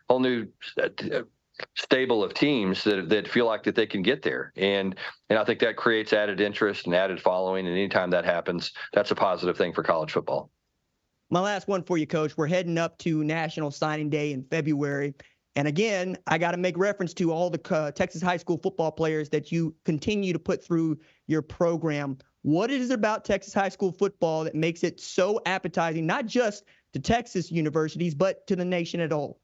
whole 0.09 0.21
new 0.21 0.47
uh, 0.83 0.89
stable 1.77 2.25
of 2.25 2.33
teams 2.33 2.85
that 2.85 3.09
that 3.11 3.29
feel 3.29 3.47
like 3.47 3.65
that 3.65 3.75
they 3.75 3.87
can 3.87 4.03
get 4.03 4.23
there, 4.23 4.53
and 4.57 4.95
and 5.29 5.39
I 5.39 5.45
think 5.45 5.61
that 5.61 5.77
creates 5.77 6.13
added 6.13 6.41
interest 6.41 6.87
and 6.87 6.95
added 6.95 7.21
following, 7.21 7.67
and 7.67 7.77
anytime 7.77 8.11
that 8.11 8.25
happens, 8.25 8.73
that's 8.95 9.11
a 9.11 9.17
positive 9.17 9.59
thing 9.59 9.75
for 9.75 9.83
college 9.83 10.13
football. 10.13 10.51
My 11.31 11.41
last 11.41 11.69
one 11.69 11.83
for 11.83 11.99
you, 11.99 12.07
Coach. 12.07 12.37
We're 12.39 12.47
heading 12.47 12.79
up 12.79 12.97
to 12.99 13.23
National 13.23 13.71
Signing 13.71 14.09
Day 14.09 14.33
in 14.33 14.45
February. 14.45 15.15
And 15.59 15.67
again, 15.67 16.17
I 16.29 16.39
got 16.39 16.53
to 16.53 16.57
make 16.57 16.79
reference 16.79 17.13
to 17.15 17.33
all 17.33 17.51
the 17.51 17.61
uh, 17.75 17.91
Texas 17.91 18.23
high 18.23 18.37
school 18.37 18.59
football 18.59 18.93
players 18.93 19.29
that 19.31 19.51
you 19.51 19.75
continue 19.85 20.33
to 20.33 20.39
put 20.39 20.65
through 20.65 21.01
your 21.27 21.43
program. 21.43 22.17
What 22.43 22.71
is 22.71 22.91
it 22.91 22.95
about 22.95 23.25
Texas 23.25 23.55
high 23.55 23.69
school 23.69 23.91
football 23.91 24.45
that 24.45 24.55
makes 24.55 24.85
it 24.85 25.01
so 25.01 25.41
appetizing, 25.47 26.07
not 26.07 26.27
just 26.27 26.63
to 26.93 27.01
Texas 27.01 27.51
universities, 27.51 28.15
but 28.15 28.47
to 28.47 28.55
the 28.55 28.65
nation 28.65 29.01
at 29.01 29.13
all? 29.13 29.41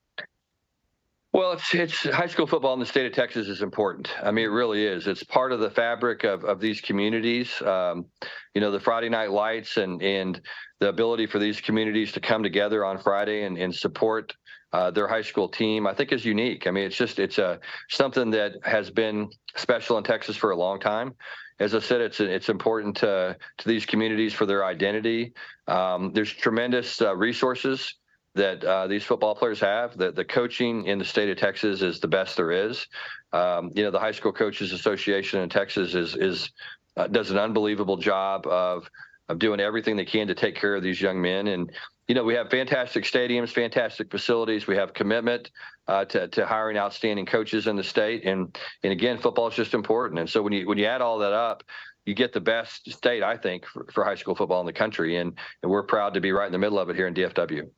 Well, 1.33 1.55
it's 1.55 1.75
it's 1.75 2.05
high 2.05 2.29
school 2.29 2.47
football 2.47 2.75
in 2.75 2.79
the 2.79 2.87
state 2.87 3.07
of 3.07 3.13
Texas 3.13 3.49
is 3.49 3.61
important. 3.61 4.09
I 4.23 4.31
mean, 4.31 4.45
it 4.45 4.51
really 4.53 4.87
is. 4.87 5.09
It's 5.09 5.25
part 5.25 5.51
of 5.51 5.59
the 5.59 5.71
fabric 5.71 6.23
of, 6.23 6.45
of 6.45 6.61
these 6.61 6.81
communities. 6.81 7.61
Um, 7.61 8.07
you 8.55 8.61
know, 8.61 8.71
the 8.71 8.79
Friday 8.79 9.09
night 9.09 9.33
lights 9.33 9.79
and 9.79 10.01
and 10.01 10.41
the 10.79 10.91
ability 10.91 11.27
for 11.27 11.41
these 11.41 11.61
communities 11.61 12.13
to 12.13 12.21
come 12.21 12.45
together 12.45 12.85
on 12.85 12.99
Friday 12.99 13.43
and, 13.43 13.59
and 13.59 13.75
support 13.75 14.33
uh, 14.75 14.91
their 14.91 15.07
high 15.07 15.23
school 15.23 15.49
team, 15.49 15.87
I 15.87 15.95
think 15.95 16.11
is 16.11 16.25
unique. 16.25 16.67
I 16.67 16.73
mean, 16.73 16.83
it's 16.83 16.97
just 16.97 17.21
it's 17.21 17.39
a 17.39 17.61
something 17.89 18.31
that 18.31 18.55
has 18.65 18.91
been 18.91 19.31
special 19.55 19.99
in 19.99 20.03
Texas 20.03 20.37
for 20.37 20.51
a 20.51 20.57
long 20.57 20.81
time. 20.81 21.15
As 21.61 21.77
I 21.77 21.79
said, 21.79 22.01
it's 22.01 22.19
it's 22.19 22.49
important 22.49 22.97
to 22.97 23.37
to 23.59 23.69
these 23.69 23.87
communities 23.87 24.33
for 24.35 24.47
their 24.47 24.65
identity. 24.65 25.33
Um, 25.69 26.13
there's 26.13 26.33
tremendous 26.33 27.01
uh, 27.01 27.15
resources 27.15 27.95
that 28.35 28.65
uh, 28.65 28.89
these 28.89 29.05
football 29.05 29.37
players 29.37 29.61
have. 29.61 29.97
The 29.97 30.11
the 30.11 30.25
coaching 30.25 30.87
in 30.87 30.99
the 30.99 31.05
state 31.05 31.29
of 31.29 31.37
Texas 31.37 31.81
is 31.81 32.01
the 32.01 32.09
best 32.09 32.37
there 32.37 32.51
is. 32.51 32.85
Um, 33.33 33.71
you 33.77 33.85
know, 33.85 33.93
the 33.93 34.01
High 34.01 34.11
School 34.19 34.33
Coaches 34.33 34.73
Association 34.73 35.41
in 35.41 35.49
Texas 35.51 35.95
is 35.95 36.17
is 36.17 36.51
uh, 36.97 37.07
does 37.07 37.31
an 37.31 37.39
unbelievable 37.39 37.99
job 37.99 38.45
of 38.49 38.91
of 39.29 39.39
doing 39.39 39.61
everything 39.61 39.97
they 39.97 40.05
can 40.05 40.27
to 40.27 40.35
take 40.35 40.57
care 40.57 40.75
of 40.75 40.83
these 40.83 41.01
young 41.01 41.21
men. 41.23 41.47
And 41.47 41.71
you 42.09 42.15
know, 42.15 42.23
we 42.23 42.35
have 42.35 42.51
fantastic 42.51 43.05
stadiums, 43.05 43.51
fantastic 43.51 44.11
facilities. 44.11 44.67
We 44.67 44.77
have 44.77 44.93
commitment 44.93 45.51
uh, 45.89 46.05
to, 46.07 46.29
to 46.29 46.47
hiring 46.47 46.77
outstanding 46.77 47.25
coaches 47.25 47.67
in 47.67 47.77
the 47.77 47.85
state, 47.85 48.25
and 48.25 48.57
and 48.83 48.93
again, 48.93 49.19
football 49.19 49.49
is 49.49 49.55
just 49.55 49.75
important. 49.75 50.21
And 50.21 50.29
so 50.29 50.43
when 50.43 50.53
you 50.53 50.67
when 50.69 50.79
you 50.79 50.85
add 50.85 51.01
all 51.01 51.19
that 51.19 51.33
up, 51.33 51.63
you 52.05 52.15
get 52.15 52.33
the 52.33 52.41
best 52.41 52.91
state, 52.93 53.23
I 53.23 53.37
think, 53.37 53.65
for, 53.67 53.87
for 53.93 54.05
high 54.05 54.17
school 54.17 54.35
football 54.35 54.61
in 54.61 54.67
the 54.67 54.73
country, 54.73 55.17
and 55.17 55.39
and 55.63 55.71
we're 55.71 55.83
proud 55.83 56.15
to 56.15 56.21
be 56.21 56.33
right 56.33 56.47
in 56.47 56.53
the 56.53 56.59
middle 56.59 56.79
of 56.79 56.91
it 56.91 56.97
here 56.97 57.07
in 57.07 57.15
DFW. 57.15 57.69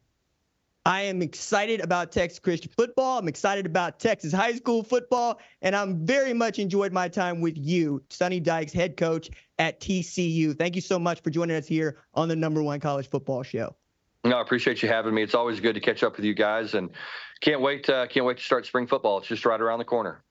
I 0.85 1.03
am 1.03 1.21
excited 1.21 1.81
about 1.81 2.13
Texas 2.13 2.39
Christian 2.39 2.71
football. 2.77 3.19
I'm 3.19 3.27
excited 3.27 3.67
about 3.67 3.99
Texas 3.99 4.33
high 4.33 4.55
school 4.55 4.85
football, 4.85 5.41
and 5.63 5.75
I'm 5.75 6.05
very 6.07 6.33
much 6.33 6.61
enjoyed 6.61 6.93
my 6.93 7.09
time 7.09 7.41
with 7.41 7.57
you, 7.57 8.03
Sonny 8.09 8.39
Dykes, 8.39 8.73
head 8.73 8.97
coach 8.97 9.31
at 9.59 9.81
TCU. 9.81 10.57
Thank 10.57 10.77
you 10.77 10.81
so 10.81 10.99
much 10.99 11.23
for 11.23 11.31
joining 11.31 11.57
us 11.57 11.67
here 11.67 11.99
on 12.15 12.29
the 12.29 12.37
number 12.37 12.63
one 12.63 12.79
college 12.79 13.09
football 13.09 13.43
show. 13.43 13.75
No, 14.27 14.39
I 14.39 14.43
appreciate 14.43 14.83
you 14.83 14.89
having 14.89 15.15
me. 15.15 15.23
It's 15.23 15.37
always 15.37 15.61
good 15.61 15.75
to 15.75 15.81
catch 15.81 16.03
up 16.03 16.17
with 16.17 16.25
you 16.25 16.35
guys, 16.35 16.75
and 16.75 16.91
can't 17.41 17.61
wait. 17.61 17.89
Uh, 17.89 18.09
can't 18.09 18.27
wait 18.27 18.39
to 18.39 18.43
start 18.43 18.67
spring 18.67 18.89
football. 18.89 19.19
It's 19.19 19.29
just 19.29 19.47
right 19.47 19.61
around 19.61 19.79
the 19.79 19.85
corner. 19.85 20.25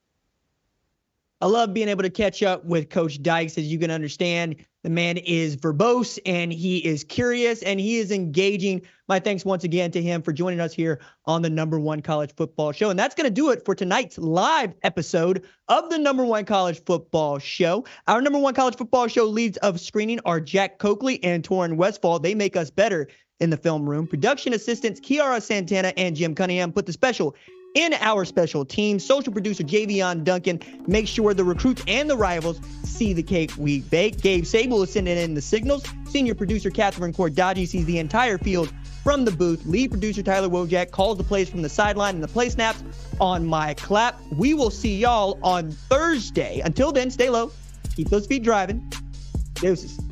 I 1.41 1.47
love 1.47 1.73
being 1.73 1.89
able 1.89 2.03
to 2.03 2.09
catch 2.09 2.43
up 2.43 2.63
with 2.63 2.89
Coach 2.89 3.21
Dykes. 3.21 3.57
As 3.57 3.65
you 3.65 3.77
can 3.77 3.91
understand, 3.91 4.55
the 4.83 4.89
man 4.89 5.17
is 5.17 5.57
verbose 5.57 6.17
and 6.25 6.51
he 6.53 6.77
is 6.77 7.03
curious 7.03 7.61
and 7.61 7.77
he 7.77 7.97
is 7.97 8.09
engaging. 8.09 8.81
My 9.09 9.19
thanks 9.19 9.43
once 9.43 9.65
again 9.65 9.91
to 9.91 10.01
him 10.01 10.21
for 10.21 10.31
joining 10.31 10.61
us 10.61 10.73
here 10.73 11.01
on 11.25 11.41
the 11.41 11.49
number 11.49 11.77
one 11.77 12.01
college 12.01 12.33
football 12.35 12.71
show. 12.71 12.89
And 12.89 12.97
that's 12.97 13.15
going 13.15 13.25
to 13.25 13.33
do 13.33 13.49
it 13.49 13.65
for 13.65 13.75
tonight's 13.75 14.17
live 14.17 14.73
episode 14.83 15.43
of 15.67 15.89
the 15.89 15.97
number 15.97 16.23
one 16.23 16.45
college 16.45 16.81
football 16.85 17.37
show. 17.39 17.83
Our 18.07 18.21
number 18.21 18.39
one 18.39 18.53
college 18.53 18.77
football 18.77 19.07
show 19.07 19.25
leads 19.25 19.57
of 19.57 19.81
screening 19.81 20.21
are 20.23 20.39
Jack 20.39 20.79
Coakley 20.79 21.21
and 21.21 21.43
Torin 21.43 21.75
Westfall. 21.75 22.19
They 22.19 22.33
make 22.33 22.55
us 22.55 22.69
better 22.69 23.09
in 23.41 23.49
the 23.49 23.57
film 23.57 23.89
room. 23.89 24.07
Production 24.07 24.53
assistants 24.53 25.01
Kiara 25.01 25.41
Santana 25.41 25.91
and 25.97 26.15
Jim 26.15 26.33
Cunningham 26.33 26.71
put 26.71 26.85
the 26.85 26.93
special 26.93 27.35
in 27.75 27.93
our 27.93 28.25
special 28.25 28.65
team. 28.65 28.97
Social 28.99 29.31
producer 29.31 29.63
Javion 29.63 30.23
Duncan 30.23 30.59
makes 30.87 31.09
sure 31.09 31.33
the 31.33 31.43
recruits 31.43 31.83
and 31.87 32.09
the 32.09 32.17
rivals 32.17 32.59
see 32.83 33.13
the 33.13 33.21
cake 33.21 33.51
we 33.57 33.81
bake. 33.81 34.21
Gabe 34.21 34.45
Sable 34.45 34.81
is 34.81 34.91
sending 34.91 35.17
in 35.17 35.33
the 35.33 35.41
signals. 35.41 35.85
Senior 36.07 36.33
producer 36.33 36.71
Catherine 36.71 37.13
Cordaji 37.13 37.67
sees 37.67 37.85
the 37.85 37.99
entire 37.99 38.37
field 38.37 38.73
from 39.03 39.25
the 39.25 39.31
booth. 39.31 39.65
Lead 39.65 39.91
producer 39.91 40.23
Tyler 40.23 40.49
Wojak 40.49 40.91
calls 40.91 41.17
the 41.17 41.23
plays 41.23 41.49
from 41.49 41.61
the 41.61 41.69
sideline 41.69 42.15
and 42.15 42.23
the 42.23 42.27
play 42.27 42.49
snaps 42.49 42.83
on 43.19 43.45
my 43.45 43.73
clap. 43.75 44.19
We 44.31 44.53
will 44.53 44.71
see 44.71 44.97
y'all 44.97 45.37
on 45.43 45.71
Thursday. 45.71 46.61
Until 46.61 46.91
then, 46.91 47.11
stay 47.11 47.29
low, 47.29 47.51
keep 47.95 48.09
those 48.09 48.25
feet 48.25 48.43
driving. 48.43 48.91
Deuces. 49.55 50.04